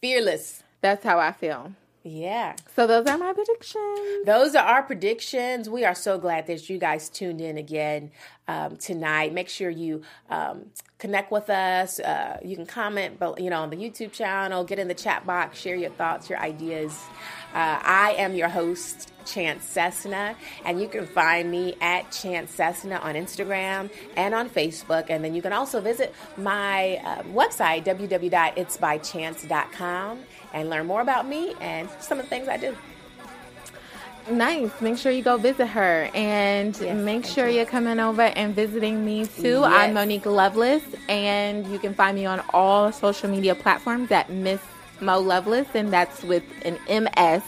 Fearless. 0.00 0.62
That's 0.80 1.04
how 1.04 1.18
I 1.18 1.32
feel. 1.32 1.72
Yeah. 2.08 2.54
So 2.76 2.86
those 2.86 3.04
are 3.06 3.18
my 3.18 3.32
predictions. 3.32 4.26
Those 4.26 4.54
are 4.54 4.64
our 4.64 4.84
predictions. 4.84 5.68
We 5.68 5.84
are 5.84 5.94
so 5.94 6.18
glad 6.18 6.46
that 6.46 6.70
you 6.70 6.78
guys 6.78 7.08
tuned 7.08 7.40
in 7.40 7.58
again 7.58 8.12
um, 8.46 8.76
tonight. 8.76 9.34
Make 9.34 9.48
sure 9.48 9.68
you 9.68 10.02
um, 10.30 10.66
connect 10.98 11.32
with 11.32 11.50
us. 11.50 11.98
Uh, 11.98 12.38
you 12.44 12.54
can 12.54 12.64
comment, 12.64 13.18
but 13.18 13.40
you 13.40 13.50
know, 13.50 13.62
on 13.62 13.70
the 13.70 13.76
YouTube 13.76 14.12
channel, 14.12 14.62
get 14.62 14.78
in 14.78 14.86
the 14.86 14.94
chat 14.94 15.26
box, 15.26 15.58
share 15.58 15.74
your 15.74 15.90
thoughts, 15.90 16.30
your 16.30 16.38
ideas. 16.38 16.96
Uh, 17.52 17.78
I 17.82 18.14
am 18.18 18.34
your 18.34 18.48
host, 18.48 19.12
Chance 19.24 19.64
Cessna, 19.64 20.36
and 20.64 20.80
you 20.80 20.88
can 20.88 21.06
find 21.06 21.50
me 21.50 21.74
at 21.80 22.12
Chance 22.12 22.52
Cessna 22.52 22.96
on 22.96 23.14
Instagram 23.14 23.90
and 24.16 24.34
on 24.34 24.48
Facebook. 24.48 25.06
And 25.08 25.24
then 25.24 25.34
you 25.34 25.42
can 25.42 25.52
also 25.52 25.80
visit 25.80 26.14
my 26.36 27.00
uh, 27.04 27.22
website, 27.24 27.84
www.itsbychance.com, 27.84 30.18
and 30.56 30.70
learn 30.70 30.86
more 30.86 31.02
about 31.02 31.28
me 31.28 31.54
and 31.60 31.88
some 32.00 32.18
of 32.18 32.24
the 32.24 32.28
things 32.30 32.48
I 32.48 32.56
do. 32.56 32.74
Nice. 34.30 34.70
Make 34.80 34.98
sure 34.98 35.12
you 35.12 35.22
go 35.22 35.36
visit 35.36 35.66
her 35.66 36.10
and 36.12 36.76
Yes, 36.80 36.96
make 36.96 37.24
sure 37.24 37.46
you. 37.48 37.62
are 37.62 37.66
coming 37.66 38.00
over 38.00 38.22
and 38.22 38.56
visiting 38.56 39.04
me 39.04 39.26
too. 39.26 39.60
Yes. 39.60 39.72
I'm 39.72 39.94
Monique 39.94 40.26
Loveless 40.26 40.82
and 41.08 41.64
you 41.68 41.78
can 41.78 41.94
find 41.94 42.16
me 42.16 42.26
on 42.26 42.42
all 42.52 42.90
social 42.90 43.30
media 43.30 43.54
platforms 43.54 44.10
at 44.10 44.28
Miss 44.30 44.60
Mo 45.00 45.20
Loveless 45.20 45.68
and 45.74 45.92
that's 45.92 46.24
with 46.24 46.42
an 46.64 46.76
MS, 46.88 47.42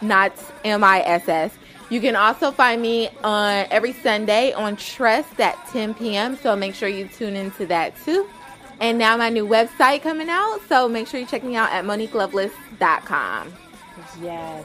not 0.00 0.32
M 0.64 0.84
I 0.84 1.00
S 1.00 1.28
S. 1.28 1.50
You 1.90 2.00
can 2.00 2.14
also 2.14 2.52
find 2.52 2.80
me 2.80 3.08
on 3.24 3.66
every 3.70 3.94
Sunday 3.94 4.52
on 4.52 4.76
Trust 4.76 5.40
at 5.40 5.56
10 5.68 5.94
p.m. 5.94 6.36
So 6.36 6.54
make 6.54 6.74
sure 6.76 6.88
you 6.88 7.08
tune 7.08 7.34
into 7.34 7.66
that 7.66 7.94
too. 8.04 8.28
And 8.80 8.98
now 8.98 9.16
my 9.16 9.28
new 9.28 9.46
website 9.46 10.02
coming 10.02 10.28
out, 10.28 10.60
so 10.68 10.88
make 10.88 11.08
sure 11.08 11.18
you 11.18 11.26
check 11.26 11.42
me 11.42 11.56
out 11.56 11.70
at 11.72 11.84
moniqueloveless.com. 11.84 13.52
Yes. 14.22 14.64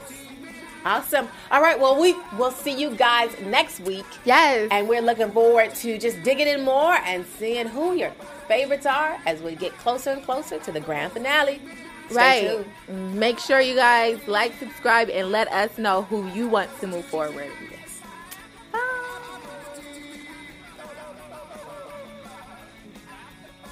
Awesome. 0.84 1.28
All 1.50 1.62
right. 1.62 1.80
Well, 1.80 1.98
we 1.98 2.14
will 2.36 2.50
see 2.50 2.78
you 2.78 2.94
guys 2.94 3.34
next 3.46 3.80
week. 3.80 4.04
Yes. 4.24 4.68
And 4.70 4.86
we're 4.86 5.00
looking 5.00 5.30
forward 5.30 5.74
to 5.76 5.98
just 5.98 6.22
digging 6.22 6.46
in 6.46 6.62
more 6.62 6.92
and 6.92 7.24
seeing 7.24 7.66
who 7.66 7.94
your 7.94 8.10
favorites 8.46 8.84
are 8.84 9.18
as 9.24 9.40
we 9.40 9.54
get 9.54 9.72
closer 9.78 10.10
and 10.10 10.22
closer 10.22 10.58
to 10.58 10.70
the 10.72 10.80
grand 10.80 11.12
finale. 11.12 11.60
Stay 12.10 12.16
right. 12.16 12.66
tuned. 12.86 13.18
Make 13.18 13.38
sure 13.38 13.60
you 13.60 13.74
guys 13.74 14.18
like, 14.28 14.52
subscribe, 14.58 15.08
and 15.08 15.30
let 15.32 15.50
us 15.50 15.78
know 15.78 16.02
who 16.02 16.28
you 16.28 16.48
want 16.48 16.68
to 16.80 16.86
move 16.86 17.06
forward. 17.06 17.50